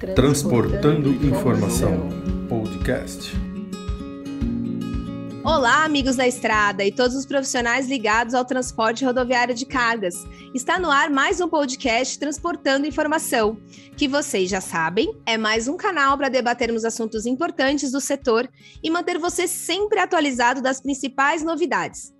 Transportando 0.00 1.10
Informação 1.10 2.08
Podcast. 2.48 3.32
Olá, 5.44 5.84
amigos 5.84 6.16
da 6.16 6.26
estrada 6.26 6.82
e 6.82 6.90
todos 6.90 7.14
os 7.14 7.26
profissionais 7.26 7.86
ligados 7.86 8.32
ao 8.32 8.42
transporte 8.42 9.04
rodoviário 9.04 9.54
de 9.54 9.66
cargas. 9.66 10.14
Está 10.54 10.78
no 10.78 10.90
ar 10.90 11.10
mais 11.10 11.38
um 11.42 11.50
podcast 11.50 12.18
Transportando 12.18 12.86
Informação, 12.86 13.58
que 13.94 14.08
vocês 14.08 14.48
já 14.48 14.62
sabem, 14.62 15.14
é 15.26 15.36
mais 15.36 15.68
um 15.68 15.76
canal 15.76 16.16
para 16.16 16.30
debatermos 16.30 16.86
assuntos 16.86 17.26
importantes 17.26 17.92
do 17.92 18.00
setor 18.00 18.48
e 18.82 18.88
manter 18.88 19.18
você 19.18 19.46
sempre 19.46 19.98
atualizado 19.98 20.62
das 20.62 20.80
principais 20.80 21.44
novidades. 21.44 22.10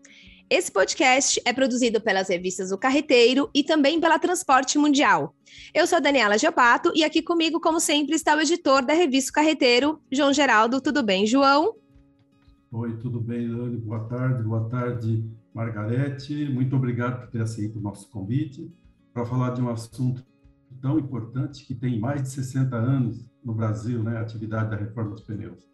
Esse 0.53 0.73
podcast 0.73 1.41
é 1.45 1.53
produzido 1.53 2.01
pelas 2.01 2.29
revistas 2.29 2.73
O 2.73 2.77
Carreteiro 2.77 3.49
e 3.55 3.63
também 3.63 4.01
pela 4.01 4.19
Transporte 4.19 4.77
Mundial. 4.79 5.33
Eu 5.73 5.87
sou 5.87 6.01
Daniela 6.01 6.37
Geopato 6.37 6.91
e 6.93 7.05
aqui 7.05 7.23
comigo, 7.23 7.61
como 7.61 7.79
sempre, 7.79 8.17
está 8.17 8.35
o 8.35 8.41
editor 8.41 8.85
da 8.85 8.93
revista 8.93 9.31
O 9.31 9.35
Carreteiro, 9.35 10.01
João 10.11 10.33
Geraldo. 10.33 10.81
Tudo 10.81 11.05
bem, 11.05 11.25
João? 11.25 11.77
Oi, 12.73 12.97
tudo 12.97 13.21
bem, 13.21 13.49
Dani? 13.49 13.77
Boa 13.77 14.01
tarde, 14.09 14.43
boa 14.43 14.69
tarde, 14.69 15.25
Margarete. 15.55 16.47
Muito 16.47 16.75
obrigado 16.75 17.21
por 17.21 17.31
ter 17.31 17.43
aceito 17.43 17.79
o 17.79 17.83
nosso 17.83 18.11
convite 18.11 18.69
para 19.15 19.25
falar 19.25 19.51
de 19.51 19.63
um 19.63 19.71
assunto 19.71 20.27
tão 20.83 20.99
importante 20.99 21.65
que 21.65 21.77
tem 21.77 22.01
mais 22.01 22.25
de 22.25 22.29
60 22.29 22.75
anos 22.75 23.25
no 23.45 23.55
Brasil, 23.55 24.03
né? 24.03 24.17
A 24.17 24.23
atividade 24.23 24.71
da 24.71 24.77
reforma 24.77 25.13
dos 25.13 25.23
pneus. 25.23 25.71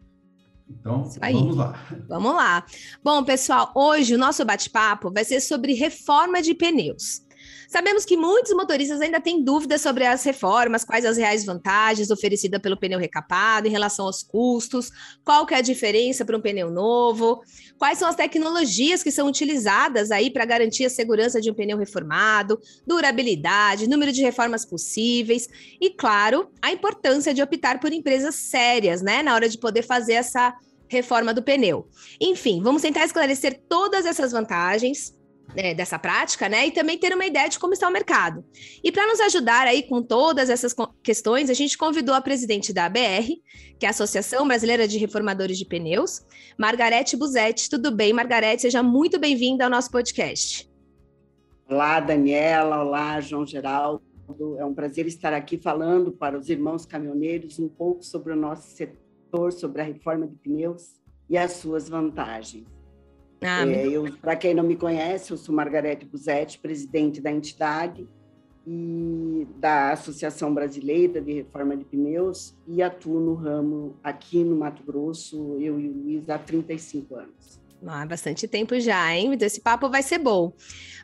Então, 0.69 1.09
vamos 1.21 1.57
lá. 1.57 1.87
Vamos 2.09 2.35
lá. 2.35 2.67
Bom, 3.03 3.23
pessoal, 3.25 3.73
hoje 3.75 4.15
o 4.15 4.19
nosso 4.19 4.45
bate-papo 4.45 5.13
vai 5.13 5.25
ser 5.25 5.41
sobre 5.41 5.75
reforma 5.75 6.43
de 6.43 6.55
pneus. 6.55 7.26
Sabemos 7.69 8.05
que 8.05 8.17
muitos 8.17 8.53
motoristas 8.55 9.01
ainda 9.01 9.21
têm 9.21 9.43
dúvidas 9.43 9.81
sobre 9.81 10.05
as 10.05 10.23
reformas, 10.25 10.85
quais 10.85 11.05
as 11.05 11.17
reais 11.17 11.45
vantagens 11.45 12.11
oferecidas 12.11 12.61
pelo 12.61 12.77
pneu 12.77 12.99
recapado 12.99 13.67
em 13.67 13.71
relação 13.71 14.07
aos 14.07 14.23
custos, 14.23 14.91
qual 15.25 15.45
que 15.45 15.55
é 15.55 15.59
a 15.59 15.63
diferença 15.63 16.25
para 16.25 16.37
um 16.37 16.41
pneu 16.41 16.71
novo, 16.71 17.43
quais 17.79 17.99
são 17.99 18.09
as 18.09 18.15
tecnologias 18.15 19.03
que 19.03 19.11
são 19.11 19.27
utilizadas 19.27 20.11
aí 20.11 20.31
para 20.31 20.45
garantir 20.45 20.85
a 20.85 20.91
segurança 20.91 21.41
de 21.41 21.51
um 21.51 21.55
pneu 21.55 21.77
reformado, 21.77 22.61
durabilidade, 22.87 23.89
número 23.89 24.13
de 24.13 24.23
reformas 24.23 24.65
possíveis 24.65 25.49
e, 25.81 25.91
claro, 25.91 26.51
a 26.63 26.73
importância 26.73 27.35
de 27.35 27.43
optar 27.43 27.81
por 27.81 27.93
empresas 27.93 28.35
sérias, 28.37 29.03
né, 29.03 29.23
na 29.23 29.35
hora 29.35 29.49
de 29.49 29.59
poder 29.59 29.83
fazer 29.83 30.15
essa 30.15 30.55
reforma 30.89 31.35
do 31.35 31.43
pneu. 31.43 31.89
Enfim, 32.21 32.63
vamos 32.63 32.83
tentar 32.83 33.05
esclarecer 33.05 33.61
todas 33.69 34.07
essas 34.07 34.33
vantagens 34.33 35.15
é, 35.57 35.75
dessa 35.75 35.99
prática, 35.99 36.49
né? 36.49 36.67
E 36.67 36.71
também 36.71 36.99
ter 36.99 37.15
uma 37.15 37.25
ideia 37.25 37.49
de 37.49 37.59
como 37.59 37.73
está 37.73 37.89
o 37.89 37.93
mercado. 37.93 38.45
E 38.85 38.93
para 38.93 39.07
nos 39.07 39.21
ajudar 39.21 39.67
aí 39.67 39.83
com 39.83 40.03
todas 40.03 40.51
essas 40.51 40.75
questões, 41.03 41.51
a 41.51 41.55
gente 41.55 41.79
convidou 41.79 42.15
a 42.15 42.21
presidente 42.21 42.73
da 42.73 42.87
ABR, 42.87 43.43
que 43.79 43.87
é 43.87 43.89
a 43.89 43.91
Associação 43.91 44.47
Brasileira 44.47 44.87
de 44.87 44.99
Reformadores 44.99 45.59
de 45.59 45.65
Pneus, 45.65 46.25
Margarete 46.59 47.17
Buzetti. 47.17 47.71
Tudo 47.71 47.91
bem, 47.91 48.13
Margarete? 48.13 48.63
Seja 48.63 48.83
muito 48.83 49.19
bem-vinda 49.19 49.65
ao 49.65 49.71
nosso 49.71 49.91
podcast. 49.91 50.71
Olá, 51.69 51.99
Daniela. 52.01 52.83
Olá, 52.85 53.21
João 53.21 53.47
Geraldo. 53.47 54.03
É 54.59 54.65
um 54.65 54.75
prazer 54.75 55.07
estar 55.07 55.33
aqui 55.33 55.57
falando 55.57 56.13
para 56.13 56.39
os 56.39 56.49
irmãos 56.49 56.85
caminhoneiros 56.85 57.59
um 57.59 57.69
pouco 57.69 58.05
sobre 58.05 58.33
o 58.33 58.37
nosso 58.37 58.77
setor, 58.77 59.53
sobre 59.53 59.83
a 59.83 59.85
reforma 59.85 60.27
de 60.27 60.37
pneus 60.37 61.01
e 61.29 61.39
as 61.39 61.53
suas 61.53 61.89
vantagens. 61.89 62.76
Ah, 63.47 63.65
é, 63.67 63.87
eu, 63.87 64.13
para 64.21 64.35
quem 64.35 64.55
não 64.55 64.65
me 64.65 64.77
conhece, 64.77 65.31
eu 65.31 65.37
sou 65.37 65.55
Margarete 65.55 66.05
Buzetti, 66.05 66.59
presidente 66.59 67.21
da 67.21 67.31
entidade 67.31 68.09
e 68.67 69.47
da 69.59 69.93
Associação 69.93 70.53
Brasileira 70.53 71.21
de 71.21 71.33
Reforma 71.35 71.77
de 71.77 71.85
Pneus 71.85 72.57
e 72.67 72.83
atuo 72.83 73.21
no 73.21 73.35
ramo 73.35 73.97
aqui 74.03 74.43
no 74.43 74.57
Mato 74.57 74.83
Grosso, 74.83 75.57
eu 75.61 75.79
e 75.79 75.89
o 75.89 75.93
Luiz, 75.93 76.29
há 76.29 76.37
35 76.37 77.15
anos. 77.15 77.61
Há 77.87 78.05
bastante 78.05 78.49
tempo 78.49 78.79
já, 78.81 79.15
hein? 79.15 79.37
Esse 79.41 79.61
papo 79.61 79.89
vai 79.89 80.03
ser 80.03 80.19
bom. 80.19 80.53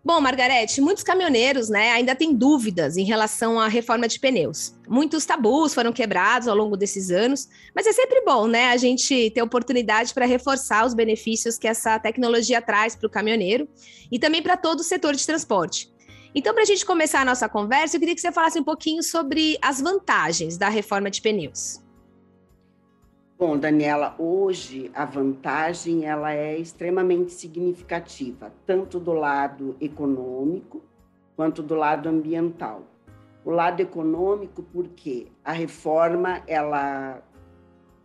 Bom, 0.01 0.21
Margarete, 0.21 0.79
muitos 0.79 1.03
caminhoneiros 1.03 1.67
né, 1.67 1.91
ainda 1.91 2.15
têm 2.15 2.33
dúvidas 2.33 2.95
em 2.95 3.03
relação 3.03 3.59
à 3.59 3.67
reforma 3.67 4.07
de 4.07 4.17
pneus. 4.17 4.73
Muitos 4.87 5.25
tabus 5.25 5.73
foram 5.73 5.91
quebrados 5.91 6.47
ao 6.47 6.55
longo 6.55 6.77
desses 6.77 7.11
anos, 7.11 7.49
mas 7.75 7.85
é 7.85 7.91
sempre 7.91 8.23
bom 8.23 8.47
né, 8.47 8.69
a 8.69 8.77
gente 8.77 9.29
ter 9.31 9.41
oportunidade 9.41 10.13
para 10.13 10.25
reforçar 10.25 10.85
os 10.85 10.93
benefícios 10.93 11.57
que 11.57 11.67
essa 11.67 11.99
tecnologia 11.99 12.61
traz 12.61 12.95
para 12.95 13.07
o 13.07 13.09
caminhoneiro 13.09 13.67
e 14.09 14.17
também 14.17 14.41
para 14.41 14.55
todo 14.55 14.79
o 14.79 14.83
setor 14.83 15.15
de 15.15 15.25
transporte. 15.25 15.91
Então, 16.33 16.53
para 16.53 16.61
a 16.63 16.65
gente 16.65 16.85
começar 16.85 17.21
a 17.21 17.25
nossa 17.25 17.49
conversa, 17.49 17.95
eu 17.95 17.99
queria 17.99 18.13
que 18.13 18.21
você 18.21 18.31
falasse 18.31 18.59
um 18.59 18.63
pouquinho 18.63 19.01
sobre 19.01 19.57
as 19.61 19.81
vantagens 19.81 20.57
da 20.57 20.69
reforma 20.69 21.09
de 21.09 21.21
pneus. 21.21 21.83
Bom, 23.37 23.57
Daniela, 23.57 24.15
hoje 24.19 24.91
a 24.93 25.05
vantagem 25.05 26.05
ela 26.05 26.33
é 26.33 26.57
extremamente 26.57 27.31
significativa, 27.31 28.53
tanto 28.65 28.99
do 28.99 29.13
lado 29.13 29.77
econômico 29.79 30.83
quanto 31.35 31.63
do 31.63 31.73
lado 31.73 32.09
ambiental. 32.09 32.83
O 33.45 33.49
lado 33.49 33.79
econômico, 33.79 34.61
porque 34.61 35.27
a 35.43 35.53
reforma, 35.53 36.43
ela, 36.45 37.23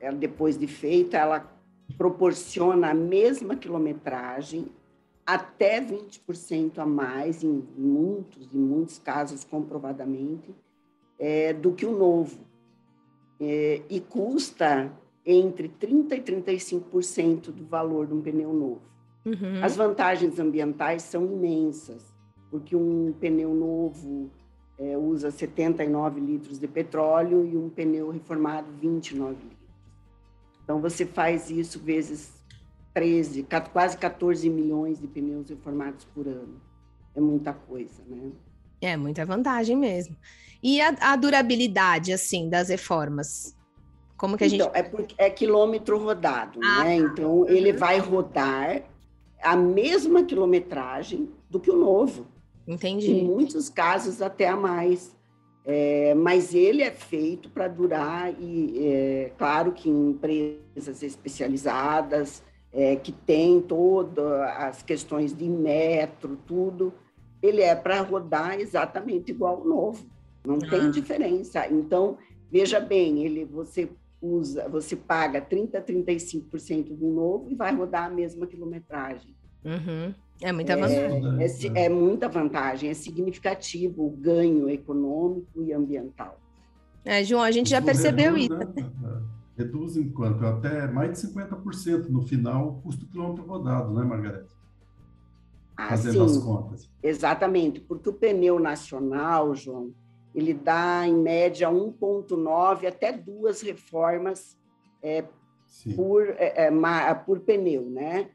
ela 0.01 0.17
depois 0.17 0.56
de 0.56 0.69
feita, 0.69 1.19
ela 1.19 1.53
proporciona 1.99 2.91
a 2.91 2.95
mesma 2.95 3.56
quilometragem, 3.56 4.69
até 5.27 5.81
20% 5.81 6.79
a 6.79 6.87
mais, 6.87 7.43
em 7.43 7.65
muitos 7.77 8.53
e 8.53 8.57
muitos 8.57 8.99
casos 8.99 9.45
comprovadamente, 9.45 10.55
é, 11.19 11.53
do 11.53 11.73
que 11.73 11.87
o 11.87 11.97
novo. 11.97 12.39
É, 13.41 13.83
e 13.89 14.01
custa 14.01 14.93
entre 15.25 15.69
30% 15.69 16.12
e 16.12 16.21
35% 16.21 17.51
do 17.51 17.65
valor 17.65 18.07
de 18.07 18.15
um 18.15 18.21
pneu 18.21 18.53
novo. 18.53 18.83
Uhum. 19.25 19.62
As 19.62 19.75
vantagens 19.75 20.39
ambientais 20.39 21.03
são 21.03 21.25
imensas, 21.25 22.15
porque 22.51 22.77
um 22.77 23.12
pneu 23.19 23.55
novo 23.55 24.31
é, 24.79 24.97
usa 24.99 25.31
79 25.31 26.21
litros 26.21 26.59
de 26.59 26.69
petróleo 26.69 27.47
e 27.47 27.56
um 27.56 27.71
pneu 27.71 28.11
reformado 28.11 28.71
29 28.81 29.33
litros. 29.33 29.65
Então, 30.62 30.81
você 30.81 31.05
faz 31.06 31.51
isso 31.51 31.79
vezes 31.79 32.44
13, 32.94 33.47
quase 33.72 33.99
14 33.99 34.49
milhões 34.49 35.00
de 35.00 35.09
pneus 35.09 35.49
reformados 35.50 36.05
por 36.05 36.28
ano. 36.28 36.60
É 37.15 37.21
muita 37.21 37.53
coisa, 37.53 38.03
né? 38.06 38.31
É 38.81 38.97
muita 38.97 39.27
vantagem 39.27 39.77
mesmo. 39.77 40.16
E 40.62 40.81
a, 40.81 40.94
a 41.00 41.16
durabilidade, 41.16 42.12
assim, 42.12 42.49
das 42.49 42.69
reformas? 42.69 43.55
Como 44.16 44.38
que 44.38 44.44
a 44.44 44.47
então, 44.47 44.66
gente. 44.69 44.77
É, 44.77 44.82
porque 44.82 45.15
é 45.19 45.28
quilômetro 45.28 45.99
rodado, 45.99 46.60
ah, 46.62 46.84
né? 46.84 46.97
Tá. 47.00 47.06
Então, 47.06 47.47
ele 47.49 47.72
uhum. 47.72 47.78
vai 47.78 47.99
rodar 47.99 48.82
a 49.43 49.56
mesma 49.56 50.25
quilometragem 50.25 51.29
do 51.50 51.61
que 51.61 51.70
o 51.70 51.76
novo. 51.76 52.26
Entendi. 52.67 53.11
Em 53.11 53.25
muitos 53.25 53.69
casos, 53.69 54.23
até 54.23 54.49
a 54.49 54.56
mais. 54.56 55.14
É, 55.67 56.14
mas 56.14 56.55
ele 56.55 56.82
é 56.82 56.90
feito 56.90 57.49
para 57.49 57.67
durar, 57.69 58.35
e 58.38 58.87
é, 58.87 59.32
claro 59.38 59.73
que 59.73 59.88
em 59.88 60.11
empresas 60.11 61.02
especializadas, 61.02 62.43
é, 62.75 62.97
que 62.97 63.12
tem 63.12 63.61
todas 63.61 64.25
as 64.59 64.82
questões 64.82 65.32
de 65.32 65.49
metro, 65.49 66.37
tudo, 66.47 66.93
ele 67.41 67.62
é 67.62 67.75
para 67.75 68.00
rodar 68.00 68.59
exatamente 68.59 69.31
igual 69.31 69.59
ao 69.59 69.65
novo. 69.65 70.05
Não 70.44 70.56
ah. 70.56 70.71
tem 70.71 70.91
diferença. 70.91 71.67
Então, 71.69 72.19
veja 72.50 72.81
bem, 72.81 73.25
ele 73.25 73.44
você 73.44 73.88
usa, 74.21 74.69
você 74.69 74.97
paga 74.97 75.41
30, 75.41 75.81
35% 75.81 76.97
do 76.97 77.06
novo 77.06 77.50
e 77.50 77.55
vai 77.55 77.75
rodar 77.75 78.06
a 78.06 78.11
mesma 78.11 78.47
quilometragem. 78.47 79.35
Uhum. 79.65 80.15
É 80.43 80.53
muita 80.53 80.76
vantagem. 80.76 81.41
É, 81.41 81.47
é, 81.47 81.85
é, 81.85 81.88
muita 81.88 82.29
vantagem, 82.29 82.91
é 82.91 82.94
significativo 82.94 84.05
o 84.05 84.11
ganho 84.11 84.69
econômico 84.69 85.62
e 85.62 85.73
ambiental. 85.73 86.41
É, 87.05 87.23
João, 87.23 87.43
a 87.43 87.50
gente 87.50 87.71
já 87.71 87.81
percebeu 87.81 88.37
isso. 88.37 88.49
Reduz 89.56 89.97
em 89.97 90.09
quanto? 90.11 90.45
Até 90.45 90.87
mais 90.89 91.12
de 91.12 91.29
50% 91.29 92.09
no 92.09 92.23
final 92.23 92.69
o 92.69 92.83
custo 92.83 93.06
quilômetro 93.06 93.45
rodado, 93.45 93.95
né, 93.95 94.05
Margarete? 94.05 94.55
fazendo 95.77 96.25
as 96.25 96.39
contas. 96.39 96.91
Exatamente, 97.03 97.81
porque 97.81 98.09
o 98.09 98.12
pneu 98.12 98.59
nacional, 98.59 99.55
João, 99.55 99.93
ele 100.35 100.55
dá 100.55 101.06
em 101.06 101.15
média 101.15 101.69
1,9 101.69 102.87
até 102.87 103.12
duas 103.12 103.61
reformas 103.61 104.56
é, 105.03 105.25
por, 105.95 106.29
é, 106.39 106.67
é, 106.67 107.15
por 107.15 107.41
pneu, 107.41 107.83
né? 107.83 108.31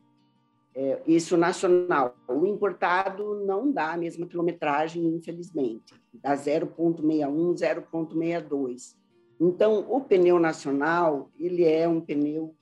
É, 0.76 1.02
isso 1.08 1.36
nacional. 1.36 2.16
O 2.28 2.46
importado 2.46 3.44
não 3.46 3.72
dá 3.72 3.94
a 3.94 3.98
mesma 3.98 4.26
quilometragem, 4.28 5.04
infelizmente, 5.08 5.94
dá 6.14 6.36
0,61, 6.36 7.54
0,62. 7.54 8.96
Então, 9.40 9.86
o 9.90 10.02
pneu 10.02 10.38
nacional, 10.38 11.32
ele 11.40 11.64
é 11.64 11.88
um 11.88 12.02
pneu 12.02 12.56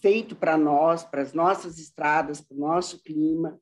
feito 0.00 0.34
para 0.34 0.56
nós, 0.56 1.02
para 1.02 1.22
as 1.22 1.32
nossas 1.32 1.78
estradas, 1.78 2.40
para 2.40 2.56
o 2.56 2.60
nosso 2.60 3.02
clima, 3.02 3.58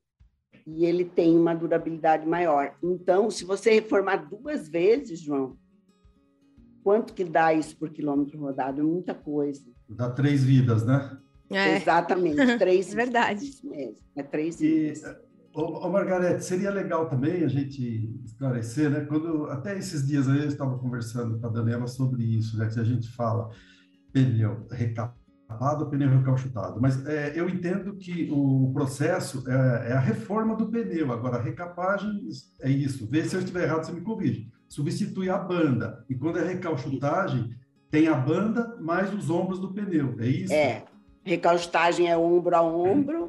e 0.66 0.84
ele 0.84 1.04
tem 1.04 1.36
uma 1.36 1.54
durabilidade 1.54 2.26
maior. 2.26 2.76
Então, 2.82 3.30
se 3.30 3.44
você 3.44 3.72
reformar 3.72 4.28
duas 4.28 4.68
vezes, 4.68 5.20
João, 5.20 5.56
quanto 6.82 7.14
que 7.14 7.24
dá 7.24 7.54
isso 7.54 7.76
por 7.76 7.90
quilômetro 7.90 8.38
rodado? 8.38 8.80
É 8.80 8.84
muita 8.84 9.14
coisa. 9.14 9.64
Dá 9.88 10.10
três 10.10 10.44
vidas, 10.44 10.84
né? 10.84 11.18
É. 11.50 11.76
Exatamente, 11.76 12.58
três 12.58 12.92
é 12.92 12.96
verdade. 12.96 13.44
Isso 13.48 13.66
mesmo, 13.66 14.04
é 14.14 14.22
três 14.22 14.60
e, 14.60 14.92
ô, 14.92 15.27
ô, 15.58 15.90
Margarete, 15.90 16.44
seria 16.44 16.70
legal 16.70 17.08
também 17.08 17.42
a 17.42 17.48
gente 17.48 18.20
esclarecer, 18.24 18.90
né? 18.90 19.00
Quando 19.00 19.46
até 19.46 19.76
esses 19.76 20.06
dias 20.06 20.28
aí 20.28 20.38
eu 20.38 20.48
estava 20.48 20.78
conversando 20.78 21.38
com 21.38 21.46
a 21.46 21.50
Daniela 21.50 21.86
sobre 21.86 22.22
isso, 22.24 22.56
né? 22.56 22.68
Que 22.68 22.80
a 22.80 22.84
gente 22.84 23.08
fala 23.08 23.50
pneu 24.12 24.66
recapado, 24.70 25.88
pneu 25.90 26.08
recalchutado, 26.10 26.80
mas 26.80 27.04
é, 27.06 27.32
eu 27.34 27.48
entendo 27.48 27.96
que 27.96 28.28
o 28.30 28.70
processo 28.72 29.44
é, 29.48 29.90
é, 29.90 29.92
a 29.92 30.00
reforma 30.00 30.54
do 30.54 30.68
pneu. 30.68 31.12
Agora, 31.12 31.36
a 31.36 31.42
recapagem 31.42 32.28
é 32.60 32.70
isso. 32.70 33.08
Vê 33.10 33.24
se 33.24 33.34
eu 33.34 33.40
estiver 33.40 33.64
errado, 33.64 33.84
você 33.84 33.92
me 33.92 34.00
corrige. 34.00 34.48
Substitui 34.68 35.30
a 35.30 35.38
banda. 35.38 36.04
E 36.08 36.14
quando 36.14 36.38
é 36.38 36.46
recalchutagem, 36.46 37.50
tem 37.90 38.06
a 38.06 38.14
banda 38.14 38.76
mais 38.80 39.12
os 39.12 39.30
ombros 39.30 39.58
do 39.58 39.72
pneu. 39.72 40.14
É 40.20 40.26
isso? 40.26 40.52
É. 40.52 40.84
Recaustagem 41.24 42.08
é 42.08 42.16
ombro 42.16 42.54
a 42.54 42.62
ombro 42.62 43.27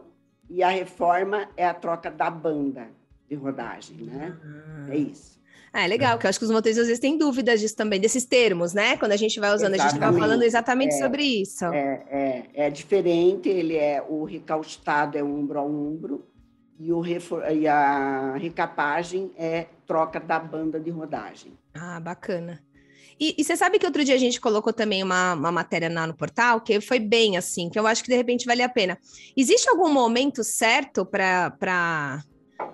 e 0.49 0.63
a 0.63 0.69
reforma 0.69 1.47
é 1.55 1.65
a 1.65 1.73
troca 1.73 2.09
da 2.09 2.29
banda 2.29 2.87
de 3.29 3.35
rodagem, 3.35 3.97
né? 3.97 4.35
É 4.89 4.97
isso. 4.97 5.39
Ah, 5.71 5.83
é 5.83 5.87
legal, 5.87 6.17
que 6.17 6.25
eu 6.25 6.29
acho 6.29 6.39
que 6.39 6.45
os 6.45 6.51
motoristas 6.51 6.81
às 6.81 6.87
vezes 6.87 6.99
têm 6.99 7.15
dúvidas 7.15 7.59
disso 7.59 7.75
também, 7.75 7.99
desses 7.99 8.25
termos, 8.25 8.73
né? 8.73 8.97
Quando 8.97 9.11
a 9.11 9.17
gente 9.17 9.39
vai 9.39 9.53
usando, 9.53 9.75
exatamente. 9.75 9.81
a 9.81 9.89
gente 9.89 9.97
estava 9.97 10.17
falando 10.17 10.41
exatamente 10.41 10.95
é, 10.95 10.97
sobre 10.97 11.23
isso. 11.23 11.65
É, 11.65 12.03
é, 12.09 12.45
é, 12.55 12.69
diferente, 12.71 13.47
ele 13.47 13.77
é 13.77 14.03
o 14.07 14.23
recaustado 14.23 15.17
é 15.17 15.23
ombro 15.23 15.59
a 15.59 15.63
ombro 15.63 16.25
e, 16.79 16.91
o 16.91 16.99
refor, 16.99 17.43
e 17.51 17.67
a 17.67 18.33
recapagem 18.35 19.31
é 19.37 19.67
troca 19.85 20.19
da 20.19 20.39
banda 20.39 20.79
de 20.79 20.89
rodagem. 20.89 21.53
Ah, 21.75 21.99
bacana. 21.99 22.59
E, 23.19 23.35
e, 23.37 23.43
você 23.43 23.57
sabe 23.57 23.77
que 23.77 23.85
outro 23.85 24.03
dia 24.05 24.15
a 24.15 24.19
gente 24.19 24.39
colocou 24.39 24.71
também 24.71 25.03
uma, 25.03 25.33
uma 25.33 25.51
matéria 25.51 25.91
lá 25.91 26.07
no 26.07 26.15
portal, 26.15 26.61
que 26.61 26.79
foi 26.79 26.99
bem 26.99 27.35
assim, 27.35 27.69
que 27.69 27.77
eu 27.77 27.85
acho 27.85 28.01
que 28.01 28.09
de 28.09 28.15
repente 28.15 28.45
vale 28.45 28.63
a 28.63 28.69
pena. 28.69 28.97
Existe 29.35 29.69
algum 29.69 29.91
momento 29.91 30.41
certo 30.41 31.05
para 31.05 32.23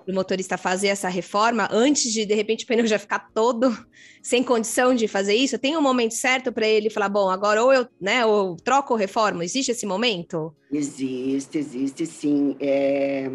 o 0.06 0.12
motorista 0.12 0.56
fazer 0.56 0.88
essa 0.88 1.08
reforma 1.08 1.68
antes 1.72 2.12
de, 2.12 2.24
de 2.24 2.34
repente, 2.34 2.64
o 2.64 2.68
pneu 2.68 2.86
já 2.86 2.96
ficar 2.96 3.28
todo 3.34 3.76
sem 4.22 4.40
condição 4.40 4.94
de 4.94 5.08
fazer 5.08 5.34
isso? 5.34 5.58
Tem 5.58 5.76
um 5.76 5.82
momento 5.82 6.14
certo 6.14 6.52
para 6.52 6.66
ele 6.66 6.90
falar, 6.90 7.08
bom, 7.08 7.28
agora 7.28 7.64
ou 7.64 7.72
eu, 7.72 7.88
né, 8.00 8.24
ou 8.24 8.54
troco 8.56 8.94
ou 8.94 8.98
reformo? 8.98 9.42
Existe 9.42 9.72
esse 9.72 9.84
momento? 9.84 10.54
Existe, 10.70 11.58
existe 11.58 12.06
sim. 12.06 12.56
É... 12.60 13.30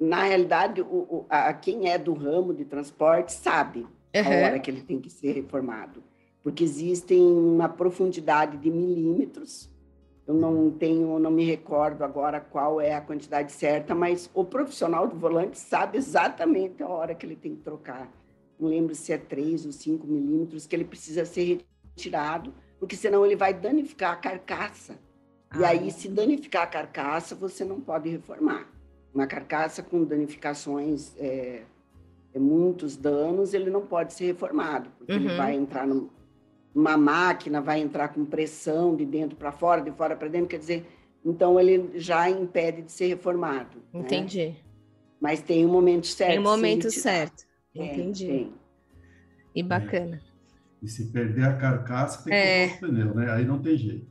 Na 0.00 0.24
realidade, 0.24 0.80
o, 0.80 0.84
o, 0.86 1.26
a, 1.28 1.52
quem 1.52 1.88
é 1.88 1.98
do 1.98 2.14
ramo 2.14 2.52
de 2.52 2.64
transporte 2.64 3.32
sabe 3.32 3.86
uhum. 4.14 4.24
a 4.24 4.46
hora 4.46 4.58
que 4.58 4.70
ele 4.70 4.82
tem 4.82 5.00
que 5.00 5.10
ser 5.10 5.32
reformado, 5.32 6.02
porque 6.42 6.64
existem 6.64 7.20
uma 7.20 7.68
profundidade 7.68 8.56
de 8.56 8.70
milímetros. 8.70 9.70
Eu 10.26 10.34
não 10.34 10.70
tenho, 10.70 11.18
não 11.18 11.30
me 11.30 11.44
recordo 11.44 12.04
agora 12.04 12.40
qual 12.40 12.80
é 12.80 12.94
a 12.94 13.00
quantidade 13.00 13.52
certa, 13.52 13.94
mas 13.94 14.30
o 14.32 14.44
profissional 14.44 15.08
do 15.08 15.16
volante 15.16 15.58
sabe 15.58 15.98
exatamente 15.98 16.82
a 16.82 16.88
hora 16.88 17.14
que 17.14 17.26
ele 17.26 17.36
tem 17.36 17.56
que 17.56 17.62
trocar. 17.62 18.08
Não 18.58 18.68
lembro 18.68 18.94
se 18.94 19.12
é 19.12 19.18
3 19.18 19.66
ou 19.66 19.72
5 19.72 20.06
milímetros 20.06 20.66
que 20.66 20.76
ele 20.76 20.84
precisa 20.84 21.24
ser 21.24 21.64
retirado, 21.96 22.52
porque 22.78 22.94
senão 22.94 23.24
ele 23.24 23.34
vai 23.34 23.52
danificar 23.52 24.12
a 24.12 24.16
carcaça. 24.16 24.98
Ah. 25.50 25.58
E 25.58 25.64
aí, 25.64 25.90
se 25.90 26.08
danificar 26.08 26.62
a 26.62 26.66
carcaça, 26.66 27.34
você 27.34 27.64
não 27.64 27.80
pode 27.80 28.08
reformar. 28.08 28.68
Uma 29.12 29.26
carcaça 29.26 29.82
com 29.82 30.04
danificações 30.04 31.12
é, 31.18 31.26
é 31.26 31.64
muitos 32.38 32.96
danos, 32.96 33.52
ele 33.54 33.70
não 33.70 33.82
pode 33.82 34.12
ser 34.14 34.26
reformado, 34.26 34.90
porque 34.98 35.12
uhum. 35.12 35.18
ele 35.18 35.36
vai 35.36 35.54
entrar 35.54 35.86
numa 35.86 36.96
máquina, 36.96 37.60
vai 37.60 37.80
entrar 37.80 38.08
com 38.08 38.24
pressão 38.24 38.94
de 38.94 39.04
dentro 39.04 39.36
para 39.36 39.50
fora, 39.50 39.80
de 39.80 39.90
fora 39.90 40.14
para 40.14 40.28
dentro, 40.28 40.48
quer 40.48 40.58
dizer, 40.58 40.86
então 41.24 41.58
ele 41.58 41.90
já 41.94 42.30
impede 42.30 42.82
de 42.82 42.92
ser 42.92 43.08
reformado. 43.08 43.78
Né? 43.92 44.00
Entendi. 44.00 44.46
Né? 44.46 44.56
Mas 45.20 45.42
tem 45.42 45.66
um 45.66 45.70
momento 45.70 46.06
certo. 46.06 46.30
Tem 46.30 46.38
um 46.38 46.42
momento 46.42 46.90
certo. 46.90 47.44
Entendi. 47.74 48.26
Tem. 48.26 48.52
E 49.54 49.62
bacana. 49.62 50.20
E 50.82 50.88
se 50.88 51.06
perder 51.06 51.44
a 51.44 51.56
carcaça, 51.56 52.24
tem 52.24 52.32
que 52.32 52.38
é. 52.38 52.66
o 52.76 52.80
pneu, 52.80 53.14
né? 53.14 53.30
Aí 53.30 53.44
não 53.44 53.58
tem 53.58 53.76
jeito. 53.76 54.06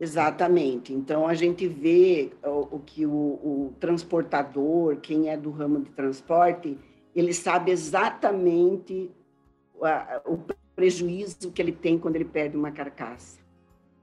Exatamente. 0.00 0.92
Então 0.92 1.28
a 1.28 1.34
gente 1.34 1.68
vê 1.68 2.32
o, 2.42 2.76
o 2.76 2.78
que 2.80 3.04
o, 3.04 3.10
o 3.10 3.74
transportador, 3.78 4.96
quem 4.96 5.28
é 5.28 5.36
do 5.36 5.50
ramo 5.50 5.80
de 5.80 5.90
transporte, 5.90 6.78
ele 7.14 7.32
sabe 7.32 7.70
exatamente 7.70 9.10
o 10.24 10.38
prejuízo 10.74 11.50
que 11.50 11.60
ele 11.60 11.72
tem 11.72 11.98
quando 11.98 12.16
ele 12.16 12.24
perde 12.24 12.56
uma 12.56 12.70
carcaça, 12.70 13.38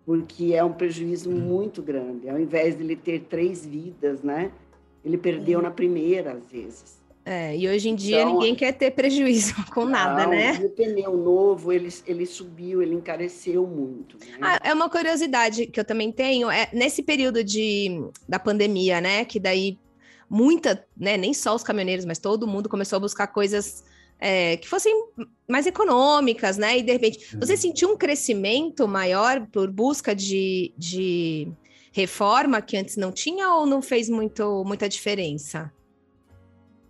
porque 0.06 0.54
é 0.54 0.64
um 0.64 0.74
prejuízo 0.74 1.30
uhum. 1.30 1.40
muito 1.40 1.82
grande. 1.82 2.30
Ao 2.30 2.40
invés 2.40 2.78
de 2.78 2.84
ele 2.84 2.96
ter 2.96 3.22
três 3.22 3.66
vidas, 3.66 4.22
né? 4.22 4.52
Ele 5.04 5.18
perdeu 5.18 5.60
é. 5.60 5.64
na 5.64 5.72
primeira, 5.72 6.34
às 6.34 6.52
vezes. 6.52 7.00
É, 7.26 7.56
e 7.56 7.68
hoje 7.68 7.90
em 7.90 7.96
dia 7.96 8.22
então, 8.22 8.34
ninguém 8.34 8.56
quer 8.56 8.72
ter 8.72 8.92
prejuízo 8.92 9.54
com 9.72 9.82
não, 9.82 9.92
nada, 9.92 10.26
né? 10.26 10.54
o 10.64 10.70
pneu 10.70 11.16
novo, 11.16 11.72
ele, 11.72 11.90
ele 12.08 12.26
subiu, 12.26 12.82
ele 12.82 12.96
encareceu 12.96 13.68
muito. 13.68 14.18
Né? 14.18 14.38
Ah, 14.42 14.60
é 14.64 14.74
uma 14.74 14.90
curiosidade 14.90 15.68
que 15.68 15.80
eu 15.80 15.86
também 15.86 16.12
tenho, 16.12 16.50
é 16.50 16.70
nesse 16.74 17.04
período 17.04 17.44
de, 17.44 18.04
da 18.28 18.40
pandemia, 18.40 19.00
né? 19.00 19.26
Que 19.26 19.40
daí 19.40 19.78
muita, 20.30 20.86
né, 20.96 21.18
nem 21.18 21.34
só 21.34 21.56
os 21.56 21.64
caminhoneiros, 21.64 22.06
mas 22.06 22.20
todo 22.20 22.48
mundo 22.48 22.70
começou 22.70 22.98
a 22.98 23.00
buscar 23.00 23.28
coisas 23.28 23.84
é, 24.20 24.58
que 24.58 24.68
fossem 24.68 24.94
mais 25.48 25.66
econômicas, 25.66 26.58
né? 26.58 26.78
E 26.78 26.84
de 26.84 26.92
repente, 26.92 27.38
você 27.38 27.56
sentiu 27.56 27.90
um 27.90 27.98
crescimento 27.98 28.88
maior 28.88 29.48
por 29.48 29.72
busca 29.72 30.14
de, 30.14 30.74
de 30.78 31.48
reforma 31.92 32.62
que 32.62 32.78
antes 32.78 32.98
não 32.98 33.12
tinha 33.12 33.54
ou 33.56 33.66
não 33.66 33.82
fez 33.82 34.10
muito, 34.10 34.64
muita 34.66 34.90
diferença? 34.90 35.72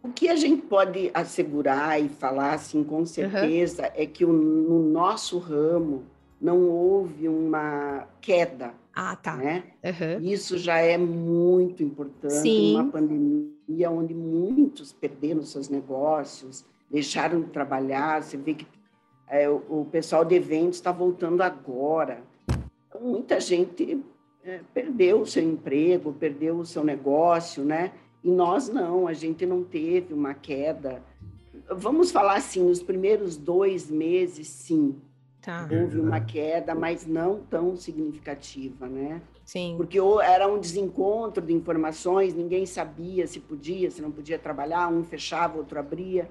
O 0.02 0.10
que 0.10 0.28
a 0.30 0.36
gente 0.36 0.62
pode 0.64 1.12
assegurar 1.14 2.02
e 2.02 2.10
falar 2.10 2.54
assim 2.54 2.84
com 2.84 3.06
certeza 3.06 3.84
uhum. 3.84 3.92
é 3.94 4.06
que 4.06 4.26
o, 4.26 4.32
no 4.32 4.90
nosso 4.90 5.38
ramo 5.38 6.06
não 6.42 6.62
houve 6.70 7.28
uma 7.28 8.08
queda 8.22 8.74
ah, 9.02 9.16
tá. 9.16 9.38
Né? 9.38 9.64
Uhum. 9.82 10.22
Isso 10.22 10.58
já 10.58 10.80
é 10.80 10.98
muito 10.98 11.82
importante. 11.82 12.34
Sim. 12.34 12.76
Uma 12.76 12.92
pandemia 12.92 13.90
onde 13.90 14.14
muitos 14.14 14.92
perderam 14.92 15.42
seus 15.42 15.70
negócios, 15.70 16.66
deixaram 16.92 17.40
de 17.40 17.50
trabalhar. 17.50 18.22
Você 18.22 18.36
vê 18.36 18.56
que 18.56 18.68
é, 19.30 19.50
o, 19.50 19.64
o, 19.70 19.88
pessoal 19.90 20.26
de 20.26 20.36
eventos 20.36 20.76
está 20.76 20.92
voltando 20.92 21.42
agora. 21.42 22.22
Então, 22.90 23.00
muita 23.00 23.40
gente 23.40 24.04
é, 24.44 24.60
perdeu 24.74 25.22
o 25.22 25.26
seu 25.26 25.44
emprego, 25.44 26.12
perdeu 26.12 26.58
o 26.58 26.66
seu 26.66 26.84
negócio, 26.84 27.64
né? 27.64 27.94
E 28.22 28.30
nós 28.30 28.68
não, 28.68 29.08
a 29.08 29.14
gente 29.14 29.46
não 29.46 29.64
teve 29.64 30.14
uma 30.14 30.34
queda. 30.34 31.02
Vamos 31.72 32.12
falar 32.12 32.36
assim, 32.36 32.64
nos 32.64 32.84
primeiros 32.84 33.38
dois 33.38 33.90
meses, 33.90 34.50
sim, 34.50 35.00
Tá. 35.42 35.68
Houve 35.72 36.00
uma 36.00 36.20
queda, 36.20 36.76
mas 36.76 37.06
não 37.08 37.40
tão 37.40 37.76
significativa, 37.76 38.88
né? 38.88 39.22
Sim. 39.46 39.76
Porque 39.78 39.98
era 40.22 40.48
um 40.48 40.60
desencontro 40.60 41.44
de 41.44 41.54
informações, 41.54 42.34
ninguém 42.34 42.66
sabia 42.66 43.26
se 43.26 43.40
podia, 43.40 43.90
se 43.90 44.02
não 44.02 44.12
podia 44.12 44.38
trabalhar, 44.38 44.90
um 44.90 45.04
fechava, 45.04 45.58
outro 45.58 45.80
abria. 45.80 46.30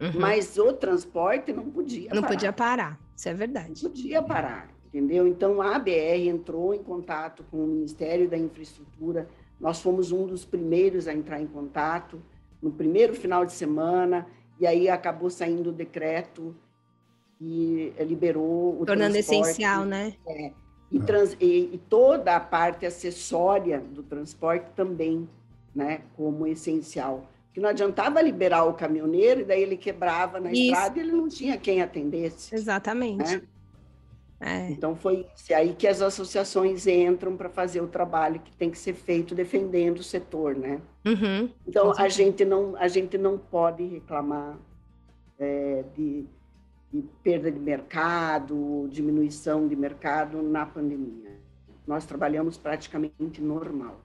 Uhum. 0.00 0.12
Mas 0.18 0.56
o 0.58 0.72
transporte 0.72 1.52
não 1.52 1.70
podia 1.70 2.10
Não 2.12 2.22
parar. 2.22 2.34
podia 2.34 2.52
parar, 2.52 3.00
isso 3.14 3.28
é 3.28 3.34
verdade. 3.34 3.82
Não 3.82 3.90
podia 3.90 4.22
parar, 4.22 4.68
entendeu? 4.86 5.26
Então, 5.26 5.60
a 5.62 5.76
ABR 5.76 6.28
entrou 6.28 6.74
em 6.74 6.82
contato 6.82 7.44
com 7.50 7.58
o 7.58 7.66
Ministério 7.66 8.28
da 8.28 8.36
Infraestrutura, 8.36 9.28
nós 9.60 9.80
fomos 9.80 10.12
um 10.12 10.26
dos 10.26 10.44
primeiros 10.44 11.08
a 11.08 11.14
entrar 11.14 11.40
em 11.40 11.46
contato 11.46 12.20
no 12.60 12.70
primeiro 12.70 13.14
final 13.14 13.44
de 13.46 13.52
semana, 13.52 14.26
e 14.58 14.66
aí 14.66 14.88
acabou 14.88 15.30
saindo 15.30 15.70
o 15.70 15.72
decreto 15.72 16.54
que 17.38 17.92
liberou 18.00 18.80
o 18.80 18.86
Tornando 18.86 19.16
essencial, 19.16 19.84
né? 19.84 20.14
É, 20.26 20.52
e, 20.90 21.00
trans, 21.00 21.36
e, 21.40 21.70
e, 21.74 21.80
toda 21.88 22.36
a 22.36 22.40
parte 22.40 22.86
acessória 22.86 23.80
do 23.80 24.02
transporte 24.02 24.66
também, 24.74 25.28
né, 25.74 26.02
como 26.16 26.46
essencial. 26.46 27.28
que 27.52 27.60
não 27.60 27.70
adiantava 27.70 28.20
liberar 28.20 28.64
o 28.64 28.74
caminhoneiro, 28.74 29.40
e 29.40 29.44
daí 29.44 29.62
ele 29.62 29.76
quebrava 29.76 30.38
na 30.38 30.52
Isso. 30.52 30.62
estrada 30.62 30.98
e 30.98 31.02
ele 31.02 31.12
não 31.12 31.28
tinha 31.28 31.56
quem 31.56 31.82
atendesse. 31.82 32.54
Exatamente. 32.54 33.36
né? 33.36 33.42
É. 34.38 34.70
Então 34.70 34.94
foi 34.94 35.26
isso. 35.34 35.50
E 35.50 35.54
aí 35.54 35.74
que 35.74 35.88
as 35.88 36.02
associações 36.02 36.86
entram 36.86 37.36
para 37.36 37.48
fazer 37.48 37.80
o 37.80 37.88
trabalho 37.88 38.38
que 38.40 38.52
tem 38.52 38.70
que 38.70 38.78
ser 38.78 38.92
feito 38.92 39.34
defendendo 39.34 39.98
o 39.98 40.02
setor, 40.02 40.54
né? 40.54 40.80
Uhum. 41.06 41.48
Então 41.66 41.92
a 41.96 42.08
gente 42.08 42.44
não 42.44 42.76
a 42.76 42.86
gente 42.86 43.16
não 43.16 43.38
pode 43.38 43.82
reclamar 43.86 44.58
é, 45.38 45.84
de 45.96 46.26
perda 47.22 47.50
de 47.50 47.58
mercado, 47.58 48.88
diminuição 48.90 49.66
de 49.68 49.76
mercado 49.76 50.42
na 50.42 50.64
pandemia. 50.64 51.38
Nós 51.86 52.06
trabalhamos 52.06 52.56
praticamente 52.56 53.40
normal. 53.40 54.00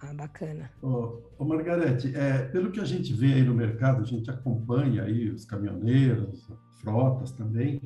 Ah, 0.00 0.12
bacana. 0.12 0.70
Ô, 0.82 1.22
ô 1.38 1.44
Margarete, 1.44 2.14
é, 2.14 2.46
pelo 2.48 2.70
que 2.70 2.80
a 2.80 2.84
gente 2.84 3.12
vê 3.12 3.34
aí 3.34 3.42
no 3.42 3.54
mercado, 3.54 4.02
a 4.02 4.06
gente 4.06 4.30
acompanha 4.30 5.04
aí 5.04 5.30
os 5.30 5.44
caminhoneiros, 5.44 6.46
frotas 6.80 7.30
também, 7.32 7.80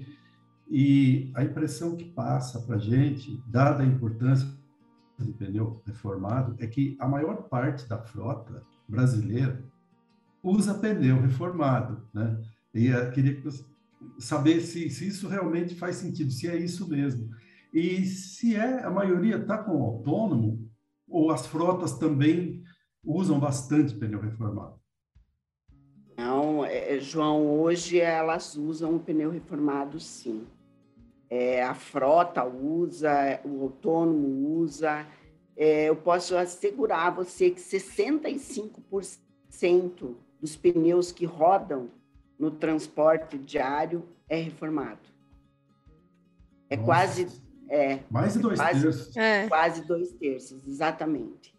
e 0.69 1.31
a 1.35 1.45
impressão 1.45 1.97
que 1.97 2.05
passa 2.05 2.61
para 2.61 2.77
a 2.77 2.79
gente, 2.79 3.41
dada 3.47 3.83
a 3.83 3.87
importância 3.87 4.49
do 5.19 5.33
pneu 5.33 5.81
reformado, 5.87 6.57
é 6.59 6.67
que 6.67 6.97
a 6.99 7.07
maior 7.09 7.45
parte 7.45 7.89
da 7.89 7.99
frota 7.99 8.63
brasileira 8.89 9.63
usa 10.43 10.75
pneu 10.75 11.21
reformado, 11.21 12.03
né? 12.13 12.39
E 12.75 12.87
eu 12.87 13.11
queria 13.11 13.35
que 13.35 13.41
você- 13.41 13.65
saber 14.19 14.61
se, 14.61 14.91
se 14.91 15.09
isso 15.09 15.29
realmente 15.29 15.75
faz 15.75 15.97
sentido, 15.97 16.31
se 16.31 16.47
é 16.49 16.57
isso 16.57 16.89
mesmo. 16.89 17.29
E 17.73 18.05
se 18.05 18.55
é, 18.57 18.85
a 18.85 18.91
maioria 18.91 19.37
está 19.37 19.57
com 19.59 19.83
autônomo, 19.83 20.69
ou 21.07 21.31
as 21.31 21.47
frotas 21.47 21.99
também 21.99 22.63
usam 23.05 23.39
bastante 23.39 23.95
pneu 23.95 24.21
reformado? 24.21 24.79
Não, 26.17 26.65
é, 26.65 26.99
João, 26.99 27.61
hoje 27.61 28.01
elas 28.01 28.57
usam 28.57 28.97
o 28.97 29.01
pneu 29.01 29.31
reformado, 29.31 30.01
sim. 30.01 30.47
É, 31.31 31.63
a 31.63 31.75
frota 31.75 32.43
usa, 32.45 33.41
o 33.45 33.63
autônomo 33.63 34.59
usa. 34.59 35.07
É, 35.57 35.89
eu 35.89 35.97
posso 35.97 36.37
assegurar 36.37 37.09
a 37.09 37.11
você 37.11 37.51
que 37.51 37.61
65% 37.61 40.15
dos 40.41 40.57
pneus 40.57 41.13
que 41.13 41.27
rodam 41.27 41.91
no 42.39 42.51
transporte 42.51 43.37
diário 43.39 44.05
é 44.29 44.37
reformado. 44.37 45.01
É 46.71 46.77
Nossa, 46.77 46.87
quase, 46.87 47.27
é, 47.69 48.01
Mais 48.11 48.35
de 48.35 48.39
dois 48.41 48.59
quase- 48.59 48.83
terços. 48.83 49.17
É. 49.17 49.49
quase 49.49 49.87
dois 49.87 50.13
terços, 50.13 50.67
exatamente. 50.67 51.57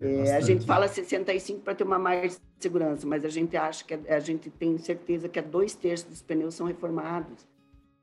É 0.00 0.26
É, 0.28 0.36
a 0.36 0.40
gente 0.40 0.64
fala 0.66 0.88
65 0.88 1.60
para 1.60 1.74
ter 1.74 1.84
uma 1.84 1.98
mais 1.98 2.32
de 2.36 2.40
segurança, 2.58 3.06
mas 3.06 3.24
a 3.24 3.28
gente 3.28 3.56
acha 3.56 3.84
que 3.84 3.94
é- 3.94 4.14
a 4.14 4.20
gente 4.20 4.50
tem 4.50 4.76
certeza 4.78 5.28
que 5.28 5.38
é 5.38 5.42
dois 5.42 5.74
terços 5.74 6.08
dos 6.08 6.22
pneus 6.22 6.54
são 6.54 6.66
reformados, 6.66 7.46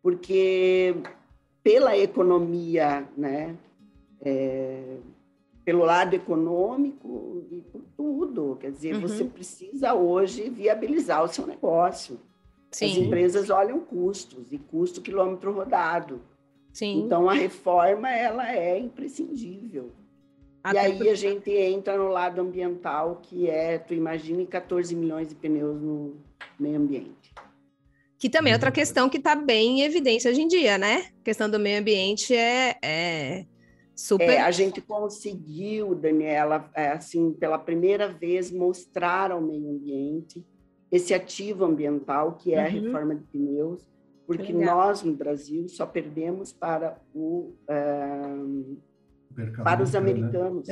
porque 0.01 0.95
pela 1.63 1.97
economia, 1.97 3.05
né, 3.17 3.55
é, 4.21 4.97
pelo 5.69 5.85
lado 5.85 6.15
econômico 6.15 7.45
e 7.51 7.61
por 7.61 7.83
tudo, 7.95 8.57
quer 8.59 8.71
dizer, 8.71 8.95
Uhum. 8.95 9.01
você 9.01 9.23
precisa 9.23 9.93
hoje 9.93 10.49
viabilizar 10.49 11.23
o 11.23 11.27
seu 11.27 11.45
negócio. 11.45 12.19
As 12.71 12.77
Sim, 12.79 13.05
empresas 13.05 13.51
olham 13.51 13.79
custos 13.79 14.51
e 14.51 14.57
custo 14.57 14.99
quilômetro 14.99 15.51
rodado. 15.53 16.21
sim. 16.73 17.01
Então 17.05 17.29
a 17.29 17.33
reforma 17.35 18.09
ela 18.09 18.51
é 18.51 18.79
imprescindível. 18.79 19.91
Até 20.63 20.75
e 20.77 20.79
aí 20.79 20.93
porque- 20.95 21.09
a 21.09 21.15
gente 21.15 21.51
entra 21.51 21.95
no 21.99 22.07
lado 22.07 22.41
ambiental, 22.41 23.19
que 23.21 23.47
é, 23.47 23.77
tu 23.77 23.93
imagine 23.93 24.47
14 24.47 24.95
milhões 24.95 25.27
de 25.27 25.35
pneus 25.35 25.79
no 25.79 26.15
meio 26.59 26.77
ambiente. 26.77 27.31
Que 28.17 28.27
também 28.27 28.53
é 28.53 28.55
outra 28.55 28.71
questão 28.71 29.07
que 29.07 29.17
está 29.17 29.35
bem 29.35 29.81
em 29.81 29.83
evidência 29.83 30.31
hoje 30.31 30.41
em 30.41 30.47
dia, 30.47 30.79
né? 30.79 31.11
A 31.21 31.23
questão 31.23 31.47
do 31.47 31.59
meio 31.59 31.79
ambiente 31.79 32.35
é, 32.35 32.75
é 32.83 33.45
super. 33.99 34.29
É, 34.29 34.41
a 34.41 34.51
gente 34.51 34.81
conseguiu, 34.81 35.93
Daniela, 35.93 36.69
é, 36.73 36.89
assim, 36.91 37.33
pela 37.33 37.57
primeira 37.57 38.07
vez, 38.07 38.51
mostrar 38.51 39.31
ao 39.31 39.41
meio 39.41 39.69
ambiente 39.71 40.45
esse 40.91 41.13
ativo 41.13 41.65
ambiental, 41.65 42.33
que 42.35 42.53
é 42.53 42.61
a 42.65 42.69
Uhum. 42.73 42.81
reforma 42.85 43.15
de 43.15 43.23
pneus, 43.25 43.87
porque 44.25 44.51
legal. 44.53 44.77
nós, 44.77 45.03
no 45.03 45.13
Brasil, 45.13 45.67
só 45.67 45.85
perdemos 45.85 46.51
para, 46.53 46.97
o, 47.13 47.53
ah, 47.67 48.45
Mercado 49.35 49.63
para 49.63 49.83
os 49.83 49.95
americano, 49.95 50.63
americanos. 50.63 50.67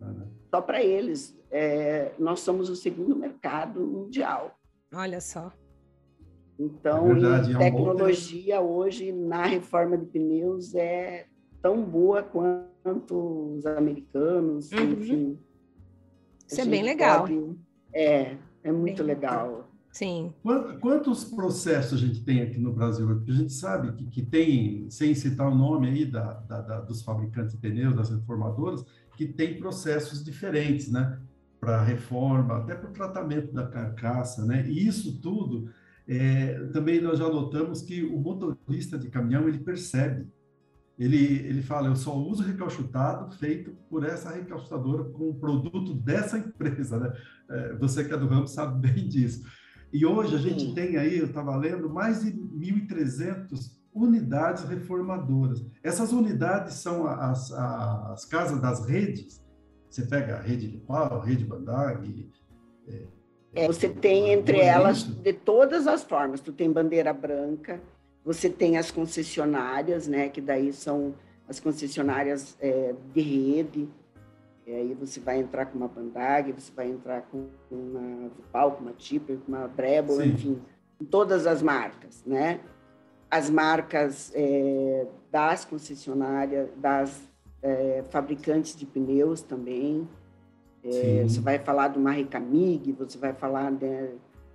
Né? 0.00 0.26
Só 0.50 0.60
para 0.60 0.82
eles. 0.82 1.38
É, 1.50 2.12
nós 2.18 2.40
somos 2.40 2.68
o 2.68 2.74
segundo 2.76 3.14
mercado 3.14 3.80
mundial. 3.80 4.58
Olha 4.92 5.20
só. 5.20 5.52
Então, 6.58 7.10
É 7.10 7.14
verdade, 7.14 7.50
em 7.50 7.54
é 7.54 7.56
um 7.56 7.60
tecnologia 7.60 8.60
hoje 8.60 9.12
na 9.12 9.44
reforma 9.46 9.96
de 9.98 10.06
pneus 10.06 10.74
é 10.74 11.26
tão 11.64 11.82
boa 11.82 12.22
quanto 12.22 13.54
os 13.56 13.64
americanos, 13.64 14.70
Uhum. 14.70 14.78
enfim. 14.92 15.38
Isso 16.46 16.60
é 16.60 16.66
bem 16.66 16.82
legal. 16.82 17.20
pode- 17.22 17.56
É, 17.94 18.36
é 18.62 18.70
muito 18.72 18.98
Bem 19.02 19.14
legal. 19.14 19.70
Sim. 19.90 20.30
Quan- 20.42 20.78
Quantos 20.80 21.24
processos 21.24 22.02
a 22.02 22.06
gente 22.06 22.22
tem 22.22 22.42
aqui 22.42 22.58
no 22.58 22.72
Brasil? 22.72 23.06
Porque 23.06 23.30
a 23.30 23.34
gente 23.34 23.52
sabe 23.54 23.92
que, 23.92 24.04
que 24.10 24.22
tem, 24.26 24.90
sem 24.90 25.14
citar 25.14 25.50
o 25.50 25.54
nome 25.54 25.88
aí 25.88 26.04
da, 26.04 26.34
da- 26.34 26.60
da- 26.60 26.80
dos 26.80 27.02
fabricantes 27.02 27.52
de 27.54 27.58
pneus, 27.60 27.94
das 27.94 28.10
reformadoras, 28.10 28.84
que 29.16 29.26
tem 29.26 29.58
processos 29.58 30.22
diferentes, 30.22 30.90
né? 30.92 31.18
Para 31.60 31.80
reforma, 31.82 32.58
até 32.58 32.74
para 32.74 32.90
o 32.90 32.92
tratamento 32.92 33.54
da 33.54 33.66
carcaça, 33.66 34.44
né? 34.44 34.66
E 34.68 34.86
isso 34.86 35.18
tudo, 35.22 35.70
é, 36.06 36.58
também 36.74 37.00
nós 37.00 37.18
já 37.20 37.28
notamos 37.28 37.80
que 37.80 38.02
o 38.04 38.18
motorista 38.18 38.98
de 38.98 39.08
caminhão, 39.08 39.48
ele 39.48 39.58
percebe. 39.60 40.26
Ele, 40.98 41.38
ele 41.46 41.62
fala, 41.62 41.88
eu 41.88 41.96
só 41.96 42.16
uso 42.16 42.42
recalchutado 42.42 43.34
feito 43.36 43.72
por 43.90 44.04
essa 44.04 44.30
recalchutadora 44.30 45.04
com 45.04 45.30
o 45.30 45.34
produto 45.34 45.92
dessa 45.94 46.38
empresa, 46.38 46.98
né? 46.98 47.12
É, 47.50 47.74
você 47.74 48.04
que 48.04 48.14
é 48.14 48.16
do 48.16 48.28
ramo 48.28 48.46
sabe 48.46 48.88
bem 48.88 49.06
disso. 49.08 49.44
E 49.92 50.06
hoje 50.06 50.34
a 50.34 50.38
gente 50.38 50.66
Sim. 50.66 50.74
tem 50.74 50.96
aí, 50.96 51.18
eu 51.18 51.26
estava 51.26 51.56
lendo, 51.56 51.88
mais 51.88 52.24
de 52.24 52.32
1.300 52.32 53.76
unidades 53.92 54.64
reformadoras. 54.64 55.64
Essas 55.82 56.12
unidades 56.12 56.74
são 56.74 57.06
as, 57.06 57.52
as 57.52 58.24
casas 58.24 58.60
das 58.60 58.86
redes. 58.86 59.44
Você 59.88 60.04
pega 60.04 60.36
a 60.36 60.40
rede 60.40 60.68
de 60.68 60.78
pau, 60.78 61.20
a 61.20 61.24
rede 61.24 61.44
Bandag. 61.44 62.28
É, 63.54 63.66
você 63.68 63.88
tem 63.88 64.32
entre 64.32 64.58
elas 64.58 65.04
de 65.04 65.32
todas 65.32 65.86
as 65.86 66.02
formas. 66.02 66.40
Tu 66.40 66.52
tem 66.52 66.72
bandeira 66.72 67.12
branca, 67.12 67.80
você 68.24 68.48
tem 68.48 68.78
as 68.78 68.90
concessionárias, 68.90 70.08
né? 70.08 70.28
Que 70.28 70.40
daí 70.40 70.72
são 70.72 71.14
as 71.48 71.60
concessionárias 71.60 72.56
é, 72.60 72.94
de 73.12 73.20
rede. 73.20 73.88
E 74.66 74.72
aí 74.72 74.94
você 74.94 75.20
vai 75.20 75.38
entrar 75.38 75.66
com 75.66 75.76
uma 75.76 75.88
Bandag, 75.88 76.50
você 76.52 76.72
vai 76.74 76.88
entrar 76.88 77.22
com 77.22 77.48
uma 77.70 78.30
Vipal, 78.30 78.72
com 78.72 78.82
uma 78.82 78.92
Tipper, 78.92 79.36
com 79.38 79.52
uma 79.52 79.68
Brebo, 79.68 80.14
Sim. 80.14 80.28
enfim, 80.28 80.62
todas 81.10 81.46
as 81.46 81.60
marcas, 81.60 82.24
né? 82.24 82.60
As 83.30 83.50
marcas 83.50 84.32
é, 84.34 85.06
das 85.30 85.66
concessionárias, 85.66 86.70
das 86.76 87.28
é, 87.62 88.04
fabricantes 88.08 88.74
de 88.74 88.86
pneus 88.86 89.42
também. 89.42 90.08
É, 90.82 91.24
você 91.24 91.40
vai 91.40 91.58
falar 91.58 91.88
de 91.88 91.98
uma 91.98 92.12
Recamig, 92.12 92.92
você 92.92 93.18
vai 93.18 93.34
falar 93.34 93.70
de... 93.72 94.10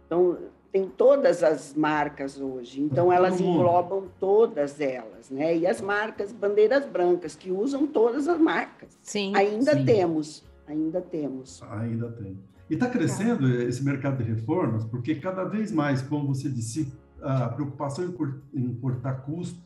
Então, 0.06 0.38
tem 0.72 0.88
todas 0.88 1.44
as 1.44 1.74
marcas 1.74 2.40
hoje. 2.40 2.82
Então, 2.82 3.12
elas 3.12 3.40
englobam 3.40 4.08
todas 4.20 4.80
elas, 4.80 5.30
né? 5.30 5.58
E 5.58 5.66
as 5.66 5.82
marcas 5.82 6.32
bandeiras 6.32 6.86
brancas, 6.86 7.36
que 7.36 7.52
usam 7.52 7.88
todas 7.88 8.28
as 8.28 8.40
marcas. 8.40 8.98
Sim. 9.02 9.36
Ainda 9.36 9.74
Sim. 9.74 9.86
temos, 9.86 10.44
ainda 10.68 11.02
temos. 11.02 11.62
Ainda 11.64 12.12
tem. 12.12 12.38
E 12.70 12.76
está 12.76 12.88
crescendo 12.88 13.48
esse 13.64 13.84
mercado 13.84 14.24
de 14.24 14.32
reformas, 14.32 14.86
porque 14.86 15.16
cada 15.16 15.44
vez 15.44 15.72
mais, 15.72 16.04
como 16.04 16.28
você 16.28 16.48
disse, 16.48 16.94
a 17.22 17.50
preocupação 17.50 18.06
em 18.54 18.74
cortar 18.76 19.26
custo 19.26 19.60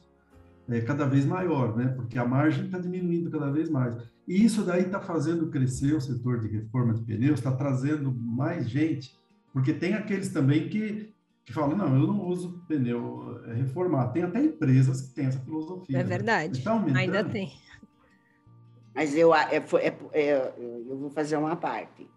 é 0.69 0.79
cada 0.79 1.05
vez 1.05 1.25
maior, 1.25 1.75
né? 1.75 1.88
Porque 1.88 2.17
a 2.17 2.25
margem 2.25 2.65
está 2.65 2.79
diminuindo 2.79 3.29
cada 3.29 3.51
vez 3.51 3.69
mais. 3.69 3.95
E 4.25 4.43
isso 4.45 4.63
daí 4.63 4.83
está 4.83 5.01
fazendo 5.01 5.48
crescer 5.48 5.93
o 5.93 6.00
setor 6.00 6.39
de 6.39 6.48
reforma 6.48 6.93
de 6.93 7.01
pneus, 7.01 7.39
está 7.39 7.51
trazendo 7.51 8.10
mais 8.13 8.69
gente, 8.69 9.19
porque 9.53 9.72
tem 9.72 9.93
aqueles 9.93 10.29
também 10.29 10.67
que, 10.67 11.13
que 11.45 11.53
falam, 11.53 11.77
não, 11.77 11.95
eu 11.95 12.07
não 12.07 12.25
uso 12.25 12.63
pneu 12.67 13.39
é, 13.45 13.53
reformado. 13.53 14.12
Tem 14.12 14.24
até 14.24 14.41
empresas 14.43 15.01
que 15.01 15.13
têm 15.13 15.27
essa 15.27 15.39
filosofia. 15.39 16.00
É 16.00 16.03
né? 16.03 16.10
verdade. 16.10 16.57
Está 16.57 16.72
aumentando. 16.72 16.98
Ainda 16.98 17.24
tem. 17.24 17.53
Mas 18.95 19.15
eu, 19.15 19.33
é, 19.33 19.55
é, 19.55 19.98
é, 20.12 20.53
eu 20.57 20.98
vou 20.98 21.12
fazer 21.12 21.38
uma 21.38 21.55
parte. 21.55 22.10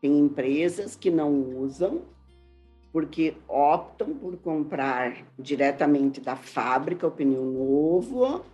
Tem 0.00 0.18
empresas 0.18 0.94
que 0.94 1.10
não 1.10 1.32
usam 1.58 2.02
porque 2.92 3.36
optam 3.48 4.14
por 4.14 4.36
comprar 4.36 5.16
diretamente 5.36 6.20
da 6.20 6.36
fábrica 6.36 7.08
o 7.08 7.10
pneu 7.10 7.44
novo, 7.44 8.44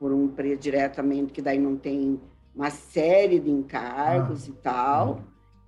por 0.00 0.10
um 0.10 0.26
preço 0.26 0.62
diretamente, 0.62 1.32
que 1.32 1.40
daí 1.40 1.60
não 1.60 1.76
tem 1.76 2.20
uma 2.52 2.70
série 2.70 3.38
de 3.38 3.50
encargos 3.50 4.48
e 4.48 4.52
tal. 4.52 5.22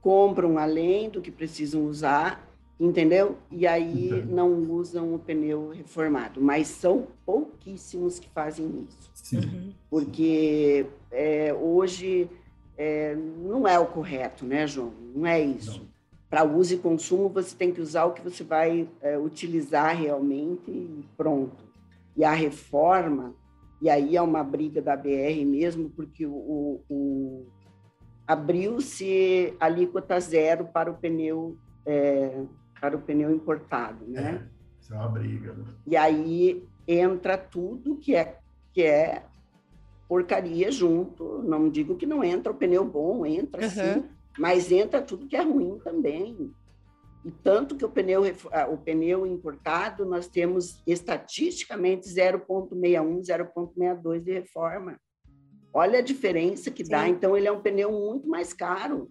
Compram 0.07 0.57
além 0.57 1.11
do 1.11 1.21
que 1.21 1.33
precisam 1.33 1.85
usar, 1.85 2.49
entendeu? 2.79 3.37
E 3.51 3.67
aí 3.67 4.07
Entendi. 4.07 4.33
não 4.33 4.53
usam 4.71 5.13
o 5.13 5.19
pneu 5.19 5.71
reformado, 5.71 6.41
mas 6.41 6.69
são 6.69 7.09
pouquíssimos 7.25 8.21
que 8.21 8.29
fazem 8.29 8.87
isso. 8.89 9.11
Sim. 9.13 9.39
Uhum. 9.39 9.73
Porque 9.91 10.87
é, 11.11 11.53
hoje 11.53 12.31
é, 12.79 13.17
não 13.17 13.67
é 13.67 13.81
o 13.81 13.87
correto, 13.87 14.47
né, 14.47 14.65
João? 14.65 14.93
Não 15.13 15.27
é 15.27 15.41
isso. 15.41 15.85
Para 16.31 16.45
uso 16.45 16.75
e 16.75 16.79
consumo, 16.79 17.29
você 17.29 17.57
tem 17.57 17.73
que 17.73 17.81
usar 17.81 18.05
o 18.05 18.13
que 18.13 18.23
você 18.23 18.45
vai 18.45 18.89
é, 19.03 19.19
utilizar 19.19 19.97
realmente 19.97 20.71
e 20.71 21.05
pronto. 21.17 21.65
E 22.17 22.23
a 22.23 22.33
reforma, 22.33 23.35
e 23.83 23.91
aí 23.91 24.17
é 24.17 24.23
uma 24.23 24.45
briga 24.45 24.81
da 24.81 24.97
BR 24.97 25.45
mesmo, 25.45 25.91
porque 25.91 26.25
o, 26.25 26.81
o 26.89 27.47
abriu-se 28.27 29.55
alíquota 29.61 30.19
zero 30.21 30.67
para 30.67 30.91
o 30.91 30.97
pneu 30.97 31.57
é, 31.87 32.43
para 32.81 32.97
o 32.97 33.01
pneu 33.01 33.31
importado, 33.31 34.05
né? 34.07 34.43
É, 34.43 34.83
isso 34.83 34.93
é 34.93 34.97
uma 34.97 35.09
briga. 35.09 35.53
Né? 35.55 35.65
E 35.87 35.97
aí 35.97 36.69
entra 36.87 37.39
tudo 37.39 37.97
que 37.97 38.15
é 38.15 38.39
que 38.73 38.83
é 38.83 39.25
porcaria 40.09 40.71
junto. 40.71 41.43
Não 41.43 41.71
digo 41.71 41.97
que 41.97 42.07
não 42.07 42.23
entra 42.23 42.53
o 42.53 42.57
pneu 42.57 42.85
bom, 42.85 43.25
entra 43.25 43.63
uhum. 43.63 43.71
sim, 43.71 44.05
mas 44.39 44.71
entra 44.71 45.01
tudo 45.01 45.27
que 45.27 45.37
é 45.37 45.43
ruim 45.43 45.79
também. 45.79 46.53
E 47.25 47.31
tanto 47.31 47.75
que 47.75 47.85
o 47.85 47.89
pneu, 47.89 48.23
o 48.71 48.77
pneu 48.77 49.27
importado, 49.27 50.05
nós 50.05 50.29
temos 50.29 50.81
estatisticamente 50.87 52.09
0,61, 52.09 53.21
0,62 53.21 54.21
de 54.21 54.33
reforma. 54.33 55.01
Olha 55.77 55.99
a 55.99 56.03
diferença 56.03 56.71
que 56.71 56.83
Sim. 56.83 56.91
dá. 56.91 57.07
Então, 57.07 57.37
ele 57.37 57.47
é 57.47 57.53
um 57.53 57.61
pneu 57.61 57.93
muito 57.93 58.27
mais 58.27 58.55
caro 58.55 59.11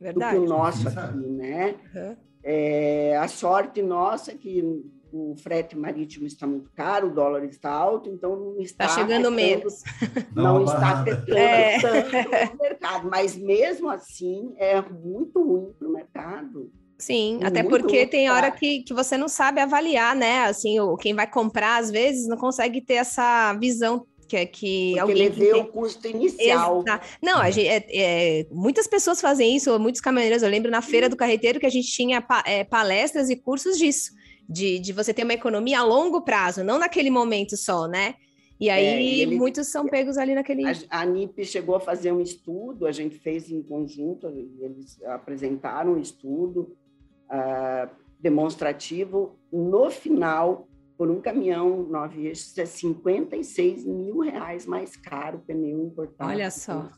Verdade. 0.00 0.34
do 0.34 0.40
que 0.40 0.46
o 0.46 0.48
nosso 0.48 0.88
aqui, 0.88 1.28
né? 1.28 1.76
Uhum. 1.94 2.16
É, 2.42 3.16
a 3.18 3.28
sorte 3.28 3.80
nossa 3.80 4.32
é 4.32 4.34
que 4.34 4.82
o 5.12 5.36
frete 5.36 5.78
marítimo 5.78 6.26
está 6.26 6.44
muito 6.44 6.72
caro, 6.72 7.06
o 7.06 7.14
dólar 7.14 7.44
está 7.44 7.70
alto, 7.70 8.10
então 8.10 8.34
não 8.34 8.60
está, 8.60 8.86
está 8.86 8.98
chegando 8.98 9.30
menos. 9.30 9.84
Não, 10.34 10.54
não 10.54 10.64
está 10.64 11.02
afetando 11.02 11.38
é. 11.38 11.78
tanto 11.78 12.56
o 12.56 12.58
mercado, 12.58 13.08
mas 13.08 13.36
mesmo 13.36 13.88
assim 13.88 14.54
é 14.56 14.80
muito 14.80 15.40
ruim 15.40 15.72
para 15.78 15.86
o 15.86 15.92
mercado. 15.92 16.72
Sim, 16.98 17.32
muito 17.32 17.46
até 17.46 17.62
porque 17.62 18.06
tem 18.06 18.30
hora 18.30 18.50
que, 18.50 18.82
que 18.82 18.94
você 18.94 19.16
não 19.16 19.28
sabe 19.28 19.60
avaliar, 19.60 20.16
né? 20.16 20.44
Assim, 20.44 20.80
o, 20.80 20.96
quem 20.96 21.14
vai 21.14 21.30
comprar, 21.30 21.78
às 21.78 21.90
vezes, 21.90 22.26
não 22.26 22.36
consegue 22.36 22.80
ter 22.80 22.94
essa 22.94 23.52
visão 23.54 24.06
que 24.32 24.36
é 24.36 24.46
que 24.46 24.86
Porque 24.88 25.00
alguém 25.00 25.26
ele 25.26 25.30
vê 25.30 25.52
o 25.52 25.66
custo 25.66 26.08
inicial. 26.08 26.80
Exato. 26.80 27.06
Não, 27.22 27.38
a 27.38 27.50
gente, 27.50 27.68
é, 27.68 27.84
é, 27.90 28.46
muitas 28.50 28.86
pessoas 28.86 29.20
fazem 29.20 29.54
isso, 29.54 29.78
muitos 29.78 30.00
caminhoneiros. 30.00 30.42
Eu 30.42 30.48
lembro 30.48 30.70
na 30.70 30.80
feira 30.80 31.08
do 31.08 31.16
carreteiro 31.16 31.60
que 31.60 31.66
a 31.66 31.70
gente 31.70 31.88
tinha 31.88 32.22
pa, 32.22 32.42
é, 32.46 32.64
palestras 32.64 33.28
e 33.28 33.36
cursos 33.36 33.76
disso 33.76 34.12
de, 34.48 34.78
de 34.78 34.92
você 34.92 35.12
ter 35.12 35.24
uma 35.24 35.34
economia 35.34 35.80
a 35.80 35.84
longo 35.84 36.22
prazo, 36.22 36.64
não 36.64 36.78
naquele 36.78 37.10
momento 37.10 37.56
só, 37.56 37.86
né? 37.86 38.14
E 38.58 38.70
aí 38.70 38.84
é, 38.84 39.02
ele, 39.02 39.36
muitos 39.36 39.68
são 39.68 39.86
pegos 39.86 40.16
ali 40.16 40.34
naquele. 40.34 40.64
A, 40.66 40.74
a 40.88 41.04
NIP 41.04 41.44
chegou 41.44 41.76
a 41.76 41.80
fazer 41.80 42.10
um 42.12 42.20
estudo, 42.20 42.86
a 42.86 42.92
gente 42.92 43.18
fez 43.18 43.50
em 43.50 43.62
conjunto, 43.62 44.28
eles 44.28 45.02
apresentaram 45.04 45.92
um 45.92 45.98
estudo 45.98 46.74
uh, 47.28 47.90
demonstrativo. 48.20 49.36
No 49.52 49.90
final, 49.90 50.68
por 51.02 51.10
um 51.10 51.20
caminhão 51.20 51.82
nove 51.90 52.28
eixos, 52.28 52.56
é 52.56 52.64
56 52.64 53.84
mil 53.84 54.20
reais 54.20 54.66
mais 54.66 54.94
caro 54.94 55.38
o 55.38 55.40
pneu 55.40 55.82
importado. 55.82 56.30
Olha 56.30 56.48
só. 56.48 56.88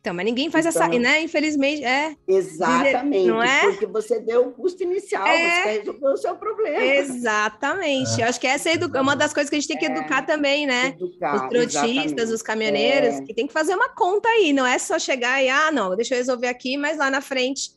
Então, 0.00 0.14
mas 0.14 0.24
ninguém 0.24 0.50
faz 0.50 0.64
então, 0.64 0.82
essa, 0.82 0.98
né? 0.98 1.20
Infelizmente, 1.20 1.84
é. 1.84 2.16
Exatamente, 2.26 3.26
não 3.26 3.42
é? 3.42 3.60
porque 3.64 3.84
você 3.84 4.18
deu 4.18 4.48
o 4.48 4.52
custo 4.52 4.82
inicial, 4.82 5.26
é, 5.26 5.36
você 5.62 5.78
resolveu 5.80 6.10
o 6.12 6.16
seu 6.16 6.34
problema. 6.36 6.82
Exatamente. 6.82 8.18
É. 8.18 8.24
Eu 8.24 8.28
acho 8.30 8.40
que 8.40 8.46
essa 8.46 8.70
é 8.70 8.78
uma 8.98 9.14
das 9.14 9.34
coisas 9.34 9.50
que 9.50 9.56
a 9.56 9.60
gente 9.60 9.68
tem 9.68 9.76
que 9.76 9.84
é. 9.84 9.90
educar 9.90 10.22
também, 10.22 10.66
né? 10.66 10.94
Educar, 10.98 11.34
os 11.34 11.50
trotistas, 11.50 11.84
exatamente. 11.84 12.32
os 12.32 12.40
caminhoneiros, 12.40 13.14
é. 13.16 13.22
que 13.24 13.34
tem 13.34 13.46
que 13.46 13.52
fazer 13.52 13.74
uma 13.74 13.90
conta 13.90 14.26
aí, 14.26 14.54
não 14.54 14.64
é 14.64 14.78
só 14.78 14.98
chegar 14.98 15.44
e, 15.44 15.50
ah, 15.50 15.70
não, 15.70 15.94
deixa 15.94 16.14
eu 16.14 16.18
resolver 16.18 16.48
aqui, 16.48 16.78
mas 16.78 16.96
lá 16.96 17.10
na 17.10 17.20
frente 17.20 17.72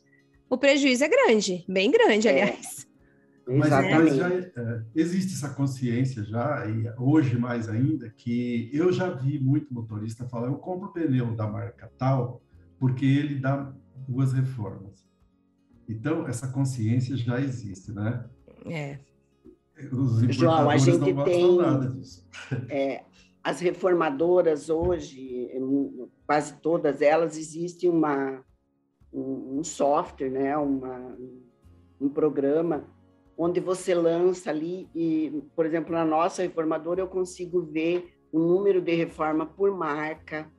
o 0.48 0.56
prejuízo 0.56 1.04
é 1.04 1.08
grande, 1.08 1.62
bem 1.68 1.90
grande, 1.90 2.26
é. 2.26 2.56
Aliás. 3.48 4.04
Mas, 4.04 4.16
já 4.16 4.30
é, 4.30 4.84
existe 4.94 5.34
essa 5.34 5.54
consciência 5.54 6.22
já, 6.22 6.66
e 6.66 6.92
hoje 6.98 7.38
mais 7.38 7.68
ainda, 7.68 8.10
que 8.10 8.70
eu 8.72 8.92
já 8.92 9.10
vi 9.10 9.38
muito 9.38 9.72
motorista 9.72 10.28
falar, 10.28 10.48
eu 10.48 10.56
compro 10.56 10.92
pneu 10.92 11.34
da 11.34 11.46
marca 11.46 11.90
tal, 11.96 12.42
porque 12.78 13.04
ele 13.04 13.36
dá 13.36 13.72
duas 14.06 14.32
reformas. 14.32 15.06
Então, 15.88 16.28
essa 16.28 16.48
consciência 16.48 17.16
já 17.16 17.40
existe, 17.40 17.92
né? 17.92 18.24
É. 18.66 18.98
Os 19.92 20.20
João, 20.34 20.68
a 20.68 20.76
gente 20.76 21.14
tem 21.24 21.58
é, 22.68 23.04
as 23.42 23.60
reformadoras 23.60 24.68
hoje, 24.68 25.48
quase 26.26 26.54
todas 26.60 27.00
elas, 27.00 27.38
existe 27.38 27.88
uma, 27.88 28.44
um, 29.12 29.58
um 29.58 29.64
software, 29.64 30.30
né? 30.30 30.56
uma, 30.56 31.16
um 32.00 32.08
programa 32.08 32.84
onde 33.38 33.60
você 33.60 33.94
lança 33.94 34.50
ali 34.50 34.88
e, 34.92 35.44
por 35.54 35.64
exemplo, 35.64 35.92
na 35.92 36.04
nossa 36.04 36.42
reformadora 36.42 37.00
eu 37.00 37.06
consigo 37.06 37.62
ver 37.62 38.12
o 38.32 38.40
número 38.40 38.80
de 38.82 38.94
reforma 38.96 39.46
por 39.46 39.70
marca, 39.70 40.50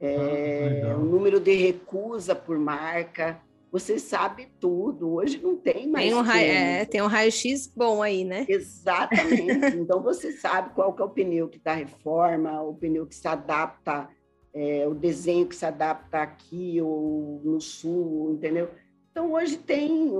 é, 0.00 0.82
ah, 0.90 0.96
o 0.96 1.04
número 1.04 1.38
de 1.38 1.54
recusa 1.54 2.34
por 2.34 2.58
marca. 2.58 3.40
Você 3.70 3.98
sabe 3.98 4.48
tudo. 4.60 5.14
Hoje 5.14 5.40
não 5.42 5.56
tem 5.56 5.88
mais. 5.88 6.06
Tem 6.06 6.14
um, 6.14 6.22
raio, 6.22 6.50
é, 6.50 6.84
tem 6.84 7.02
um 7.02 7.06
raio-x 7.06 7.66
bom 7.74 8.02
aí, 8.02 8.24
né? 8.24 8.46
Exatamente. 8.48 9.76
então 9.76 10.02
você 10.02 10.32
sabe 10.32 10.70
qual 10.74 10.94
que 10.94 11.02
é 11.02 11.04
o 11.04 11.10
pneu 11.10 11.48
que 11.48 11.58
dá 11.58 11.74
reforma, 11.74 12.62
o 12.62 12.74
pneu 12.74 13.06
que 13.06 13.14
se 13.14 13.26
adapta, 13.28 14.08
é, 14.52 14.86
o 14.86 14.94
desenho 14.94 15.46
que 15.46 15.56
se 15.56 15.66
adapta 15.66 16.22
aqui 16.22 16.80
ou 16.80 17.40
no 17.44 17.60
sul, 17.60 18.32
entendeu? 18.32 18.70
Então 19.10 19.32
hoje 19.32 19.56
tem 19.56 20.12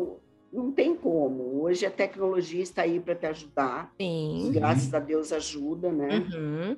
não 0.55 0.71
tem 0.71 0.95
como. 0.95 1.63
Hoje 1.63 1.85
a 1.85 1.91
tecnologia 1.91 2.63
está 2.63 2.83
aí 2.83 3.01
para 3.01 3.15
te 3.15 3.27
ajudar. 3.27 3.93
Sim. 4.01 4.51
Graças 4.53 4.95
a 4.95 5.01
Deus 5.01 5.33
ajuda, 5.33 5.91
né? 5.91 6.27
Uhum. 6.33 6.77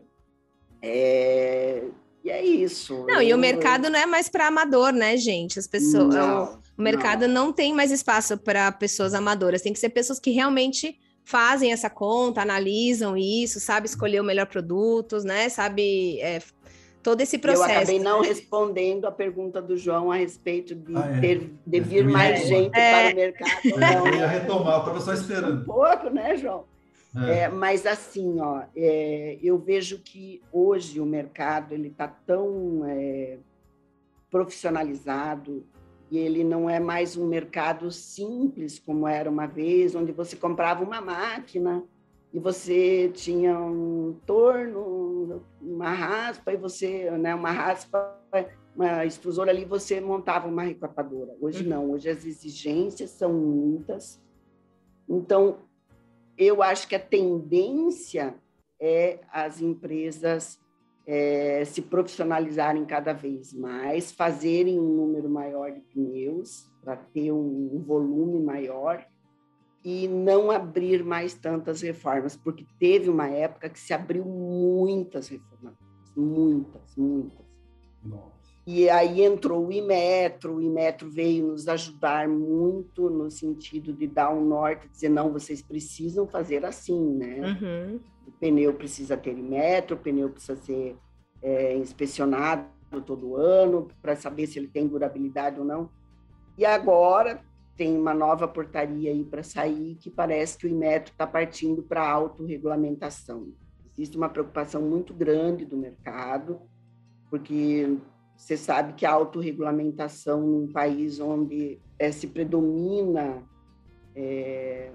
É... 0.80 1.84
E 2.24 2.30
é 2.30 2.44
isso. 2.44 3.04
Não, 3.06 3.20
eu... 3.20 3.28
e 3.28 3.34
o 3.34 3.38
mercado 3.38 3.88
não 3.88 3.98
é 3.98 4.06
mais 4.06 4.28
para 4.28 4.48
amador, 4.48 4.92
né, 4.92 5.16
gente? 5.16 5.58
As 5.58 5.66
pessoas. 5.66 6.14
Não, 6.14 6.58
o 6.76 6.82
mercado 6.82 7.28
não. 7.28 7.46
não 7.46 7.52
tem 7.52 7.72
mais 7.72 7.92
espaço 7.92 8.36
para 8.36 8.72
pessoas 8.72 9.14
amadoras. 9.14 9.62
Tem 9.62 9.72
que 9.72 9.78
ser 9.78 9.90
pessoas 9.90 10.18
que 10.18 10.30
realmente 10.30 10.98
fazem 11.22 11.72
essa 11.72 11.90
conta, 11.90 12.40
analisam 12.40 13.16
isso, 13.16 13.60
sabe 13.60 13.86
escolher 13.86 14.20
o 14.20 14.24
melhor 14.24 14.46
produto, 14.46 15.18
né? 15.18 15.48
Sabe 15.48 16.20
é, 16.20 16.40
todo 17.06 17.20
esse 17.20 17.38
processo. 17.38 17.70
Eu 17.70 17.76
acabei 17.76 17.98
não 18.00 18.20
respondendo 18.20 19.04
a 19.04 19.12
pergunta 19.12 19.62
do 19.62 19.76
João 19.76 20.10
a 20.10 20.16
respeito 20.16 20.74
de, 20.74 20.96
ah, 20.96 21.16
é. 21.16 21.20
ter, 21.20 21.52
de 21.64 21.78
vir 21.78 22.04
mais 22.04 22.48
gente 22.48 22.76
é. 22.76 22.90
para 22.90 23.12
o 23.12 23.16
mercado. 23.16 23.60
Eu 23.64 24.14
ia 24.16 24.26
retomar, 24.26 24.80
estava 24.80 25.00
só 25.00 25.14
esperando. 25.14 25.60
Um 25.60 25.64
pouco, 25.64 26.10
né, 26.10 26.36
João? 26.36 26.64
É. 27.28 27.38
é 27.42 27.48
mas 27.48 27.86
assim, 27.86 28.40
ó, 28.40 28.62
é, 28.74 29.38
eu 29.40 29.56
vejo 29.56 30.00
que 30.00 30.42
hoje 30.50 31.00
o 31.00 31.06
mercado 31.06 31.74
ele 31.74 31.86
está 31.86 32.08
tão 32.08 32.84
é, 32.84 33.38
profissionalizado 34.28 35.64
e 36.10 36.18
ele 36.18 36.42
não 36.42 36.68
é 36.68 36.80
mais 36.80 37.16
um 37.16 37.28
mercado 37.28 37.88
simples 37.92 38.80
como 38.80 39.06
era 39.06 39.30
uma 39.30 39.46
vez, 39.46 39.94
onde 39.94 40.10
você 40.10 40.34
comprava 40.34 40.82
uma 40.82 41.00
máquina 41.00 41.84
e 42.36 42.38
você 42.38 43.08
tinha 43.14 43.58
um 43.58 44.14
torno, 44.26 45.42
uma 45.58 45.90
raspa, 45.90 46.52
e 46.52 46.56
você, 46.58 47.10
né, 47.12 47.34
uma 47.34 47.50
raspa, 47.50 48.14
uma 48.74 49.06
extrusora 49.06 49.50
ali, 49.50 49.64
você 49.64 50.02
montava 50.02 50.46
uma 50.46 50.64
recapadora. 50.64 51.34
Hoje 51.40 51.62
uhum. 51.62 51.70
não, 51.70 51.90
hoje 51.92 52.10
as 52.10 52.26
exigências 52.26 53.08
são 53.08 53.32
muitas. 53.32 54.22
Então, 55.08 55.60
eu 56.36 56.62
acho 56.62 56.86
que 56.86 56.94
a 56.94 57.00
tendência 57.00 58.34
é 58.78 59.20
as 59.32 59.62
empresas 59.62 60.60
é, 61.06 61.64
se 61.64 61.80
profissionalizarem 61.80 62.84
cada 62.84 63.14
vez 63.14 63.54
mais, 63.54 64.12
fazerem 64.12 64.78
um 64.78 64.94
número 64.94 65.30
maior 65.30 65.72
de 65.72 65.80
pneus 65.80 66.70
para 66.84 66.96
ter 66.96 67.32
um, 67.32 67.70
um 67.72 67.82
volume 67.82 68.38
maior 68.40 69.06
e 69.88 70.08
não 70.08 70.50
abrir 70.50 71.04
mais 71.04 71.32
tantas 71.32 71.80
reformas, 71.80 72.36
porque 72.36 72.66
teve 72.76 73.08
uma 73.08 73.28
época 73.28 73.68
que 73.68 73.78
se 73.78 73.94
abriu 73.94 74.24
muitas 74.24 75.28
reformas, 75.28 75.74
muitas, 76.16 76.96
muitas. 76.96 77.46
Nossa. 78.02 78.34
E 78.66 78.90
aí 78.90 79.22
entrou 79.22 79.68
o 79.68 79.72
Imetro, 79.72 80.56
o 80.56 80.60
Imetro 80.60 81.08
veio 81.08 81.46
nos 81.46 81.68
ajudar 81.68 82.28
muito 82.28 83.08
no 83.08 83.30
sentido 83.30 83.92
de 83.92 84.08
dar 84.08 84.34
um 84.34 84.44
norte, 84.44 84.88
dizer, 84.88 85.08
não, 85.08 85.32
vocês 85.32 85.62
precisam 85.62 86.26
fazer 86.26 86.64
assim, 86.64 87.14
né? 87.14 87.56
Uhum. 87.62 88.00
O 88.26 88.32
pneu 88.32 88.74
precisa 88.74 89.16
ter 89.16 89.38
Imetro, 89.38 89.94
o 89.94 90.00
pneu 90.00 90.30
precisa 90.30 90.56
ser 90.56 90.96
é, 91.40 91.76
inspecionado 91.76 92.66
todo 93.06 93.36
ano 93.36 93.86
para 94.02 94.16
saber 94.16 94.48
se 94.48 94.58
ele 94.58 94.66
tem 94.66 94.88
durabilidade 94.88 95.60
ou 95.60 95.64
não. 95.64 95.88
E 96.58 96.66
agora 96.66 97.40
tem 97.76 97.96
uma 97.96 98.14
nova 98.14 98.48
portaria 98.48 99.10
aí 99.10 99.24
para 99.24 99.42
sair 99.42 99.96
que 99.96 100.10
parece 100.10 100.56
que 100.56 100.66
o 100.66 100.70
Inmetro 100.70 101.12
está 101.12 101.26
partindo 101.26 101.82
para 101.82 102.02
a 102.02 102.10
autorregulamentação. 102.10 103.52
Existe 103.92 104.16
uma 104.16 104.28
preocupação 104.28 104.82
muito 104.82 105.12
grande 105.12 105.64
do 105.64 105.76
mercado, 105.76 106.60
porque 107.30 107.98
você 108.36 108.56
sabe 108.56 108.94
que 108.94 109.04
a 109.04 109.12
autorregulamentação 109.12 110.40
num 110.40 110.72
país 110.72 111.20
onde 111.20 111.78
é, 111.98 112.10
se 112.12 112.26
predomina 112.26 113.42
é, 114.14 114.90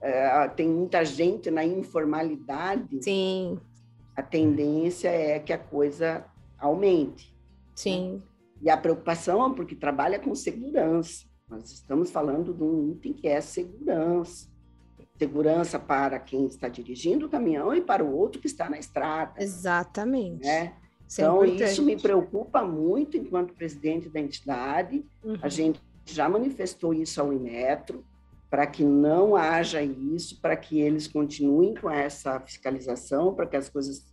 é, 0.00 0.48
tem 0.48 0.68
muita 0.68 1.04
gente 1.04 1.50
na 1.50 1.64
informalidade, 1.64 3.02
Sim. 3.02 3.58
a 4.16 4.22
tendência 4.22 5.08
é 5.08 5.38
que 5.38 5.52
a 5.52 5.58
coisa 5.58 6.24
aumente. 6.58 7.34
Sim. 7.74 8.22
E 8.60 8.70
a 8.70 8.76
preocupação 8.76 9.50
é 9.50 9.54
porque 9.54 9.74
trabalha 9.74 10.18
com 10.18 10.34
segurança. 10.34 11.24
Nós 11.48 11.70
estamos 11.70 12.10
falando 12.10 12.52
de 12.52 12.62
um 12.62 12.90
item 12.92 13.12
que 13.12 13.28
é 13.28 13.40
segurança. 13.40 14.48
Segurança 15.16 15.78
para 15.78 16.18
quem 16.18 16.46
está 16.46 16.68
dirigindo 16.68 17.26
o 17.26 17.28
caminhão 17.28 17.74
e 17.74 17.80
para 17.80 18.04
o 18.04 18.14
outro 18.14 18.40
que 18.40 18.46
está 18.46 18.68
na 18.68 18.78
estrada. 18.78 19.42
Exatamente. 19.42 20.44
Né? 20.44 20.74
Isso 21.08 21.20
é 21.22 21.24
então, 21.24 21.44
importante. 21.44 21.72
isso 21.72 21.82
me 21.82 21.96
preocupa 21.96 22.62
muito 22.62 23.16
enquanto 23.16 23.54
presidente 23.54 24.08
da 24.08 24.20
entidade. 24.20 25.04
Uhum. 25.24 25.38
A 25.40 25.48
gente 25.48 25.80
já 26.04 26.28
manifestou 26.28 26.92
isso 26.92 27.20
ao 27.20 27.32
Inmetro, 27.32 28.04
para 28.50 28.66
que 28.66 28.84
não 28.84 29.34
haja 29.34 29.82
isso, 29.82 30.40
para 30.40 30.56
que 30.56 30.80
eles 30.80 31.08
continuem 31.08 31.74
com 31.74 31.90
essa 31.90 32.38
fiscalização, 32.40 33.34
para 33.34 33.46
que 33.46 33.56
as 33.56 33.68
coisas. 33.68 34.06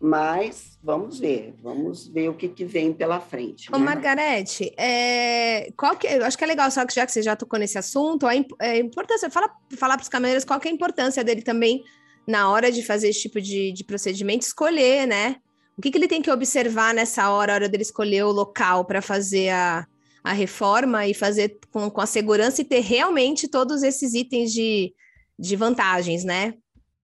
Mas 0.00 0.78
vamos 0.82 1.18
ver, 1.18 1.54
vamos 1.62 2.06
ver 2.06 2.28
o 2.28 2.34
que, 2.34 2.48
que 2.48 2.64
vem 2.64 2.92
pela 2.92 3.18
frente. 3.18 3.68
Ô, 3.72 3.78
né? 3.78 3.84
Margarete, 3.84 4.72
é, 4.76 5.72
qual 5.76 5.96
que, 5.96 6.06
eu 6.06 6.24
acho 6.24 6.36
que 6.36 6.44
é 6.44 6.46
legal, 6.46 6.70
só 6.70 6.84
que 6.84 6.94
já 6.94 7.06
que 7.06 7.12
você 7.12 7.22
já 7.22 7.34
tocou 7.34 7.58
nesse 7.58 7.78
assunto, 7.78 8.26
a, 8.26 8.34
é, 8.60 8.78
importância, 8.78 9.30
fala, 9.30 9.50
falar 9.76 9.96
para 9.96 10.02
os 10.02 10.08
caminhoneiros 10.08 10.44
qual 10.44 10.60
que 10.60 10.68
é 10.68 10.70
a 10.70 10.74
importância 10.74 11.24
dele 11.24 11.42
também 11.42 11.82
na 12.26 12.50
hora 12.50 12.70
de 12.70 12.82
fazer 12.82 13.08
esse 13.08 13.22
tipo 13.22 13.40
de, 13.40 13.72
de 13.72 13.84
procedimento, 13.84 14.44
escolher, 14.44 15.06
né? 15.06 15.36
O 15.78 15.82
que, 15.82 15.90
que 15.90 15.98
ele 15.98 16.08
tem 16.08 16.22
que 16.22 16.30
observar 16.30 16.92
nessa 16.92 17.30
hora, 17.30 17.52
a 17.52 17.54
hora 17.54 17.68
dele 17.68 17.82
escolher 17.82 18.24
o 18.24 18.32
local 18.32 18.84
para 18.84 19.00
fazer 19.00 19.50
a, 19.50 19.86
a 20.24 20.32
reforma 20.32 21.06
e 21.06 21.14
fazer 21.14 21.58
com, 21.70 21.90
com 21.90 22.00
a 22.00 22.06
segurança 22.06 22.60
e 22.60 22.64
ter 22.64 22.80
realmente 22.80 23.46
todos 23.46 23.82
esses 23.82 24.12
itens 24.12 24.52
de, 24.52 24.92
de 25.38 25.54
vantagens, 25.54 26.24
né? 26.24 26.54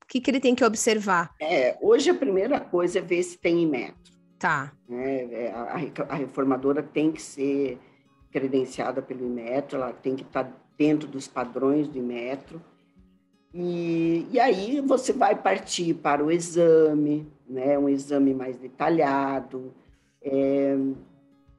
O 0.03 0.07
que, 0.09 0.21
que 0.21 0.31
ele 0.31 0.41
tem 0.41 0.55
que 0.55 0.65
observar? 0.65 1.31
É, 1.41 1.77
hoje 1.81 2.11
a 2.11 2.15
primeira 2.15 2.61
coisa 2.61 2.99
é 2.99 3.03
ver 3.03 3.23
se 3.23 3.39
tem 3.39 3.63
Inmetro. 3.63 4.13
Tá, 4.39 4.73
Né? 4.89 5.23
É, 5.33 5.53
A, 5.55 5.81
a 6.09 6.15
reformadora 6.17 6.83
tem 6.83 7.13
que 7.13 7.23
ser 7.23 7.79
credenciada 8.31 9.01
pelo 9.01 9.25
Inmetro, 9.25 9.77
ela 9.79 9.93
tem 9.93 10.17
que 10.17 10.23
estar 10.23 10.51
dentro 10.77 11.07
dos 11.07 11.29
padrões 11.29 11.87
do 11.87 11.99
Inmetro. 11.99 12.61
E, 13.55 14.27
e 14.31 14.41
aí 14.41 14.81
você 14.81 15.13
vai 15.13 15.37
partir 15.37 15.95
para 15.95 16.25
o 16.25 16.31
exame, 16.31 17.31
né? 17.47 17.79
um 17.79 17.89
exame 17.89 18.35
mais 18.35 18.57
detalhado. 18.57 19.73
É, 20.23 20.77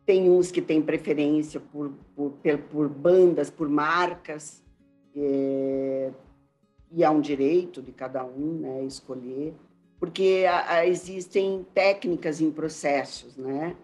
tem 0.05 0.29
uns 0.29 0.51
que 0.51 0.61
têm 0.61 0.81
preferência 0.81 1.59
por, 1.59 1.93
por, 2.15 2.33
por 2.69 2.89
bandas, 2.89 3.49
por 3.49 3.69
marcas, 3.69 4.61
é, 5.15 6.11
e 6.95 7.03
há 7.03 7.09
um 7.11 7.19
direito 7.21 7.81
de 7.81 7.91
cada 7.91 8.23
um 8.23 8.59
né, 8.59 8.83
escolher, 8.83 9.53
porque 9.99 10.45
a- 10.47 10.73
a- 10.75 10.87
existem 10.87 11.65
técnicas 11.73 12.39
em 12.39 12.51
processos. 12.51 13.35
Né? 13.35 13.75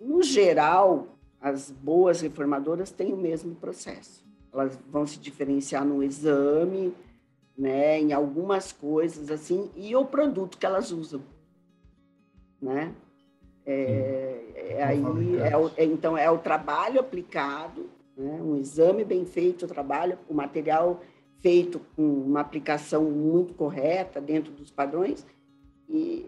No 0.00 0.22
geral, 0.22 1.08
as 1.40 1.70
boas 1.70 2.20
reformadoras 2.20 2.90
têm 2.90 3.12
o 3.12 3.16
mesmo 3.16 3.54
processo. 3.54 4.24
Elas 4.52 4.78
vão 4.90 5.06
se 5.06 5.18
diferenciar 5.18 5.84
no 5.84 6.02
exame, 6.02 6.92
né, 7.56 8.00
em 8.00 8.12
algumas 8.12 8.72
coisas 8.72 9.30
assim, 9.30 9.70
e 9.76 9.94
o 9.94 10.04
produto 10.04 10.58
que 10.58 10.66
elas 10.66 10.90
usam, 10.90 11.22
né? 12.60 12.92
É, 13.66 14.44
é 14.78 14.82
aí, 14.82 15.02
é 15.38 15.56
o- 15.56 15.70
é- 15.76 15.84
então 15.84 16.16
é 16.16 16.30
o 16.30 16.38
trabalho 16.38 16.98
aplicado, 16.98 17.88
né, 18.16 18.40
um 18.42 18.56
exame 18.56 19.04
bem 19.04 19.24
feito, 19.24 19.66
o 19.66 19.68
trabalho, 19.68 20.18
o 20.28 20.34
material 20.34 21.00
feito 21.40 21.80
com 21.96 22.02
uma 22.02 22.40
aplicação 22.40 23.04
muito 23.10 23.54
correta 23.54 24.20
dentro 24.20 24.52
dos 24.52 24.70
padrões 24.70 25.26
e, 25.88 26.26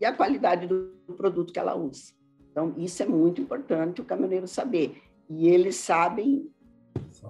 e 0.00 0.04
a 0.04 0.12
qualidade 0.12 0.66
do 0.66 0.92
produto 1.16 1.52
que 1.52 1.58
ela 1.58 1.74
usa. 1.74 2.12
Então 2.50 2.74
isso 2.76 3.02
é 3.02 3.06
muito 3.06 3.40
importante 3.40 4.00
o 4.00 4.04
caminhoneiro 4.04 4.46
saber 4.46 5.02
e 5.28 5.48
eles 5.48 5.76
sabem 5.76 6.50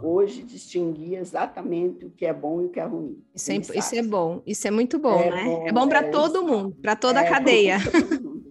hoje 0.03 0.43
distinguir 0.43 1.15
exatamente 1.19 2.05
o 2.05 2.11
que 2.11 2.27
é 2.27 2.33
bom 2.33 2.61
e 2.63 2.67
o 2.67 2.69
que 2.69 2.81
é 2.81 2.85
ruim. 2.85 3.23
isso 3.35 3.53
é, 3.53 3.57
isso 3.57 3.95
é 3.95 4.03
bom, 4.03 4.43
isso 4.45 4.67
é 4.67 4.71
muito 4.71 4.99
bom, 4.99 5.21
É 5.21 5.31
né? 5.31 5.45
bom, 5.45 5.67
é 5.69 5.73
bom 5.73 5.89
para 5.89 6.01
é, 6.01 6.11
todo 6.11 6.43
mundo, 6.45 6.77
para 6.83 6.97
toda 6.97 7.21
a 7.21 7.25
É, 7.25 7.29
cadeia. 7.29 7.77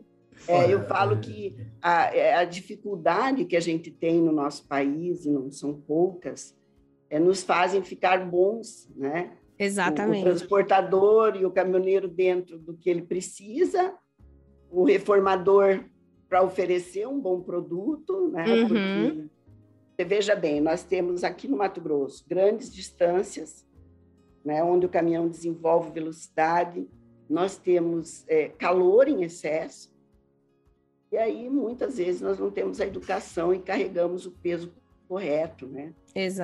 É, 0.46 0.74
eu 0.74 0.86
falo 0.88 1.14
é- 1.14 1.20
que 1.20 1.56
a, 1.82 2.40
a 2.40 2.44
dificuldade 2.44 3.46
que 3.46 3.56
a 3.56 3.62
gente 3.62 3.90
tem 3.90 4.20
no 4.20 4.32
nosso 4.34 4.68
país, 4.68 5.26
e 5.26 5.30
não 5.30 5.50
são 5.50 5.74
poucas, 5.74 6.54
nos 7.20 7.44
fazem 7.44 7.82
ficar 7.84 8.26
bons, 8.30 8.90
né? 8.96 9.32
O- 9.32 9.44
O, 9.62 9.64
Exatamente. 9.66 10.24
transportador 10.24 11.36
e 11.36 11.46
o 11.46 11.52
caminhoneiro 11.52 12.08
dentro 12.08 12.58
do 12.58 12.74
que 12.76 12.90
ele 12.90 13.04
precisa, 13.04 13.94
o 14.70 14.84
reformador 14.84 15.86
para 16.28 16.42
oferecer 16.44 17.08
um 17.08 17.20
bom 17.20 17.40
produto, 17.42 18.30
né? 18.30 18.46
Uhum. 18.48 18.68
Porque 18.68 19.30
você 19.96 20.04
veja 20.06 20.36
bem, 20.36 20.60
nós 20.60 20.84
temos 20.84 21.24
aqui 21.24 21.48
no 21.48 21.56
Mato 21.58 21.80
Grosso 21.80 22.26
grandes 22.28 22.74
distâncias, 22.74 23.66
né? 24.44 24.64
Onde 24.64 24.86
o 24.88 24.90
caminhão 24.90 25.28
desenvolve 25.30 25.92
velocidade, 25.92 26.90
nós 27.30 27.56
temos 27.58 28.26
é, 28.28 28.50
calor 28.50 29.08
em 29.08 29.24
excesso, 29.24 29.94
e 31.12 31.18
aí 31.18 31.48
muitas 31.50 31.98
vezes 31.98 32.22
nós 32.22 32.40
não 32.40 32.50
temos 32.50 32.82
a 32.82 32.88
educação 32.88 33.54
e 33.54 33.60
carregamos 33.60 34.26
o 34.26 34.32
peso 34.32 34.74
correto, 35.08 35.68
né? 35.68 35.94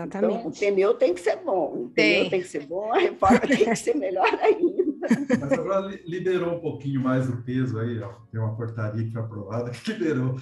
Então, 0.03 0.45
o 0.47 0.51
Exatamente. 0.51 0.59
pneu 0.59 0.95
tem 0.97 1.13
que 1.13 1.19
ser 1.21 1.37
bom, 1.43 1.85
o 1.85 1.89
Tem. 1.95 1.95
pneu 1.95 2.27
tem 2.29 2.41
que 2.41 2.47
ser 2.47 2.65
bom, 2.67 2.91
a 2.93 2.99
reforma 2.99 3.47
tem 3.47 3.69
que 3.69 3.77
ser 3.77 3.95
melhor 3.95 4.27
ainda. 4.41 5.09
Mas 5.39 5.57
agora 5.57 5.87
li- 5.87 6.03
liberou 6.07 6.55
um 6.57 6.59
pouquinho 6.61 7.01
mais 7.01 7.29
o 7.29 7.41
peso 7.43 7.79
aí, 7.79 7.99
ó, 7.99 8.11
tem 8.31 8.39
uma 8.39 8.55
portaria 8.55 9.05
que 9.05 9.11
foi 9.11 9.21
aprovada 9.21 9.71
que 9.71 9.91
liberou. 9.93 10.35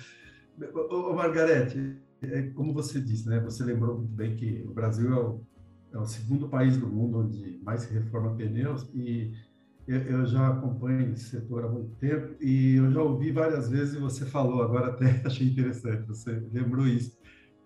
Ô, 0.74 1.12
ô, 1.12 1.16
Margarete, 1.16 1.98
é, 2.22 2.44
como 2.52 2.74
você 2.74 3.02
disse, 3.02 3.28
né? 3.30 3.40
Você 3.42 3.64
lembrou 3.64 3.98
muito 4.00 4.14
bem 4.16 4.36
que 4.36 4.64
o 4.68 4.74
Brasil 4.74 5.14
é 5.14 5.20
o, 5.20 5.46
é 5.94 6.00
o 6.00 6.06
segundo 6.06 6.50
país 6.50 6.78
do 6.78 6.88
mundo 6.88 7.20
onde 7.20 7.60
mais 7.64 7.82
se 7.84 7.94
reforma 7.94 8.36
pneus 8.36 8.90
e 8.94 9.32
eu, 9.88 10.00
eu 10.04 10.26
já 10.28 10.50
acompanho 10.50 11.14
esse 11.14 11.30
setor 11.30 11.66
há 11.66 11.70
muito 11.70 11.96
tempo 11.98 12.36
e 12.42 12.76
eu 12.76 12.92
já 12.92 13.02
ouvi 13.04 13.32
várias 13.32 13.70
vezes 13.70 13.96
e 13.96 14.00
você 14.00 14.26
falou, 14.26 14.62
agora 14.64 14.88
até 14.90 15.22
achei 15.28 15.48
interessante, 15.50 16.08
você 16.08 16.32
lembrou 16.52 16.88
isso, 16.88 17.17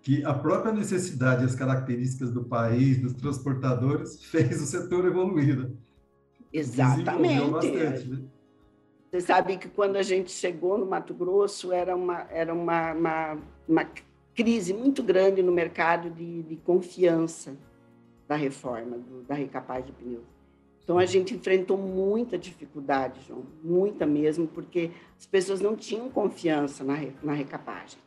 que 0.01 0.23
a 0.25 0.33
própria 0.33 0.73
necessidade 0.73 1.43
e 1.43 1.45
as 1.45 1.55
características 1.55 2.31
do 2.31 2.43
país, 2.43 2.97
dos 2.97 3.13
transportadores, 3.13 4.23
fez 4.25 4.61
o 4.61 4.65
setor 4.65 5.05
evoluir. 5.05 5.57
né? 5.57 5.69
Exatamente. 6.51 7.49
bastante, 7.51 8.07
né? 8.09 8.19
Você 9.09 9.21
sabe 9.21 9.57
que 9.57 9.67
quando 9.67 9.97
a 9.97 10.01
gente 10.01 10.31
chegou 10.31 10.77
no 10.77 10.85
Mato 10.85 11.13
Grosso 11.13 11.73
era 11.73 11.93
uma, 11.95 12.21
era 12.31 12.53
uma, 12.53 12.93
uma, 12.93 13.37
uma 13.67 13.85
crise 14.33 14.73
muito 14.73 15.03
grande 15.03 15.43
no 15.43 15.51
mercado 15.51 16.09
de, 16.09 16.43
de 16.43 16.55
confiança 16.55 17.57
da 18.25 18.37
reforma, 18.37 18.97
do, 18.97 19.23
da 19.23 19.35
recapagem 19.35 19.87
de 19.87 19.91
pneus. 19.91 20.23
Então 20.81 20.97
a 20.97 21.05
gente 21.05 21.35
enfrentou 21.35 21.77
muita 21.77 22.37
dificuldade, 22.37 23.19
João, 23.27 23.43
muita 23.61 24.05
mesmo, 24.05 24.47
porque 24.47 24.91
as 25.19 25.25
pessoas 25.25 25.59
não 25.59 25.75
tinham 25.75 26.09
confiança 26.09 26.83
na, 26.83 26.95
na 27.21 27.33
recapagem. 27.33 27.99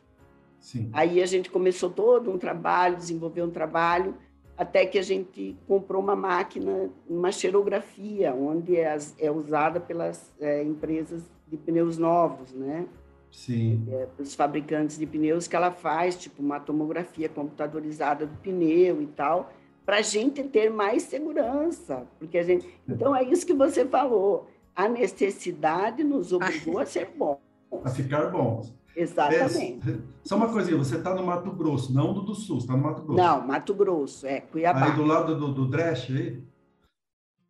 Sim. 0.65 0.89
Aí 0.93 1.21
a 1.21 1.27
gente 1.27 1.51
começou 1.51 1.91
todo 1.91 2.31
um 2.31 2.39
trabalho, 2.39 2.97
desenvolveu 2.97 3.45
um 3.45 3.51
trabalho, 3.51 4.15
até 4.57 4.83
que 4.83 4.97
a 4.97 5.01
gente 5.03 5.55
comprou 5.67 6.01
uma 6.01 6.15
máquina, 6.15 6.89
uma 7.07 7.31
xerografia, 7.31 8.33
onde 8.33 8.75
é, 8.75 8.97
é 9.19 9.29
usada 9.29 9.79
pelas 9.79 10.33
é, 10.39 10.63
empresas 10.63 11.21
de 11.47 11.55
pneus 11.55 11.99
novos, 11.99 12.51
né? 12.51 12.87
Sim. 13.31 13.85
Os 14.17 14.33
fabricantes 14.33 14.97
de 14.97 15.05
pneus 15.05 15.47
que 15.47 15.55
ela 15.55 15.69
faz, 15.69 16.15
tipo 16.15 16.41
uma 16.41 16.59
tomografia 16.59 17.29
computadorizada 17.29 18.25
do 18.25 18.35
pneu 18.37 19.03
e 19.03 19.07
tal, 19.07 19.53
para 19.85 19.97
a 19.97 20.01
gente 20.01 20.41
ter 20.41 20.71
mais 20.71 21.03
segurança, 21.03 22.07
porque 22.17 22.39
a 22.39 22.43
gente. 22.43 22.67
Então 22.89 23.15
é 23.15 23.21
isso 23.21 23.45
que 23.45 23.53
você 23.53 23.85
falou. 23.85 24.47
A 24.75 24.89
necessidade 24.89 26.03
nos 26.03 26.33
obrigou 26.33 26.79
a 26.79 26.87
ser 26.87 27.11
bom. 27.15 27.39
A 27.83 27.89
ficar 27.91 28.31
bom. 28.31 28.63
Exatamente. 28.95 29.89
É, 29.89 29.97
só 30.23 30.37
uma 30.37 30.47
coisinha, 30.47 30.77
você 30.77 30.95
está 30.95 31.13
no 31.13 31.25
Mato 31.25 31.51
Grosso, 31.51 31.93
não 31.93 32.13
do, 32.13 32.21
do 32.21 32.33
Sul, 32.33 32.59
está 32.59 32.73
no 32.73 32.83
Mato 32.83 33.01
Grosso. 33.01 33.21
Não, 33.21 33.45
Mato 33.45 33.73
Grosso, 33.73 34.25
é 34.25 34.41
Cuiabá. 34.41 34.85
Aí 34.85 34.91
do 34.93 35.03
lado 35.03 35.37
do, 35.37 35.53
do 35.53 35.67
Dresch 35.67 36.09
aí? 36.11 36.41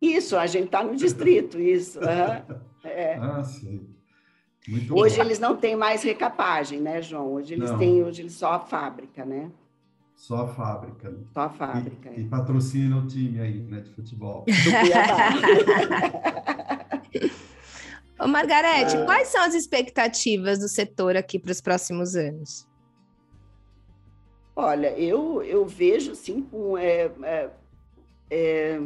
Isso, 0.00 0.36
a 0.36 0.46
gente 0.46 0.66
está 0.66 0.82
no 0.82 0.96
distrito, 0.96 1.58
isso. 1.60 2.00
aham. 2.00 2.42
É. 2.88 3.16
Ah, 3.16 3.42
sim. 3.42 3.84
Muito 4.68 4.96
hoje 4.96 5.16
bom. 5.16 5.22
eles 5.22 5.40
não 5.40 5.56
têm 5.56 5.74
mais 5.74 6.04
recapagem, 6.04 6.80
né, 6.80 7.02
João? 7.02 7.32
Hoje 7.32 7.54
eles 7.54 7.68
não. 7.68 7.78
têm, 7.78 8.04
hoje 8.04 8.22
eles 8.22 8.34
só 8.34 8.52
a 8.52 8.60
fábrica, 8.60 9.24
né? 9.24 9.50
Só 10.14 10.42
a 10.42 10.46
fábrica. 10.46 11.14
Só 11.32 11.40
a 11.40 11.50
fábrica. 11.50 12.10
E, 12.10 12.16
é. 12.16 12.20
e 12.20 12.24
patrocina 12.24 12.96
o 12.96 13.06
time 13.06 13.40
aí, 13.40 13.60
né, 13.60 13.80
de 13.80 13.90
futebol. 13.90 14.44
Ô, 18.18 18.26
Margarete, 18.26 18.96
ah. 18.96 19.04
quais 19.04 19.28
são 19.28 19.42
as 19.42 19.54
expectativas 19.54 20.58
do 20.58 20.68
setor 20.68 21.16
aqui 21.16 21.38
para 21.38 21.52
os 21.52 21.60
próximos 21.60 22.16
anos? 22.16 22.66
Olha, 24.54 24.98
eu, 24.98 25.42
eu 25.42 25.66
vejo, 25.66 26.12
assim, 26.12 26.40
com 26.40 26.78
é, 26.78 27.10
é, 27.22 27.50
é 28.30 28.80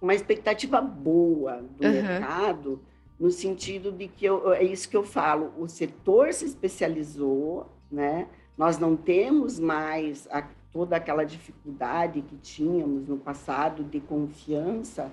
uma 0.00 0.14
expectativa 0.14 0.80
boa 0.82 1.62
do 1.78 1.86
uhum. 1.86 1.92
mercado, 1.92 2.82
no 3.18 3.30
sentido 3.30 3.90
de 3.90 4.08
que 4.08 4.26
eu, 4.26 4.52
é 4.52 4.62
isso 4.62 4.88
que 4.88 4.96
eu 4.96 5.02
falo, 5.02 5.54
o 5.56 5.66
setor 5.66 6.34
se 6.34 6.44
especializou, 6.44 7.66
né? 7.90 8.28
Nós 8.58 8.78
não 8.78 8.94
temos 8.94 9.58
mais 9.58 10.28
a, 10.30 10.46
toda 10.70 10.96
aquela 10.96 11.24
dificuldade 11.24 12.20
que 12.20 12.36
tínhamos 12.36 13.08
no 13.08 13.16
passado 13.16 13.82
de 13.82 14.00
confiança 14.00 15.10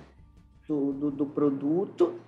do, 0.68 0.92
do, 0.92 1.12
do 1.12 1.26
produto, 1.26 2.20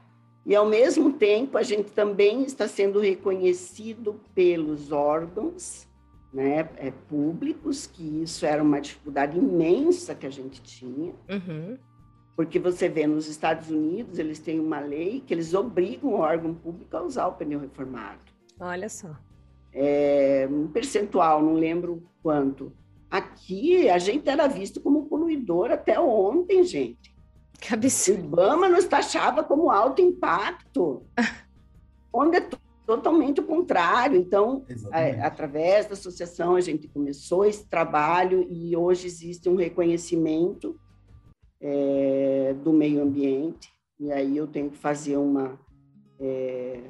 e, 0.45 0.56
ao 0.56 0.65
mesmo 0.65 1.13
tempo, 1.13 1.58
a 1.58 1.63
gente 1.63 1.91
também 1.91 2.43
está 2.43 2.67
sendo 2.67 2.99
reconhecido 2.99 4.19
pelos 4.36 4.91
órgãos 4.91 5.88
né, 6.34 6.67
é, 6.77 6.91
públicos, 6.91 7.88
que 7.88 8.21
isso 8.21 8.45
era 8.45 8.62
uma 8.62 8.82
dificuldade 8.82 9.38
imensa 9.38 10.13
que 10.13 10.25
a 10.25 10.29
gente 10.29 10.62
tinha. 10.62 11.13
Uhum. 11.29 11.77
Porque 12.36 12.60
você 12.60 12.89
vê 12.89 13.06
nos 13.06 13.27
Estados 13.27 13.69
Unidos, 13.69 14.17
eles 14.17 14.39
têm 14.39 14.60
uma 14.60 14.79
lei 14.79 15.23
que 15.25 15.34
eles 15.34 15.53
obrigam 15.53 16.12
o 16.12 16.19
órgão 16.19 16.53
público 16.53 16.97
a 16.97 17.03
usar 17.03 17.27
o 17.27 17.34
pneu 17.34 17.60
reformado. 17.60 18.19
Olha 18.60 18.89
só. 18.89 19.15
É, 19.71 20.47
um 20.51 20.67
percentual, 20.67 21.41
não 21.41 21.53
lembro 21.53 22.03
quanto. 22.21 22.73
Aqui, 23.10 23.88
a 23.89 23.99
gente 23.99 24.27
era 24.27 24.47
visto 24.47 24.82
como 24.82 25.06
poluidor 25.06 25.71
até 25.71 25.99
ontem, 25.99 26.63
gente. 26.63 27.12
Que 27.63 27.73
absurdo. 27.73 28.23
O 28.23 28.26
Ibama 28.26 28.67
nos 28.67 28.84
taxava 28.84 29.41
como 29.41 29.71
alto 29.71 30.02
impacto, 30.02 31.02
onde 32.12 32.36
é 32.36 32.49
totalmente 32.86 33.39
o 33.39 33.45
contrário. 33.45 34.17
Então, 34.17 34.65
é, 34.91 35.21
através 35.21 35.86
da 35.86 35.93
associação, 35.93 36.58
a 36.58 36.62
gente 36.62 36.89
começou 36.89 37.45
esse 37.45 37.65
trabalho 37.65 38.45
e 38.49 38.76
hoje 38.76 39.08
existe 39.08 39.47
um 39.47 39.56
reconhecimento 39.56 40.78
é, 41.62 42.54
do 42.62 42.73
meio 42.73 43.02
ambiente. 43.02 43.71
E 43.97 44.12
aí 44.12 44.36
eu 44.36 44.45
tenho 44.45 44.69
que 44.69 44.78
fazer 44.78 45.15
uma. 45.15 45.58
É, 46.19 46.82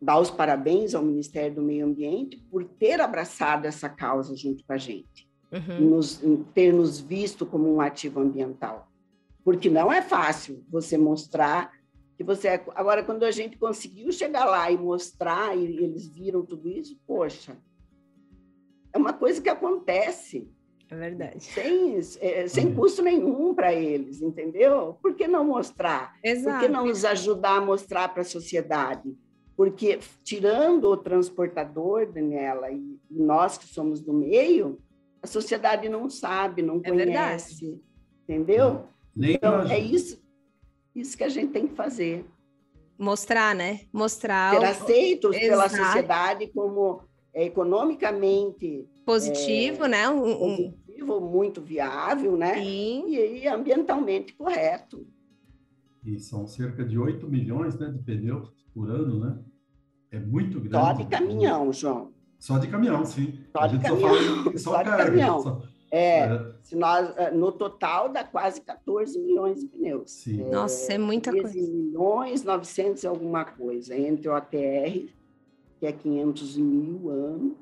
dar 0.00 0.18
os 0.18 0.30
parabéns 0.30 0.94
ao 0.94 1.02
Ministério 1.02 1.56
do 1.56 1.62
Meio 1.62 1.84
Ambiente 1.84 2.38
por 2.50 2.64
ter 2.64 3.02
abraçado 3.02 3.66
essa 3.66 3.88
causa 3.88 4.34
junto 4.34 4.64
com 4.64 4.72
a 4.72 4.78
gente, 4.78 5.28
uhum. 5.52 5.90
nos, 5.90 6.22
ter 6.54 6.72
nos 6.72 7.00
visto 7.00 7.44
como 7.44 7.74
um 7.74 7.80
ativo 7.82 8.20
ambiental 8.20 8.88
porque 9.44 9.68
não 9.68 9.92
é 9.92 10.00
fácil 10.00 10.64
você 10.68 10.96
mostrar 10.96 11.70
que 12.16 12.24
você 12.24 12.48
é. 12.48 12.64
Agora, 12.74 13.02
quando 13.04 13.24
a 13.24 13.30
gente 13.30 13.58
conseguiu 13.58 14.10
chegar 14.10 14.44
lá 14.46 14.70
e 14.70 14.78
mostrar, 14.78 15.56
e 15.56 15.64
eles 15.64 16.08
viram 16.08 16.44
tudo 16.44 16.68
isso, 16.68 16.98
poxa, 17.06 17.56
é 18.92 18.98
uma 18.98 19.12
coisa 19.12 19.42
que 19.42 19.48
acontece. 19.48 20.48
É 20.90 20.96
verdade. 20.96 21.42
Sem, 21.42 21.98
é, 22.20 22.46
sem 22.46 22.66
uhum. 22.66 22.74
custo 22.74 23.02
nenhum 23.02 23.54
para 23.54 23.74
eles, 23.74 24.22
entendeu? 24.22 24.96
Por 25.02 25.14
que 25.14 25.26
não 25.26 25.44
mostrar? 25.44 26.14
Exato. 26.22 26.58
Por 26.58 26.60
que 26.60 26.72
não 26.72 26.86
nos 26.86 27.04
ajudar 27.04 27.56
a 27.56 27.60
mostrar 27.60 28.08
para 28.08 28.22
a 28.22 28.24
sociedade? 28.24 29.14
Porque, 29.56 29.98
tirando 30.22 30.88
o 30.88 30.96
transportador, 30.96 32.10
Daniela, 32.10 32.70
e 32.70 32.98
nós 33.10 33.56
que 33.56 33.66
somos 33.66 34.00
do 34.00 34.12
meio, 34.12 34.78
a 35.22 35.26
sociedade 35.26 35.88
não 35.88 36.10
sabe, 36.10 36.60
não 36.60 36.80
é 36.82 36.90
conhece, 36.90 37.64
verdade. 37.64 37.82
entendeu? 38.22 38.88
Nem 39.16 39.34
então, 39.34 39.62
é 39.62 39.78
isso, 39.78 40.20
isso 40.94 41.16
que 41.16 41.24
a 41.24 41.28
gente 41.28 41.52
tem 41.52 41.68
que 41.68 41.74
fazer. 41.74 42.24
Mostrar, 42.98 43.54
né? 43.54 43.80
Mostrar. 43.92 44.58
Ser 44.58 44.64
aceitos 44.64 45.36
Exato. 45.36 45.48
pela 45.48 45.68
sociedade 45.68 46.46
como 46.48 47.02
é, 47.32 47.44
economicamente 47.44 48.88
positivo, 49.04 49.84
é, 49.84 49.88
né? 49.88 50.08
Um, 50.08 50.72
positivo, 50.84 51.20
muito 51.20 51.60
viável, 51.60 52.36
né? 52.36 52.54
Sim. 52.54 53.06
E, 53.08 53.42
e, 53.42 53.48
ambientalmente 53.48 54.32
correto. 54.34 55.06
E 56.04 56.18
são 56.20 56.46
cerca 56.46 56.84
de 56.84 56.98
8 56.98 57.26
milhões 57.28 57.78
né, 57.78 57.88
de 57.90 57.98
pneus 57.98 58.52
por 58.72 58.90
ano, 58.90 59.20
né? 59.20 59.38
É 60.10 60.18
muito 60.20 60.60
grande. 60.60 60.86
Só 60.86 60.92
de 60.92 61.06
caminhão, 61.06 61.72
João. 61.72 62.12
Só 62.38 62.58
de 62.58 62.68
caminhão, 62.68 63.04
sim. 63.04 63.40
Só 63.52 63.64
a 63.64 63.68
caminhão. 63.68 63.98
Só, 63.98 64.08
fala, 64.08 64.58
só, 64.58 64.58
só 64.58 64.78
de 64.78 64.84
carga, 64.84 65.04
caminhão. 65.04 65.40
Só... 65.40 65.62
É, 65.90 66.20
é, 66.20 66.52
se 66.62 66.74
nós, 66.76 67.16
é, 67.16 67.30
no 67.30 67.52
total 67.52 68.08
dá 68.08 68.24
quase 68.24 68.60
14 68.60 69.18
milhões 69.18 69.60
de 69.60 69.66
pneus. 69.66 70.10
Sim. 70.10 70.42
É, 70.42 70.50
Nossa, 70.50 70.92
é 70.92 70.98
muita 70.98 71.30
13 71.30 71.52
coisa. 71.52 71.72
milhões, 71.72 72.42
900 72.42 73.02
e 73.02 73.06
alguma 73.06 73.44
coisa, 73.44 73.96
entre 73.96 74.28
o 74.28 74.34
ATR, 74.34 75.08
que 75.78 75.86
é 75.86 75.92
500 75.92 76.56
mil 76.56 77.10
ano, 77.10 77.56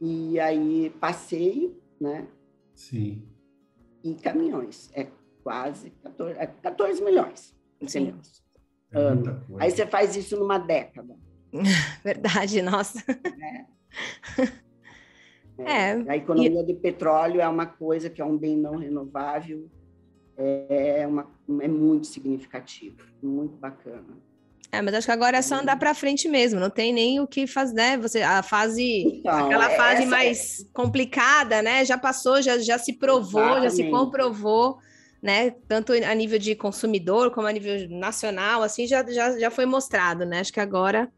e 0.00 0.40
aí 0.40 0.90
passeio, 1.00 1.76
né? 2.00 2.26
Sim. 2.74 3.22
E 4.02 4.14
caminhões, 4.14 4.90
é 4.94 5.06
quase 5.42 5.90
14, 6.02 6.38
é 6.38 6.46
14 6.46 7.04
milhões 7.04 7.54
de 7.80 7.92
pneus. 7.92 8.42
É 8.92 8.98
ano. 8.98 9.44
Aí 9.58 9.70
você 9.70 9.86
faz 9.86 10.16
isso 10.16 10.36
numa 10.36 10.58
década. 10.58 11.16
Verdade, 12.02 12.62
nossa. 12.62 13.04
É. 13.08 13.66
É, 15.66 15.92
a 16.08 16.16
economia 16.16 16.60
e... 16.60 16.66
de 16.66 16.74
petróleo 16.74 17.40
é 17.40 17.48
uma 17.48 17.66
coisa 17.66 18.08
que 18.08 18.20
é 18.20 18.24
um 18.24 18.36
bem 18.36 18.56
não 18.56 18.76
renovável, 18.76 19.68
é, 20.36 21.06
uma, 21.06 21.26
é 21.60 21.68
muito 21.68 22.06
significativo, 22.06 22.96
muito 23.22 23.56
bacana. 23.56 24.18
É, 24.72 24.80
mas 24.80 24.94
acho 24.94 25.06
que 25.06 25.12
agora 25.12 25.36
é 25.36 25.42
só 25.42 25.56
andar 25.56 25.76
para 25.78 25.92
frente 25.94 26.28
mesmo, 26.28 26.60
não 26.60 26.70
tem 26.70 26.92
nem 26.92 27.18
o 27.18 27.26
que 27.26 27.46
fazer, 27.46 27.74
né? 27.74 27.96
Você, 27.98 28.22
a 28.22 28.42
fase, 28.42 29.02
então, 29.02 29.46
aquela 29.46 29.72
é, 29.72 29.76
fase 29.76 30.06
mais 30.06 30.60
é... 30.60 30.64
complicada, 30.72 31.60
né? 31.60 31.84
Já 31.84 31.98
passou, 31.98 32.40
já, 32.40 32.56
já 32.58 32.78
se 32.78 32.92
provou, 32.92 33.42
Exatamente. 33.42 33.64
já 33.64 33.70
se 33.70 33.90
comprovou, 33.90 34.78
né? 35.20 35.50
Tanto 35.66 35.92
a 35.92 36.14
nível 36.14 36.38
de 36.38 36.54
consumidor 36.54 37.32
como 37.32 37.48
a 37.48 37.52
nível 37.52 37.88
nacional, 37.90 38.62
assim, 38.62 38.86
já, 38.86 39.04
já, 39.10 39.36
já 39.38 39.50
foi 39.50 39.66
mostrado, 39.66 40.24
né? 40.24 40.38
Acho 40.38 40.52
que 40.52 40.60
agora 40.60 41.10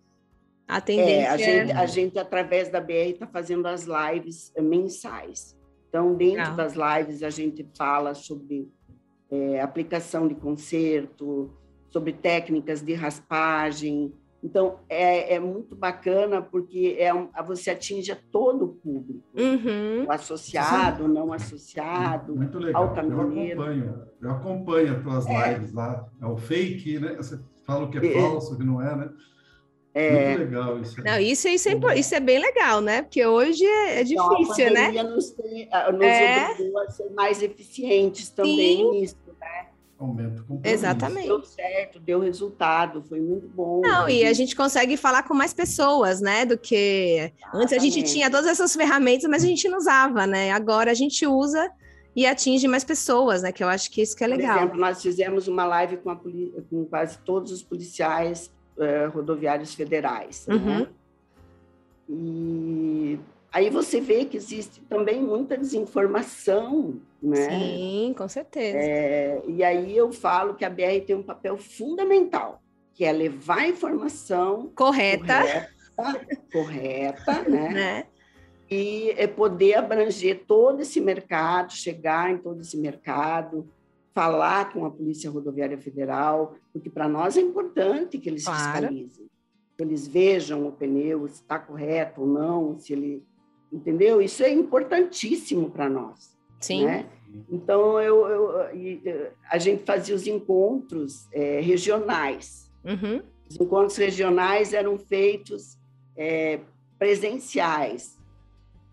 a 0.77 0.81
tendência 0.81 1.27
é, 1.27 1.29
a, 1.29 1.37
gente, 1.37 1.73
a 1.73 1.87
gente, 1.87 2.19
através 2.19 2.69
da 2.71 2.81
BR, 2.81 3.11
está 3.11 3.27
fazendo 3.27 3.67
as 3.67 3.85
lives 3.87 4.53
eh, 4.57 4.63
mensais. 4.63 5.57
Então, 5.89 6.15
dentro 6.15 6.57
das 6.57 6.73
lives, 6.75 7.23
a 7.23 7.29
gente 7.29 7.69
fala 7.77 8.15
sobre 8.15 8.71
é, 9.31 9.61
aplicação 9.61 10.27
de 10.27 10.35
conserto, 10.35 11.51
sobre 11.91 12.15
técnicas 12.15 12.81
de 12.81 12.95
raspagem. 12.95 14.13
Então, 14.43 14.81
é, 14.89 15.35
é 15.35 15.39
muito 15.39 15.77
bacana 15.77 16.41
porque 16.41 16.97
é 16.99 17.13
um, 17.13 17.29
você 17.47 17.71
atinge 17.71 18.15
todo 18.33 18.65
o 18.65 18.69
público, 18.69 19.23
uhum. 19.35 20.07
o 20.07 20.11
associado, 20.11 21.05
Sim. 21.05 21.13
não 21.13 21.33
associado, 21.33 22.35
muito 22.35 22.59
legal. 22.59 22.85
Eu 22.85 22.91
acompanho, 22.91 24.09
eu 24.21 24.31
acompanho 24.31 24.97
as 24.97 25.03
tuas 25.03 25.27
é. 25.27 25.53
lives 25.53 25.73
lá. 25.75 26.09
É 26.21 26.27
o 26.27 26.37
fake, 26.39 26.99
né? 26.99 27.15
Você 27.17 27.39
fala 27.67 27.85
o 27.85 27.91
que 27.91 27.99
é, 27.99 28.17
é. 28.17 28.21
falso, 28.21 28.55
o 28.55 28.57
que 28.57 28.65
não 28.65 28.81
é, 28.83 28.97
né? 28.97 29.11
É... 29.95 30.29
Muito 30.29 30.51
legal 30.51 30.81
isso. 30.81 31.05
Não, 31.05 31.19
isso, 31.19 31.49
isso, 31.49 31.69
é, 31.69 31.99
isso 31.99 32.15
é 32.15 32.21
bem 32.21 32.39
legal, 32.39 32.81
né? 32.81 33.03
Porque 33.03 33.25
hoje 33.27 33.65
é, 33.65 34.01
é 34.01 34.05
difícil, 34.05 34.69
então, 34.69 34.73
né? 34.73 35.03
Nos, 35.03 35.31
tem, 35.31 35.69
nos 35.93 36.03
é... 36.03 36.51
obrigou 36.53 36.81
a 36.81 36.91
ser 36.91 37.11
mais 37.11 37.43
eficientes 37.43 38.31
também 38.31 38.79
Sim. 38.79 38.91
nisso, 38.93 39.17
né? 39.39 39.67
Aumento 39.99 40.45
Exatamente. 40.65 41.29
Deu 41.29 41.45
certo, 41.45 42.01
deu 42.01 42.21
resultado, 42.21 43.03
foi 43.03 43.21
muito 43.21 43.47
bom. 43.49 43.83
Não, 43.83 44.09
e 44.09 44.25
a 44.25 44.33
gente 44.33 44.57
consegue 44.57 44.97
falar 44.97 45.23
com 45.25 45.35
mais 45.35 45.53
pessoas, 45.53 46.21
né? 46.21 46.45
Do 46.47 46.57
que 46.57 46.75
Exatamente. 47.19 47.63
antes 47.63 47.73
a 47.75 47.79
gente 47.79 48.03
tinha 48.03 48.31
todas 48.31 48.47
essas 48.47 48.75
ferramentas, 48.75 49.29
mas 49.31 49.45
a 49.45 49.47
gente 49.47 49.69
não 49.69 49.79
usava, 49.79 50.27
né? 50.27 50.51
Agora 50.53 50.91
a 50.91 50.95
gente 50.95 51.27
usa 51.27 51.71
e 52.17 52.27
atinge 52.27 52.67
mais 52.67 52.83
pessoas, 52.83 53.43
né? 53.43 53.53
Que 53.53 53.63
eu 53.63 53.69
acho 53.69 53.91
que 53.91 54.01
isso 54.01 54.17
que 54.17 54.25
é 54.25 54.27
legal. 54.27 54.55
Por 54.55 54.63
exemplo, 54.63 54.81
nós 54.81 55.03
fizemos 55.03 55.47
uma 55.49 55.65
live 55.67 55.99
com, 55.99 56.11
a, 56.11 56.17
com 56.17 56.85
quase 56.87 57.19
todos 57.19 57.53
os 57.53 57.63
policiais 57.63 58.51
é, 58.79 59.07
rodoviários 59.07 59.75
federais. 59.75 60.47
Né? 60.47 60.55
Uhum. 60.55 60.79
Né? 60.81 60.89
E 62.09 63.19
aí 63.53 63.71
você 63.71 64.01
vê 64.01 64.25
que 64.25 64.37
existe 64.37 64.81
também 64.83 65.21
muita 65.21 65.57
desinformação, 65.57 67.01
né? 67.23 67.49
Sim, 67.49 68.15
com 68.17 68.29
certeza. 68.29 68.79
É, 68.79 69.43
e 69.47 69.63
aí 69.63 69.97
eu 69.97 70.13
falo 70.13 70.55
que 70.55 70.65
a 70.65 70.71
BR 70.71 71.05
tem 71.07 71.17
um 71.17 71.23
papel 71.23 71.57
fundamental, 71.57 72.63
que 72.93 73.05
é 73.05 73.13
levar 73.13 73.61
a 73.61 73.69
informação 73.69 74.71
correta, 74.75 75.41
correta, 75.95 76.43
correta 76.53 77.43
né? 77.49 77.69
né? 77.69 78.07
E 78.71 79.11
é 79.19 79.27
poder 79.27 79.75
abranger 79.75 80.45
todo 80.47 80.81
esse 80.81 81.01
mercado, 81.01 81.73
chegar 81.73 82.31
em 82.31 82.39
todo 82.39 82.63
esse 82.63 82.77
mercado, 82.77 83.69
falar 84.15 84.73
com 84.73 84.85
a 84.85 84.91
Polícia 84.91 85.31
Rodoviária 85.31 85.79
Federal, 85.79 86.55
porque 86.73 86.91
para 86.91 87.09
nós 87.09 87.37
é 87.37 87.41
importante 87.41 88.19
que 88.19 88.29
eles 88.29 88.45
Claro. 88.45 88.73
fiscalizem, 88.89 89.27
que 89.77 89.83
eles 89.83 90.07
vejam 90.07 90.67
o 90.67 90.73
pneu, 90.73 91.27
se 91.29 91.35
está 91.43 91.59
correto 91.59 92.21
ou 92.23 92.27
não, 92.27 92.79
se 92.79 92.93
ele. 92.93 93.23
Entendeu? 93.73 94.21
Isso 94.21 94.43
é 94.43 94.51
importantíssimo 94.53 95.71
para 95.71 95.89
nós. 95.89 96.37
Sim. 96.61 96.85
Né? 96.85 97.07
Então, 97.51 97.99
eu, 97.99 98.27
eu- 98.29 99.31
a 99.51 99.57
gente 99.57 99.83
fazia 99.85 100.15
os 100.15 100.27
encontros 100.27 101.27
eh, 101.33 101.61
regionais. 101.63 102.71
Uhum. 102.85 103.23
Os 103.49 103.59
encontros 103.59 103.97
regionais 103.97 104.75
eram 104.75 104.99
feitos 104.99 105.79
eh, 106.15 106.61
presenciais. 106.99 108.19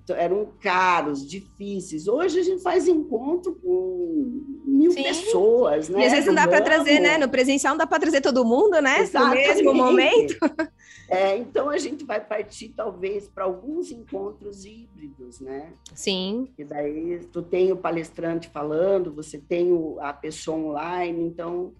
Então, 0.09 0.17
Eram 0.17 0.47
caros, 0.59 1.27
difíceis. 1.27 2.07
Hoje 2.07 2.39
a 2.39 2.43
gente 2.43 2.63
faz 2.63 2.87
encontro 2.87 3.53
com 3.61 4.41
mil 4.65 4.91
Sim. 4.91 5.03
pessoas, 5.03 5.87
né? 5.87 6.01
E 6.01 6.05
às 6.05 6.11
vezes 6.11 6.25
não 6.25 6.33
dá 6.33 6.47
para 6.47 6.61
trazer, 6.61 6.99
né? 6.99 7.17
No 7.19 7.29
presencial 7.29 7.73
não 7.73 7.77
dá 7.77 7.85
para 7.85 7.99
trazer 7.99 8.21
todo 8.21 8.43
mundo, 8.43 8.81
né? 8.81 8.97
No 8.97 9.03
Exatamente. 9.03 9.47
mesmo 9.47 9.73
momento. 9.73 10.35
É, 11.11 11.35
então 11.37 11.71
a 11.71 11.77
gente 11.79 12.05
vai 12.05 12.23
partir 12.23 12.69
talvez 12.69 13.27
para 13.27 13.43
alguns 13.43 13.89
encontros 13.89 14.63
híbridos, 14.63 15.39
né? 15.39 15.73
Sim. 15.95 16.47
E 16.55 16.63
daí 16.63 17.21
tu 17.33 17.41
tem 17.41 17.71
o 17.71 17.75
palestrante 17.77 18.47
falando, 18.47 19.11
você 19.11 19.39
tem 19.39 19.71
o- 19.71 19.97
a 20.01 20.13
pessoa 20.13 20.55
online, 20.59 21.23
então 21.23 21.73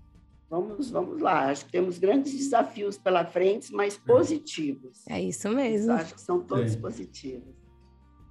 vamos, 0.50 0.90
vamos 0.90 1.22
lá. 1.22 1.52
Acho 1.52 1.66
que 1.66 1.72
temos 1.72 2.00
grandes 2.00 2.34
desafios 2.34 2.98
pela 2.98 3.24
frente, 3.24 3.72
mas 3.72 3.96
positivos. 3.98 5.06
É 5.08 5.22
isso 5.22 5.48
mesmo. 5.50 5.92
Acho 5.92 6.16
que 6.16 6.22
são 6.22 6.40
todos 6.40 6.72
Sim. 6.72 6.82
positivos. 6.82 7.54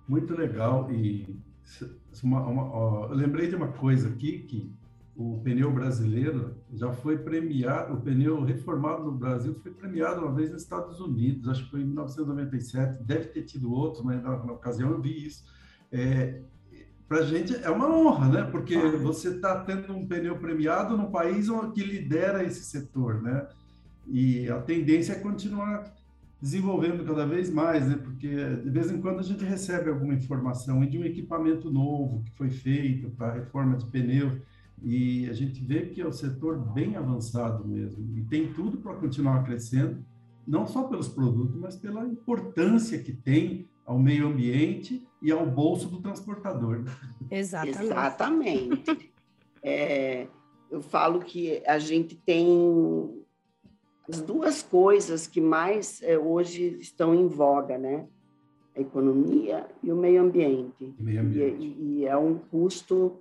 Muito 0.09 0.35
legal. 0.35 0.91
E 0.93 1.39
uma- 2.23 2.47
uma- 2.47 2.65
ó, 2.65 3.07
eu 3.11 3.15
lembrei 3.15 3.49
de 3.49 3.55
uma 3.55 3.69
coisa 3.69 4.09
aqui, 4.09 4.39
que 4.41 4.73
o 5.15 5.41
pneu 5.43 5.73
brasileiro 5.73 6.55
já 6.73 6.93
foi 6.93 7.19
premiado, 7.19 7.95
o 7.95 8.01
pneu 8.01 8.43
reformado 8.43 9.05
no 9.05 9.13
Brasil 9.13 9.55
foi 9.63 9.73
premiado 9.73 10.23
uma 10.23 10.33
vez 10.33 10.51
nos 10.51 10.63
Estados 10.63 11.01
Unidos, 11.01 11.49
acho 11.49 11.65
que 11.65 11.71
foi 11.73 11.81
em 11.81 11.85
1997, 11.85 13.03
deve 13.03 13.27
ter 13.27 13.43
tido 13.43 13.73
outros, 13.73 14.03
mas 14.05 14.23
na, 14.23 14.31
na 14.45 14.53
ocasião 14.53 14.91
eu 14.91 15.01
vi 15.01 15.27
isso. 15.27 15.45
É, 15.91 16.41
para 17.09 17.19
a 17.19 17.23
gente 17.23 17.55
é 17.57 17.71
uma 17.71 17.89
honra, 17.89 18.29
né? 18.29 18.43
Porque 18.45 18.77
você 18.99 19.31
está 19.31 19.65
tendo 19.65 19.93
um 19.95 20.07
pneu 20.07 20.39
premiado 20.39 20.97
no 20.97 21.11
país 21.11 21.49
que 21.75 21.83
lidera 21.83 22.45
esse 22.45 22.65
setor, 22.65 23.21
né? 23.23 23.49
E 24.07 24.49
a 24.49 24.61
tendência 24.61 25.15
é 25.15 25.19
continuar 25.19 25.93
desenvolvendo 26.41 27.05
cada 27.05 27.27
vez 27.27 27.51
mais, 27.51 27.87
né? 27.89 27.97
Porque 27.97 28.29
de 28.29 28.71
vez 28.71 28.91
em 28.91 29.01
quando 29.01 29.19
a 29.19 29.23
gente 29.23 29.45
recebe 29.45 29.91
alguma 29.91 30.15
informação 30.15 30.85
de 30.87 30.99
um 30.99 31.05
equipamento 31.05 31.71
novo 31.71 32.23
que 32.25 32.31
foi 32.33 32.51
feito 32.51 33.11
para 33.11 33.35
reforma 33.35 33.77
de 33.77 33.87
pneu 33.87 34.41
e 34.83 35.29
a 35.29 35.33
gente 35.33 35.63
vê 35.65 35.87
que 35.87 36.01
é 36.01 36.07
um 36.07 36.13
setor 36.13 36.57
bem 36.73 36.97
avançado 36.97 37.67
mesmo 37.67 38.17
e 38.17 38.23
tem 38.23 38.53
tudo 38.53 38.79
para 38.79 38.95
continuar 38.95 39.43
crescendo, 39.45 40.05
não 40.47 40.67
só 40.67 40.85
pelos 40.85 41.09
produtos, 41.09 41.57
mas 41.57 41.77
pela 41.77 42.07
importância 42.07 42.99
que 42.99 43.13
tem 43.13 43.69
ao 43.85 43.99
meio 43.99 44.29
ambiente 44.29 45.07
e 45.21 45.33
ao 45.33 45.45
bolso 45.45 45.89
do 45.89 46.01
transportador. 46.01 46.85
Exatamente. 47.31 47.83
Exatamente. 47.83 49.13
É, 49.61 50.29
eu 50.71 50.81
falo 50.81 51.21
que 51.21 51.63
a 51.67 51.79
gente 51.79 52.15
tem 52.15 53.18
as 54.09 54.21
duas 54.23 54.63
coisas 54.63 55.27
que 55.27 55.41
mais 55.41 56.01
é, 56.03 56.19
hoje 56.19 56.77
estão 56.81 57.15
em 57.15 57.27
voga, 57.29 57.77
né? 57.77 58.07
A 58.77 58.81
economia 58.81 59.67
e 59.83 59.93
o 59.93 59.97
meio 59.97 60.23
ambiente. 60.23 60.95
Meio 60.99 61.17
E, 61.17 61.19
ambiente. 61.19 61.63
e- 61.63 61.99
e 62.01 62.07
é 62.07 62.17
um 62.17 62.39
custo 62.39 63.21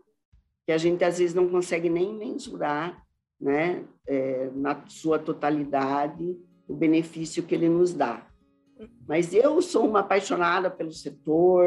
que 0.65 0.71
a 0.71 0.77
gente 0.77 1.03
às 1.03 1.17
vezes 1.19 1.33
não 1.35 1.47
consegue 1.49 1.89
nem 1.89 2.13
mensurar, 2.13 3.03
né? 3.39 3.83
É, 4.07 4.49
na 4.55 4.85
sua 4.87 5.19
totalidade, 5.19 6.37
o 6.67 6.73
benefício 6.73 7.43
que 7.43 7.55
ele 7.55 7.67
nos 7.69 7.93
dá. 7.93 8.25
Mas 9.07 9.33
eu 9.33 9.61
sou 9.61 9.87
uma 9.87 10.01
apaixonada 10.01 10.69
pelo 10.69 10.91
setor. 10.91 11.65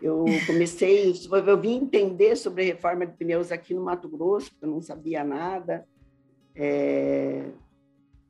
Eu 0.00 0.24
comecei, 0.46 1.12
eu 1.46 1.60
vim 1.60 1.74
entender 1.76 2.34
sobre 2.36 2.64
reforma 2.64 3.04
de 3.06 3.12
pneus 3.16 3.52
aqui 3.52 3.74
no 3.74 3.82
Mato 3.84 4.08
Grosso, 4.08 4.50
porque 4.50 4.64
eu 4.64 4.70
não 4.70 4.80
sabia 4.80 5.22
nada. 5.22 5.86
É, 6.54 7.44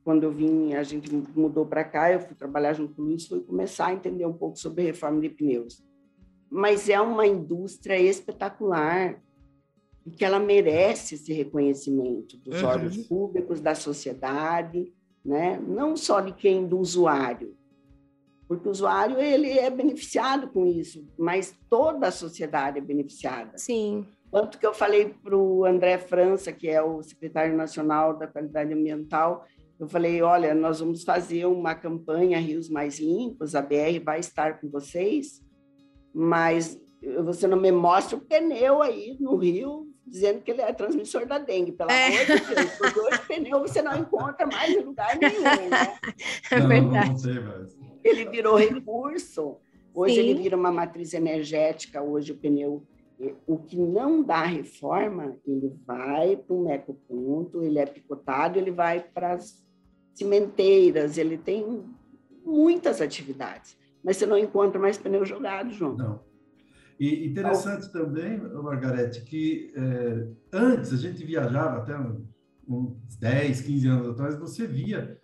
quando 0.03 0.23
eu 0.23 0.31
vim, 0.31 0.73
a 0.73 0.83
gente 0.83 1.11
mudou 1.35 1.65
para 1.65 1.83
cá, 1.83 2.11
eu 2.11 2.19
fui 2.19 2.35
trabalhar 2.35 2.73
junto 2.73 2.95
com 2.95 3.01
o 3.01 3.05
Luiz, 3.05 3.27
fui 3.27 3.39
começar 3.41 3.87
a 3.87 3.93
entender 3.93 4.25
um 4.25 4.33
pouco 4.33 4.57
sobre 4.57 4.83
reforma 4.83 5.21
de 5.21 5.29
pneus. 5.29 5.83
Mas 6.49 6.89
é 6.89 6.99
uma 6.99 7.25
indústria 7.25 7.97
espetacular 7.99 9.21
e 10.05 10.11
que 10.11 10.25
ela 10.25 10.39
merece 10.39 11.15
esse 11.15 11.31
reconhecimento 11.31 12.37
dos 12.37 12.61
Uhum. 12.61 12.67
órgãos 12.67 12.97
públicos, 13.07 13.61
da 13.61 13.75
sociedade, 13.75 14.91
né? 15.23 15.61
não 15.65 15.95
só 15.95 16.19
de 16.19 16.33
quem, 16.33 16.67
do 16.67 16.79
usuário, 16.79 17.55
porque 18.47 18.67
o 18.67 18.71
usuário 18.71 19.17
ele 19.17 19.49
é 19.49 19.69
beneficiado 19.69 20.49
com 20.49 20.65
isso, 20.65 21.07
mas 21.17 21.55
toda 21.69 22.07
a 22.07 22.11
sociedade 22.11 22.79
é 22.79 22.81
beneficiada. 22.81 23.57
Sim. 23.57 24.05
Tanto 24.29 24.57
que 24.59 24.65
eu 24.65 24.73
falei 24.73 25.13
para 25.23 25.37
o 25.37 25.63
André 25.63 25.97
França, 25.97 26.51
que 26.51 26.67
é 26.67 26.81
o 26.81 27.01
secretário 27.01 27.55
nacional 27.55 28.17
da 28.17 28.27
qualidade 28.27 28.73
ambiental, 28.73 29.45
eu 29.81 29.87
falei, 29.87 30.21
olha, 30.21 30.53
nós 30.53 30.79
vamos 30.79 31.03
fazer 31.03 31.45
uma 31.47 31.73
campanha 31.73 32.37
Rios 32.39 32.69
Mais 32.69 32.99
Limpos, 32.99 33.55
a 33.55 33.61
BR 33.61 33.99
vai 34.03 34.19
estar 34.19 34.61
com 34.61 34.69
vocês, 34.69 35.41
mas 36.13 36.79
você 37.23 37.47
não 37.47 37.59
me 37.59 37.71
mostra 37.71 38.15
o 38.15 38.21
pneu 38.21 38.81
aí 38.83 39.17
no 39.19 39.35
rio 39.37 39.87
dizendo 40.05 40.41
que 40.41 40.51
ele 40.51 40.61
é 40.61 40.71
transmissor 40.71 41.25
da 41.25 41.39
dengue, 41.39 41.71
pelo 41.71 41.89
É. 41.89 42.07
amor 42.07 42.25
de 42.25 42.55
Deus, 42.55 42.71
porque 42.77 42.99
hoje 42.99 43.19
pneu 43.27 43.59
você 43.59 43.81
não 43.81 43.97
encontra 43.97 44.45
mais 44.45 44.69
em 44.71 44.81
lugar 44.81 45.17
nenhum, 45.17 45.41
né? 45.41 45.97
É 46.51 46.59
Não, 46.59 46.67
verdade. 46.67 47.09
Não, 47.09 47.17
sei 47.17 47.39
mais. 47.39 47.77
ele 48.03 48.25
virou 48.29 48.55
recurso. 48.57 49.57
Hoje 49.95 50.15
Sim. 50.15 50.21
ele 50.21 50.43
vira 50.43 50.55
uma 50.55 50.71
matriz 50.71 51.13
energética. 51.13 52.01
Hoje 52.03 52.33
o 52.33 52.37
pneu, 52.37 52.83
o 53.47 53.57
que 53.57 53.77
não 53.77 54.21
dá 54.21 54.43
reforma, 54.43 55.37
ele 55.45 55.73
vai 55.87 56.35
para 56.35 56.55
um 56.55 56.69
ecoponto, 56.71 57.63
ele 57.63 57.79
é 57.79 57.85
picotado, 57.85 58.59
ele 58.59 58.71
vai 58.71 58.99
para 59.01 59.33
as 59.33 59.59
cimenteiras, 60.13 61.17
ele 61.17 61.37
tem 61.37 61.83
muitas 62.45 63.01
atividades. 63.01 63.77
Mas 64.03 64.17
você 64.17 64.25
não 64.25 64.37
encontra 64.37 64.79
mais 64.79 64.97
pneu 64.97 65.25
jogado, 65.25 65.71
João. 65.71 65.95
Não. 65.95 66.19
E 66.99 67.25
interessante 67.25 67.91
também, 67.91 68.37
Margarete, 68.39 69.23
que 69.23 69.73
é, 69.75 70.27
antes 70.53 70.93
a 70.93 70.97
gente 70.97 71.25
viajava, 71.25 71.77
até 71.77 71.97
uns 72.67 73.17
10, 73.19 73.61
15 73.61 73.87
anos 73.87 74.09
atrás, 74.09 74.37
você 74.37 74.67
via 74.67 75.19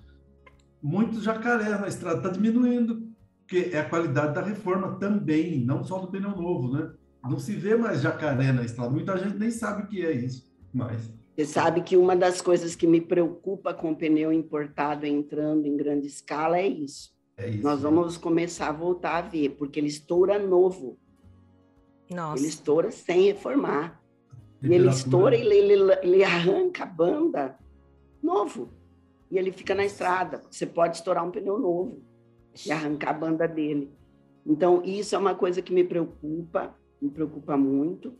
muitos 0.81 1.23
jacarés 1.23 1.79
na 1.79 1.87
estrada, 1.87 2.17
está 2.17 2.29
diminuindo, 2.29 3.07
porque 3.41 3.69
é 3.73 3.79
a 3.79 3.89
qualidade 3.89 4.33
da 4.33 4.41
reforma 4.41 4.97
também, 4.97 5.63
não 5.63 5.83
só 5.83 5.99
do 5.99 6.09
pneu 6.09 6.31
novo, 6.31 6.73
né? 6.73 6.91
Não 7.23 7.37
se 7.37 7.53
vê 7.53 7.75
mais 7.75 8.01
jacaré 8.01 8.51
na 8.51 8.63
estrada, 8.63 8.89
muita 8.89 9.17
gente 9.17 9.37
nem 9.37 9.51
sabe 9.51 9.83
o 9.83 9.87
que 9.87 10.05
é 10.05 10.11
isso, 10.11 10.51
mas... 10.73 11.15
Você 11.37 11.45
sabe 11.45 11.81
que 11.81 11.95
uma 11.95 12.15
das 12.15 12.41
coisas 12.41 12.75
que 12.75 12.87
me 12.87 12.99
preocupa 12.99 13.71
com 13.71 13.91
o 13.91 13.95
pneu 13.95 14.33
importado 14.33 15.05
entrando 15.05 15.67
em 15.67 15.77
grande 15.77 16.07
escala 16.07 16.57
é 16.57 16.67
isso. 16.67 17.15
É 17.37 17.47
isso. 17.47 17.63
Nós 17.63 17.81
vamos 17.81 18.17
começar 18.17 18.69
a 18.69 18.71
voltar 18.71 19.17
a 19.17 19.21
ver, 19.21 19.49
porque 19.49 19.79
ele 19.79 19.87
estoura 19.87 20.39
novo. 20.39 20.97
Nossa. 22.09 22.41
Ele 22.41 22.47
estoura 22.47 22.89
sem 22.89 23.25
reformar. 23.25 24.01
E 24.63 24.73
ele 24.73 24.89
estoura, 24.89 25.35
ele, 25.35 25.53
ele, 25.55 25.93
ele 26.01 26.23
arranca 26.23 26.81
a 26.81 26.87
banda 26.87 27.55
novo. 28.23 28.71
E 29.29 29.37
ele 29.37 29.51
fica 29.51 29.75
na 29.75 29.85
estrada. 29.85 30.41
Você 30.49 30.65
pode 30.65 30.97
estourar 30.97 31.23
um 31.23 31.29
pneu 31.29 31.59
novo 31.59 32.01
e 32.65 32.71
arrancar 32.71 33.11
a 33.11 33.13
banda 33.13 33.47
dele. 33.47 33.91
Então, 34.43 34.81
isso 34.83 35.13
é 35.13 35.19
uma 35.19 35.35
coisa 35.35 35.61
que 35.61 35.71
me 35.71 35.83
preocupa, 35.83 36.75
me 36.99 37.11
preocupa 37.11 37.55
muito, 37.55 38.15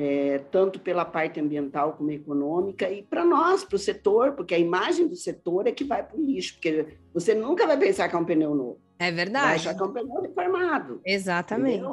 é, 0.00 0.38
tanto 0.50 0.80
pela 0.80 1.04
parte 1.04 1.38
ambiental 1.38 1.92
como 1.92 2.10
econômica, 2.10 2.90
e 2.90 3.02
para 3.02 3.22
nós, 3.22 3.62
para 3.64 3.76
o 3.76 3.78
setor, 3.78 4.32
porque 4.32 4.54
a 4.54 4.58
imagem 4.58 5.06
do 5.06 5.14
setor 5.14 5.66
é 5.66 5.72
que 5.72 5.84
vai 5.84 6.02
para 6.02 6.16
o 6.16 6.24
lixo, 6.24 6.54
porque 6.54 6.86
você 7.12 7.34
nunca 7.34 7.66
vai 7.66 7.78
pensar 7.78 8.08
que 8.08 8.16
é 8.16 8.18
um 8.18 8.24
pneu 8.24 8.54
novo, 8.54 8.80
É 8.98 9.04
vai 9.04 9.12
verdade. 9.12 9.54
achar 9.56 9.74
que 9.74 9.82
é 9.82 9.84
um 9.84 9.92
pneu 9.92 10.22
reformado. 10.22 11.00
Exatamente. 11.04 11.80
Entendeu? 11.80 11.92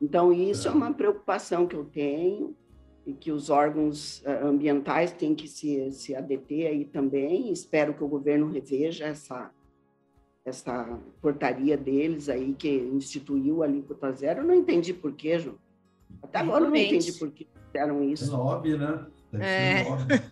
Então, 0.00 0.32
isso 0.32 0.68
é 0.68 0.70
uma 0.70 0.92
preocupação 0.92 1.66
que 1.66 1.74
eu 1.74 1.84
tenho 1.84 2.54
e 3.04 3.12
que 3.12 3.32
os 3.32 3.50
órgãos 3.50 4.22
eh, 4.24 4.40
ambientais 4.42 5.12
têm 5.12 5.34
que 5.34 5.48
se, 5.48 5.90
se 5.92 6.14
adeter 6.14 6.68
aí 6.68 6.84
também. 6.84 7.50
Espero 7.50 7.94
que 7.94 8.04
o 8.04 8.08
governo 8.08 8.50
reveja 8.50 9.06
essa, 9.06 9.50
essa 10.44 11.00
portaria 11.20 11.76
deles 11.76 12.28
aí, 12.28 12.54
que 12.54 12.68
instituiu 12.68 13.62
a 13.62 13.66
alíquota 13.66 14.12
zero. 14.12 14.40
Eu 14.40 14.46
não 14.46 14.54
entendi 14.54 14.92
por 14.92 15.12
quê, 15.12 15.38
João. 15.38 15.56
Até 16.22 16.38
agora 16.38 16.64
eu 16.64 16.70
não 16.70 16.76
entendi 16.76 17.12
por 17.12 17.30
que 17.30 17.46
fizeram 17.66 18.00
É 18.02 18.06
isso. 18.06 18.36
lobby, 18.36 18.76
né? 18.76 19.06
Deve 19.32 19.44
É. 19.44 19.84
ser 19.84 19.90
lobby. 19.90 20.22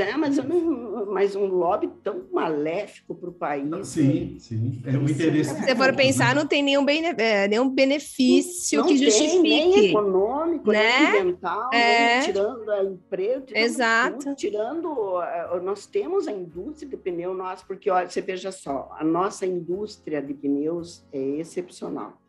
é, 0.00 0.16
mas, 0.18 0.36
eu 0.36 0.44
não, 0.44 1.06
mas 1.12 1.34
um 1.34 1.46
lobby 1.46 1.88
tão 2.04 2.24
maléfico 2.30 3.14
para 3.14 3.30
o 3.30 3.32
país. 3.32 3.88
Sim, 3.88 4.36
sim. 4.38 4.82
É 4.84 4.90
o 4.96 5.08
interesse. 5.08 5.54
Se 5.54 5.60
você 5.64 5.74
for 5.74 5.94
pensar, 5.96 6.34
não 6.34 6.46
tem 6.46 6.62
nenhum, 6.62 6.84
bene, 6.84 7.06
é, 7.16 7.48
nenhum 7.48 7.70
benefício 7.70 8.80
não 8.80 8.86
que 8.86 8.98
tem, 8.98 9.04
justifique. 9.04 9.38
Nem 9.42 9.88
econômico, 9.88 10.70
né? 10.70 11.10
nem 11.10 11.20
ambiental, 11.20 11.70
É. 11.72 12.18
nem 12.18 12.26
tirando 12.26 12.70
a 12.70 12.84
emprego. 12.84 13.46
tirando 13.46 13.62
Exato. 13.64 14.18
tudo, 14.18 14.34
tirando. 14.36 15.22
eh, 15.22 15.60
Nós 15.62 15.86
temos 15.86 16.28
a 16.28 16.32
indústria 16.32 16.88
de 16.90 16.96
pneu, 16.98 17.32
nós, 17.34 17.62
porque 17.62 17.88
olha, 17.90 18.08
você 18.08 18.20
veja 18.20 18.52
só, 18.52 18.94
a 18.98 19.02
nossa 19.04 19.46
indústria 19.46 20.20
de 20.20 20.34
pneus 20.34 21.02
é 21.12 21.18
excepcional. 21.38 22.20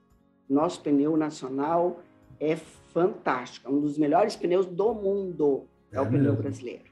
Nosso 0.50 0.82
pneu 0.82 1.18
nacional 1.18 2.00
é 2.40 2.56
fantástico, 2.56 3.68
é 3.68 3.72
um 3.72 3.80
dos 3.82 3.98
melhores 3.98 4.36
pneus 4.36 4.66
do 4.66 4.94
mundo, 4.94 5.64
é, 5.92 5.98
É 5.98 6.02
o 6.02 6.06
pneu 6.06 6.22
mesmo. 6.24 6.38
brasileiro. 6.38 6.92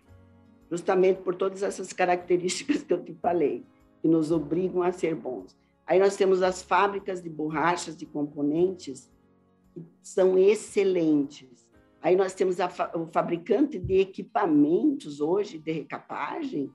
Justamente 0.70 1.22
por 1.22 1.36
todas 1.36 1.64
essas 1.64 1.92
características 1.94 2.82
que 2.84 2.94
eu 2.94 3.04
te 3.04 3.14
falei, 3.16 3.66
que 4.02 4.08
nos 4.08 4.32
obrigam 4.32 4.82
a 4.82 4.92
ser 4.92 5.16
bons. 5.16 5.56
Aí 5.86 6.00
nós 6.00 6.16
temos 6.16 6.42
as 6.42 6.62
fábricas 6.64 7.22
de 7.22 7.30
borrachas, 7.30 7.96
de 7.98 8.06
componentes, 8.06 9.12
que 9.74 9.84
são 10.02 10.38
excelentes. 10.38 11.68
Aí 12.02 12.16
nós 12.16 12.34
temos 12.34 12.60
a 12.60 12.70
fa- 12.70 12.92
o 12.96 13.06
fabricante 13.08 13.78
de 13.78 14.00
equipamentos 14.00 15.20
hoje, 15.22 15.58
de 15.60 15.72
recapagem. 15.72 16.72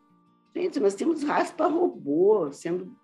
Gente, 0.54 0.78
nós 0.78 0.94
temos 0.94 1.22
raspa 1.22 1.66
robô 1.66 2.52
sendo, 2.52 2.94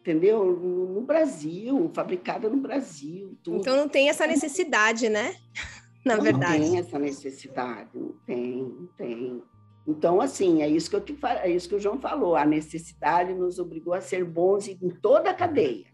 entendeu? 0.00 0.44
No 0.44 0.80
no 1.00 1.06
Brasil, 1.06 1.90
fabricada 1.94 2.48
no 2.48 2.58
Brasil. 2.58 3.36
Tudo. 3.42 3.58
Então 3.58 3.76
não 3.76 3.88
tem 3.88 4.08
essa 4.08 4.26
necessidade, 4.26 5.08
né? 5.08 5.36
Na 6.04 6.16
não 6.16 6.22
verdade. 6.22 6.58
tem 6.58 6.78
essa 6.78 6.98
necessidade, 6.98 7.90
não 7.94 8.14
tem, 8.26 8.62
não 8.62 8.86
tem. 8.96 9.42
Então, 9.86 10.20
assim, 10.20 10.62
é 10.62 10.68
isso 10.68 10.88
que 10.88 10.96
eu 10.96 11.00
te 11.00 11.18
é 11.42 11.50
isso 11.50 11.68
que 11.68 11.74
o 11.74 11.80
João 11.80 12.00
falou. 12.00 12.36
A 12.36 12.46
necessidade 12.46 13.34
nos 13.34 13.58
obrigou 13.58 13.92
a 13.92 14.00
ser 14.00 14.24
bons 14.24 14.68
em 14.68 14.88
toda 14.88 15.30
a 15.30 15.34
cadeia. 15.34 15.86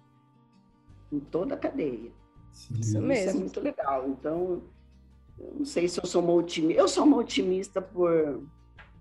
Em 1.10 1.18
toda 1.18 1.54
a 1.54 1.58
cadeia. 1.58 2.12
Sim. 2.52 2.74
Isso 2.74 2.80
Isso 2.80 2.96
é 2.98 3.00
mesmo. 3.00 3.40
muito 3.40 3.60
legal. 3.60 4.08
Então, 4.08 4.62
eu 5.38 5.54
não 5.58 5.64
sei 5.64 5.88
se 5.88 6.00
eu 6.00 6.06
sou 6.06 6.22
uma 6.22 6.34
otimista. 6.34 6.80
Eu 6.80 6.88
sou 6.88 7.04
uma 7.04 7.16
otimista 7.16 7.82
por, 7.82 8.42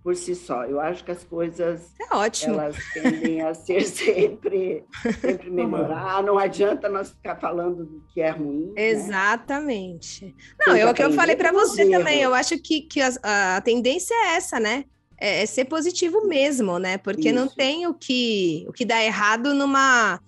por 0.06 0.16
si 0.16 0.36
só. 0.36 0.64
Eu 0.66 0.80
acho 0.80 1.03
que 1.03 1.10
as 1.10 1.24
coisas 1.24 1.82
É 1.99 2.16
ótimo. 2.16 2.53
elas 2.53 2.76
tendem 2.93 3.41
a 3.41 3.56
ser 3.56 3.82
sempre, 3.89 4.86
sempre 5.20 5.49
Não, 5.49 5.68
melhorar. 5.68 6.22
Não 6.22 6.38
adianta 6.38 6.88
nós 6.88 7.10
ficar 7.10 7.38
falando 7.38 7.84
do 7.86 8.03
que 8.14 8.22
é 8.22 8.30
ruim. 8.30 8.72
né? 8.76 8.89
Exatamente. 8.89 10.36
Não, 10.60 10.74
Tem 10.76 10.84
é 10.84 10.86
que 10.86 10.91
o 10.91 10.93
que 10.93 11.03
eu 11.03 11.12
falei 11.14 11.36
para 11.36 11.51
você 11.51 11.89
também. 11.89 12.22
Eu 12.22 12.36
acho 12.36 12.56
que, 12.60 12.82
que 12.82 13.01
as- 13.01 13.18
a, 13.24 13.60
tendência 13.62 14.14
é 14.14 14.36
essa, 14.36 14.60
né? 14.60 14.86
É, 15.20 15.41
é 15.41 15.45
ser 15.47 15.66
positivo 15.66 16.28
mesmo, 16.28 16.78
né? 16.78 16.99
Porque 16.99 17.32
não 17.32 17.47
Isso. 17.47 17.56
tem 17.56 17.88
o 17.88 17.93
que, 17.95 18.64
o 18.70 18.74
que 18.74 18.86
dá 18.86 19.03
errado 19.03 19.56
numa, 19.56 20.20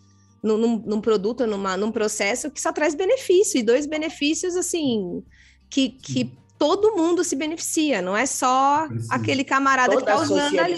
num, 0.42 0.58
num- 0.58 0.84
num 0.88 1.02
produto, 1.02 1.46
numa, 1.46 1.78
num 1.78 1.92
processo 1.92 2.50
que 2.50 2.60
só 2.60 2.74
traz 2.74 2.96
benefício. 2.96 3.60
E 3.60 3.64
dois 3.64 3.86
benefícios, 3.86 4.56
assim, 4.56 5.24
que, 5.70 5.90
que 5.90 6.32
todo 6.58 6.96
mundo 6.96 7.24
se 7.24 7.36
beneficia. 7.36 8.02
Não 8.02 8.16
é 8.16 8.26
só 8.26 8.88
Precisa. 8.88 9.14
aquele 9.14 9.44
camarada 9.44 9.90
que 9.96 10.00
Toda 10.00 10.12
está 10.12 10.22
a 10.22 10.24
usando 10.24 10.60
ali, 10.60 10.78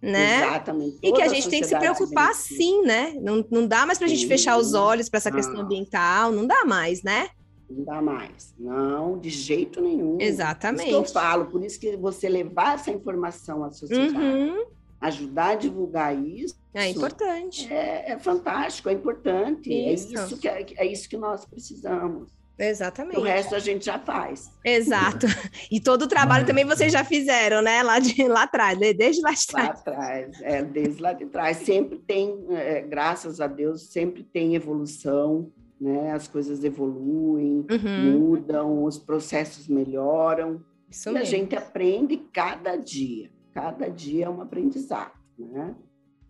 né? 0.00 0.46
Exatamente. 0.46 0.98
E 1.02 1.12
que 1.12 1.22
a 1.22 1.28
gente 1.28 1.48
tem 1.48 1.60
que 1.60 1.66
se 1.68 1.76
preocupar 1.78 2.28
beneficia. 2.28 2.56
sim, 2.56 2.82
né? 2.82 3.14
Não, 3.20 3.44
não 3.50 3.66
dá 3.66 3.84
mais 3.86 3.98
para 3.98 4.06
a 4.06 4.10
gente 4.10 4.22
Sim. 4.22 4.28
fechar 4.28 4.56
os 4.56 4.74
olhos 4.74 5.08
para 5.08 5.18
essa 5.18 5.30
questão 5.30 5.54
Não. 5.56 5.62
ambiental, 5.62 6.32
não 6.32 6.46
dá 6.46 6.64
mais, 6.64 7.02
né? 7.02 7.28
Não 7.70 7.84
dá 7.84 8.00
mais. 8.00 8.54
Não, 8.58 9.18
de 9.18 9.28
jeito 9.28 9.80
nenhum. 9.80 10.16
Exatamente. 10.20 10.82
Isso 10.88 10.88
que 10.88 10.94
eu 10.94 11.04
falo, 11.12 11.46
por 11.46 11.62
isso 11.62 11.78
que 11.78 11.96
você 11.96 12.28
levar 12.28 12.76
essa 12.76 12.90
informação 12.90 13.62
à 13.64 13.70
sociedade, 13.70 14.16
Uhum. 14.16 14.64
ajudar 15.00 15.48
a 15.50 15.54
divulgar 15.54 16.16
isso, 16.16 16.56
É 16.72 16.88
importante. 16.88 17.70
é, 17.72 18.12
é 18.12 18.18
fantástico, 18.18 18.88
é 18.88 18.92
importante. 18.92 19.70
É 19.72 19.92
Isso. 19.92 20.14
isso 20.14 20.38
que, 20.38 20.48
é, 20.48 20.64
é 20.76 20.86
isso 20.86 21.08
que 21.08 21.16
nós 21.16 21.44
precisamos. 21.44 22.30
Exatamente. 22.58 23.16
O 23.18 23.22
resto 23.22 23.54
a 23.54 23.58
gente 23.58 23.84
já 23.84 23.98
faz. 23.98 24.50
Exato. 24.64 25.26
E 25.70 25.80
todo 25.80 26.02
o 26.02 26.08
trabalho 26.08 26.44
também 26.46 26.64
vocês 26.64 26.92
já 26.92 27.04
fizeram, 27.04 27.62
né? 27.62 27.82
Lá, 27.82 27.98
de, 28.00 28.26
lá 28.26 28.42
atrás, 28.42 28.78
né? 28.78 28.92
desde 28.92 29.22
lá 29.22 29.30
de 29.30 29.44
Lá 29.52 29.60
trás. 29.68 29.80
atrás, 29.80 30.40
é, 30.42 30.62
desde 30.64 31.00
lá 31.00 31.12
de 31.12 31.26
trás. 31.26 31.58
Sempre 31.58 31.98
tem, 31.98 32.44
é, 32.50 32.80
graças 32.82 33.40
a 33.40 33.46
Deus, 33.46 33.90
sempre 33.92 34.24
tem 34.24 34.54
evolução, 34.56 35.52
né? 35.80 36.10
As 36.12 36.26
coisas 36.26 36.64
evoluem, 36.64 37.64
Uhum. 37.70 38.12
mudam, 38.18 38.82
os 38.84 38.98
processos 38.98 39.68
melhoram. 39.68 40.60
Isso 40.90 41.08
e 41.08 41.10
a 41.10 41.12
mesmo. 41.14 41.26
gente 41.26 41.54
aprende 41.54 42.16
cada 42.32 42.74
dia. 42.76 43.30
Cada 43.54 43.88
dia 43.88 44.26
é 44.26 44.28
um 44.28 44.40
aprendizado, 44.40 45.12
né? 45.38 45.74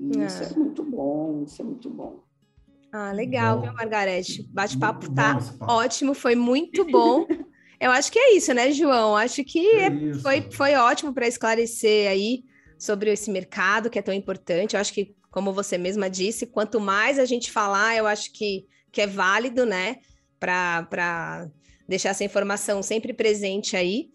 E 0.00 0.10
isso 0.24 0.42
É. 0.42 0.46
é 0.46 0.50
muito 0.56 0.82
bom, 0.84 1.42
isso 1.44 1.62
é 1.62 1.64
muito 1.64 1.88
bom. 1.90 2.20
Ah, 2.92 3.12
legal, 3.12 3.56
Bom. 3.56 3.62
viu, 3.64 3.72
Margarete? 3.74 4.48
Bate-papo 4.52 5.10
tá 5.10 5.38
ótimo, 5.60 6.14
foi 6.14 6.34
muito 6.34 6.90
bom. 6.90 7.26
Eu 7.80 7.92
acho 7.92 8.10
que 8.10 8.18
é 8.18 8.34
isso, 8.34 8.52
né, 8.52 8.72
João? 8.72 9.16
Acho 9.16 9.44
que 9.44 9.58
É 9.60 9.86
é- 9.86 10.12
foi, 10.20 10.50
foi 10.50 10.74
ótimo 10.74 11.14
para 11.14 11.28
esclarecer 11.28 12.10
aí 12.10 12.42
sobre 12.78 13.12
esse 13.12 13.30
mercado 13.30 13.88
que 13.88 13.98
é 13.98 14.02
tão 14.02 14.12
importante. 14.12 14.74
Eu 14.74 14.80
acho 14.80 14.92
que, 14.92 15.14
como 15.30 15.52
você 15.52 15.78
mesma 15.78 16.10
disse, 16.10 16.46
quanto 16.46 16.80
mais 16.80 17.18
a 17.20 17.24
gente 17.24 17.52
falar, 17.52 17.96
eu 17.96 18.06
acho 18.06 18.32
que, 18.32 18.66
que 18.90 19.00
é 19.00 19.06
válido, 19.06 19.64
né, 19.64 19.96
para 20.40 21.48
deixar 21.88 22.10
essa 22.10 22.24
informação 22.24 22.82
sempre 22.82 23.12
presente 23.12 23.76
aí. 23.76 24.08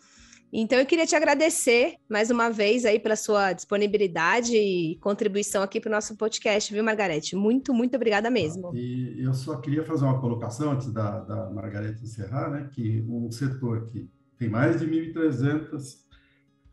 Então, 0.55 0.77
eu 0.77 0.85
queria 0.85 1.07
te 1.07 1.15
agradecer 1.15 1.95
mais 2.07 2.29
uma 2.29 2.47
vez 2.51 2.85
aí 2.85 2.99
pela 2.99 3.15
sua 3.15 3.53
disponibilidade 3.53 4.55
e 4.55 4.97
contribuição 4.97 5.63
aqui 5.63 5.79
para 5.79 5.89
o 5.89 5.91
nosso 5.91 6.15
podcast, 6.15 6.71
viu, 6.71 6.83
Margarete? 6.83 7.35
Muito, 7.35 7.73
muito 7.73 7.95
obrigada 7.95 8.29
mesmo. 8.29 8.69
E 8.75 9.19
eu 9.19 9.33
só 9.33 9.57
queria 9.57 9.83
fazer 9.83 10.05
uma 10.05 10.21
colocação 10.21 10.73
antes 10.73 10.93
da, 10.93 11.21
da 11.21 11.49
Margareta 11.49 12.03
encerrar, 12.03 12.51
né? 12.51 12.69
Que 12.71 13.03
um 13.09 13.31
setor 13.31 13.87
que 13.87 14.07
tem 14.37 14.47
mais 14.47 14.79
de 14.79 14.85
1.300 14.85 16.03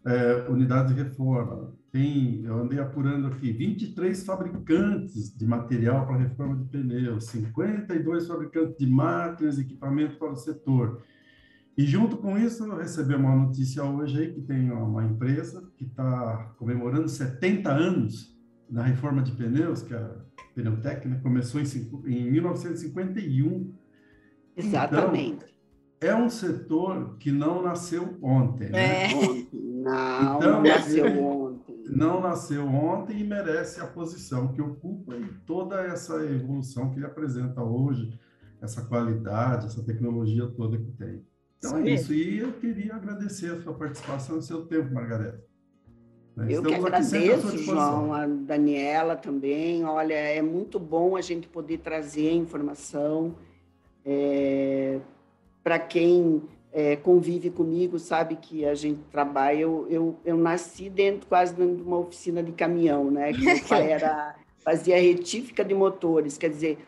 é, 0.04 0.46
unidades 0.50 0.94
de 0.94 1.02
reforma, 1.02 1.72
tem, 1.90 2.44
eu 2.44 2.58
andei 2.58 2.78
apurando 2.78 3.28
aqui, 3.28 3.50
23 3.50 4.24
fabricantes 4.26 5.34
de 5.34 5.46
material 5.46 6.06
para 6.06 6.18
reforma 6.18 6.56
de 6.56 6.64
pneus, 6.64 7.24
52 7.28 8.26
fabricantes 8.26 8.76
de 8.76 8.86
máquinas 8.86 9.56
e 9.56 9.62
equipamentos 9.62 10.16
para 10.16 10.32
o 10.32 10.36
setor. 10.36 11.02
E 11.76 11.86
junto 11.86 12.16
com 12.16 12.36
isso, 12.38 12.64
eu 12.64 12.76
recebi 12.76 13.14
uma 13.14 13.34
notícia 13.34 13.82
hoje 13.82 14.18
aí 14.18 14.32
que 14.32 14.42
tem 14.42 14.70
uma 14.70 15.04
empresa 15.04 15.70
que 15.76 15.84
está 15.84 16.52
comemorando 16.58 17.08
70 17.08 17.70
anos 17.70 18.36
da 18.68 18.82
reforma 18.82 19.22
de 19.22 19.32
pneus, 19.32 19.82
que 19.82 19.94
é 19.94 19.96
a 19.96 20.10
Pneutec, 20.54 21.06
né? 21.08 21.20
começou 21.22 21.60
em, 21.60 21.64
em 22.06 22.30
1951. 22.30 23.72
Exatamente. 24.56 25.46
É 26.00 26.14
um 26.14 26.30
setor 26.30 27.16
que 27.18 27.30
não 27.30 27.62
nasceu 27.62 28.18
ontem, 28.22 28.70
né? 28.70 29.06
É. 29.06 29.14
Não, 29.80 30.36
Então, 30.36 30.52
não 30.52 30.62
nasceu 30.62 31.24
ontem. 31.24 31.84
Não 31.88 32.20
nasceu 32.20 32.66
ontem 32.66 33.20
e 33.20 33.24
merece 33.24 33.80
a 33.80 33.86
posição 33.86 34.52
que 34.52 34.62
ocupa 34.62 35.16
e 35.16 35.26
toda 35.46 35.82
essa 35.82 36.14
evolução 36.24 36.90
que 36.90 36.98
ele 36.98 37.06
apresenta 37.06 37.62
hoje, 37.62 38.18
essa 38.60 38.84
qualidade, 38.84 39.66
essa 39.66 39.82
tecnologia 39.82 40.46
toda 40.46 40.78
que 40.78 40.92
tem. 40.92 41.24
Então 41.60 41.78
é 41.78 41.90
Isso. 41.90 42.12
E 42.14 42.38
eu 42.38 42.52
queria 42.54 42.94
agradecer 42.94 43.52
a 43.52 43.60
sua 43.60 43.74
participação 43.74 44.36
e 44.36 44.38
o 44.38 44.42
seu 44.42 44.64
tempo, 44.64 44.92
Margareta. 44.94 45.44
Né? 46.34 46.46
Eu 46.48 46.62
que 46.62 46.72
Estamos 46.72 46.78
sua 46.78 47.18
agradeço. 47.18 47.58
João, 47.58 48.14
a 48.14 48.26
Daniela 48.26 49.14
também. 49.14 49.84
Olha, 49.84 50.14
é 50.14 50.40
muito 50.40 50.78
bom 50.78 51.16
a 51.16 51.20
gente 51.20 51.46
poder 51.46 51.78
trazer 51.78 52.32
informação 52.32 53.34
para 55.62 55.78
quem 55.78 56.42
é, 56.72 56.96
convive 56.96 57.50
comigo, 57.50 57.98
sabe 57.98 58.36
que 58.36 58.64
a 58.64 58.74
gente 58.74 59.00
trabalha. 59.10 59.58
Eu, 59.58 59.86
eu, 59.90 60.18
eu 60.24 60.36
nasci 60.38 60.88
dentro 60.88 61.28
quase 61.28 61.54
dentro 61.54 61.76
de 61.76 61.82
uma 61.82 61.98
oficina 61.98 62.42
de 62.42 62.52
caminhão, 62.52 63.10
né? 63.10 63.32
Que 63.32 63.44
meu 63.44 63.60
pai 63.68 63.92
era, 63.92 64.34
fazia 64.58 64.98
retífica 64.98 65.62
de 65.62 65.74
motores, 65.74 66.38
quer 66.38 66.48
dizer, 66.48 66.78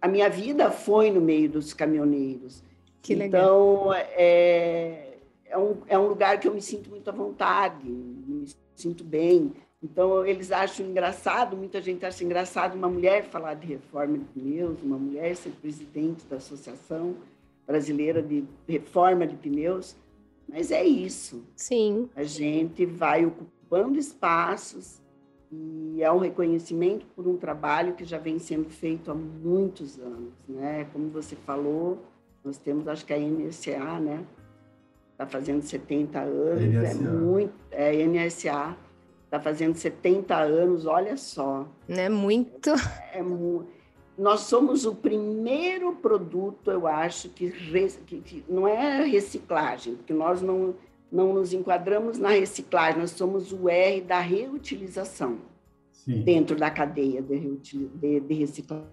a 0.00 0.08
minha 0.08 0.28
vida 0.28 0.70
foi 0.70 1.10
no 1.10 1.20
meio 1.20 1.50
dos 1.50 1.74
caminhoneiros. 1.74 2.62
Que 3.04 3.14
legal. 3.14 3.82
Então, 3.82 3.94
é, 3.94 5.18
é, 5.44 5.58
um, 5.58 5.76
é 5.86 5.98
um 5.98 6.08
lugar 6.08 6.40
que 6.40 6.48
eu 6.48 6.54
me 6.54 6.62
sinto 6.62 6.88
muito 6.88 7.06
à 7.06 7.12
vontade, 7.12 7.86
me 7.86 8.48
sinto 8.74 9.04
bem. 9.04 9.52
Então, 9.82 10.24
eles 10.24 10.50
acham 10.50 10.86
engraçado, 10.86 11.54
muita 11.54 11.82
gente 11.82 12.06
acha 12.06 12.24
engraçado 12.24 12.74
uma 12.74 12.88
mulher 12.88 13.24
falar 13.24 13.52
de 13.52 13.66
reforma 13.66 14.16
de 14.16 14.24
pneus, 14.24 14.82
uma 14.82 14.96
mulher 14.96 15.36
ser 15.36 15.50
presidente 15.50 16.24
da 16.24 16.36
Associação 16.36 17.14
Brasileira 17.66 18.22
de 18.22 18.44
Reforma 18.66 19.26
de 19.26 19.36
Pneus, 19.36 19.94
mas 20.48 20.70
é 20.70 20.82
isso. 20.82 21.44
Sim, 21.54 22.08
A 22.16 22.22
gente 22.22 22.86
vai 22.86 23.26
ocupando 23.26 23.98
espaços 23.98 24.98
e 25.52 26.02
é 26.02 26.10
um 26.10 26.18
reconhecimento 26.18 27.04
por 27.14 27.28
um 27.28 27.36
trabalho 27.36 27.92
que 27.92 28.04
já 28.04 28.16
vem 28.16 28.38
sendo 28.38 28.70
feito 28.70 29.10
há 29.10 29.14
muitos 29.14 29.98
anos, 29.98 30.32
né? 30.48 30.86
Como 30.92 31.10
você 31.10 31.36
falou, 31.36 32.02
nós 32.44 32.58
temos, 32.58 32.86
acho 32.86 33.04
que 33.06 33.12
a 33.12 33.18
NSA, 33.18 34.00
né? 34.00 34.24
está 35.14 35.26
fazendo 35.26 35.62
70 35.62 36.20
anos, 36.20 36.62
NSA. 36.62 36.88
é 36.88 36.94
muito, 36.94 37.54
é 37.70 38.06
NSA, 38.06 38.76
está 39.24 39.40
fazendo 39.40 39.76
70 39.76 40.36
anos, 40.36 40.86
olha 40.86 41.16
só. 41.16 41.66
É 41.88 42.08
muito. 42.08 42.70
É, 43.12 43.20
é, 43.20 43.22
nós 44.16 44.40
somos 44.40 44.86
o 44.86 44.94
primeiro 44.94 45.94
produto, 45.96 46.70
eu 46.70 46.86
acho, 46.86 47.28
que, 47.30 47.50
que, 48.06 48.20
que, 48.20 48.44
não 48.48 48.68
é 48.68 49.02
reciclagem, 49.02 49.96
porque 49.96 50.12
nós 50.12 50.40
não, 50.40 50.74
não 51.10 51.34
nos 51.34 51.52
enquadramos 51.52 52.18
na 52.18 52.28
reciclagem, 52.28 53.00
nós 53.00 53.10
somos 53.10 53.52
o 53.52 53.68
R 53.68 54.00
da 54.02 54.20
reutilização 54.20 55.38
Sim. 55.92 56.22
dentro 56.22 56.54
da 56.54 56.70
cadeia 56.70 57.20
de, 57.20 57.56
de, 57.56 58.20
de 58.20 58.34
reciclagem, 58.34 58.86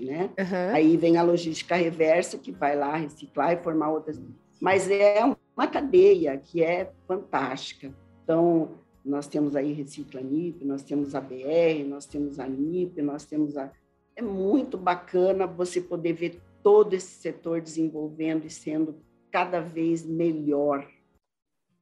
né? 0.00 0.30
Uhum. 0.38 0.74
Aí 0.74 0.96
vem 0.96 1.16
a 1.16 1.22
logística 1.22 1.74
reversa, 1.74 2.38
que 2.38 2.52
vai 2.52 2.76
lá 2.76 2.96
reciclar 2.96 3.52
e 3.52 3.62
formar 3.62 3.90
outras. 3.90 4.20
Mas 4.60 4.90
é 4.90 5.22
uma 5.56 5.66
cadeia 5.66 6.36
que 6.36 6.62
é 6.62 6.90
fantástica. 7.06 7.92
Então, 8.24 8.70
nós 9.04 9.26
temos 9.26 9.56
aí 9.56 9.72
Recicla 9.72 10.20
NIP, 10.20 10.64
nós 10.64 10.82
temos 10.82 11.14
a 11.14 11.20
BR, 11.20 11.84
nós 11.86 12.06
temos 12.06 12.38
a 12.38 12.46
NIP, 12.46 13.00
nós 13.00 13.24
temos 13.24 13.56
a 13.56 13.70
é 14.18 14.22
muito 14.22 14.76
bacana 14.76 15.46
você 15.46 15.80
poder 15.80 16.12
ver 16.12 16.40
todo 16.60 16.92
esse 16.92 17.20
setor 17.20 17.60
desenvolvendo 17.60 18.46
e 18.46 18.50
sendo 18.50 18.96
cada 19.30 19.60
vez 19.60 20.04
melhor, 20.04 20.84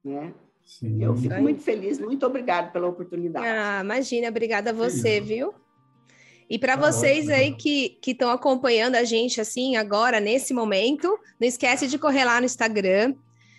né? 0.05 0.35
Sim. 0.63 1.03
Eu 1.03 1.17
fico 1.17 1.35
muito 1.37 1.63
feliz, 1.63 1.99
muito 1.99 2.27
obrigada 2.27 2.71
pela 2.71 2.89
oportunidade. 2.89 3.47
Ah, 3.47 3.81
imagina, 3.83 4.29
obrigada 4.29 4.69
a 4.69 4.73
você, 4.75 5.19
Sim. 5.19 5.21
viu? 5.23 5.55
E 6.49 6.59
para 6.59 6.77
tá 6.77 6.91
vocês 6.91 7.29
aí 7.29 7.53
que 7.53 7.99
estão 8.07 8.31
acompanhando 8.31 8.95
a 8.95 9.05
gente 9.05 9.41
assim 9.41 9.77
agora, 9.77 10.21
nesse 10.21 10.55
momento, 10.55 11.19
não 11.41 11.49
esquece 11.49 11.89
de 11.89 11.99
correr 11.99 12.25
lá 12.25 12.41
no 12.41 12.47
Instagram. 12.47 13.15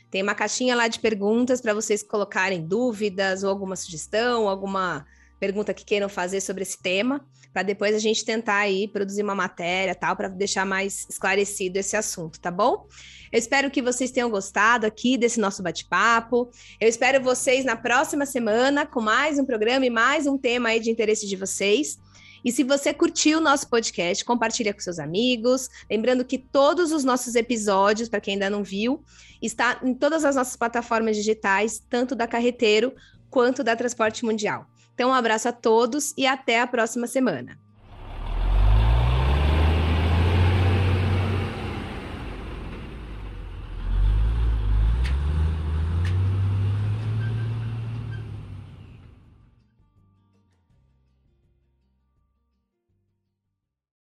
Tem 0.10 0.24
uma 0.24 0.34
caixinha 0.34 0.76
lá 0.76 0.88
de 0.88 1.00
perguntas 1.00 1.60
para 1.60 1.74
vocês 1.74 2.02
colocarem 2.02 2.66
dúvidas 2.66 3.44
ou 3.44 3.50
alguma 3.50 3.76
sugestão, 3.76 4.48
alguma 4.48 5.06
pergunta 5.38 5.74
que 5.74 5.86
queiram 5.86 6.10
fazer 6.10 6.42
sobre 6.42 6.64
esse 6.64 6.82
tema, 6.82 7.24
para 7.54 7.62
depois 7.62 7.96
a 7.96 8.00
gente 8.00 8.26
tentar 8.26 8.58
aí 8.58 8.88
produzir 8.88 9.22
uma 9.22 9.36
matéria 9.36 9.94
tal 9.94 10.16
para 10.16 10.30
deixar 10.30 10.66
mais 10.66 11.06
esclarecido 11.10 11.78
esse 11.78 11.96
assunto, 11.96 12.40
tá 12.40 12.50
bom? 12.50 12.88
Eu 13.32 13.38
espero 13.38 13.70
que 13.70 13.82
vocês 13.82 14.10
tenham 14.10 14.30
gostado 14.30 14.86
aqui 14.86 15.18
desse 15.18 15.40
nosso 15.40 15.62
bate-papo. 15.62 16.50
Eu 16.80 16.88
espero 16.88 17.22
vocês 17.22 17.66
na 17.66 17.76
próxima 17.76 18.26
semana 18.26 18.86
com 18.86 19.02
mais 19.02 19.38
um 19.38 19.46
programa 19.46 19.86
e 19.86 19.90
mais 19.90 20.26
um 20.26 20.38
tema 20.38 20.70
aí 20.70 20.80
de 20.80 20.90
interesse 20.90 21.28
de 21.28 21.36
vocês. 21.36 22.00
E 22.48 22.52
se 22.54 22.64
você 22.64 22.94
curtiu 22.94 23.40
o 23.40 23.42
nosso 23.42 23.68
podcast, 23.68 24.24
compartilha 24.24 24.74
com 24.74 24.80
seus 24.80 25.00
amigos. 25.00 25.70
Lembrando 25.92 26.24
que 26.24 26.38
todos 26.38 26.94
os 26.94 27.04
nossos 27.04 27.36
episódios, 27.36 28.08
para 28.08 28.22
quem 28.22 28.36
ainda 28.36 28.50
não 28.50 28.64
viu, 28.64 29.04
está 29.42 29.82
em 29.84 29.94
todas 29.94 30.24
as 30.24 30.38
nossas 30.38 30.56
plataformas 30.56 31.18
digitais, 31.18 31.84
tanto 31.90 32.16
da 32.16 32.26
Carreteiro 32.26 32.96
quanto 33.30 33.66
da 33.66 33.76
Transporte 33.76 34.24
Mundial. 34.24 34.66
Então, 34.94 35.10
um 35.10 35.14
abraço 35.14 35.50
a 35.50 35.52
todos 35.52 36.14
e 36.16 36.26
até 36.26 36.62
a 36.62 36.66
próxima 36.66 37.06
semana. 37.06 37.60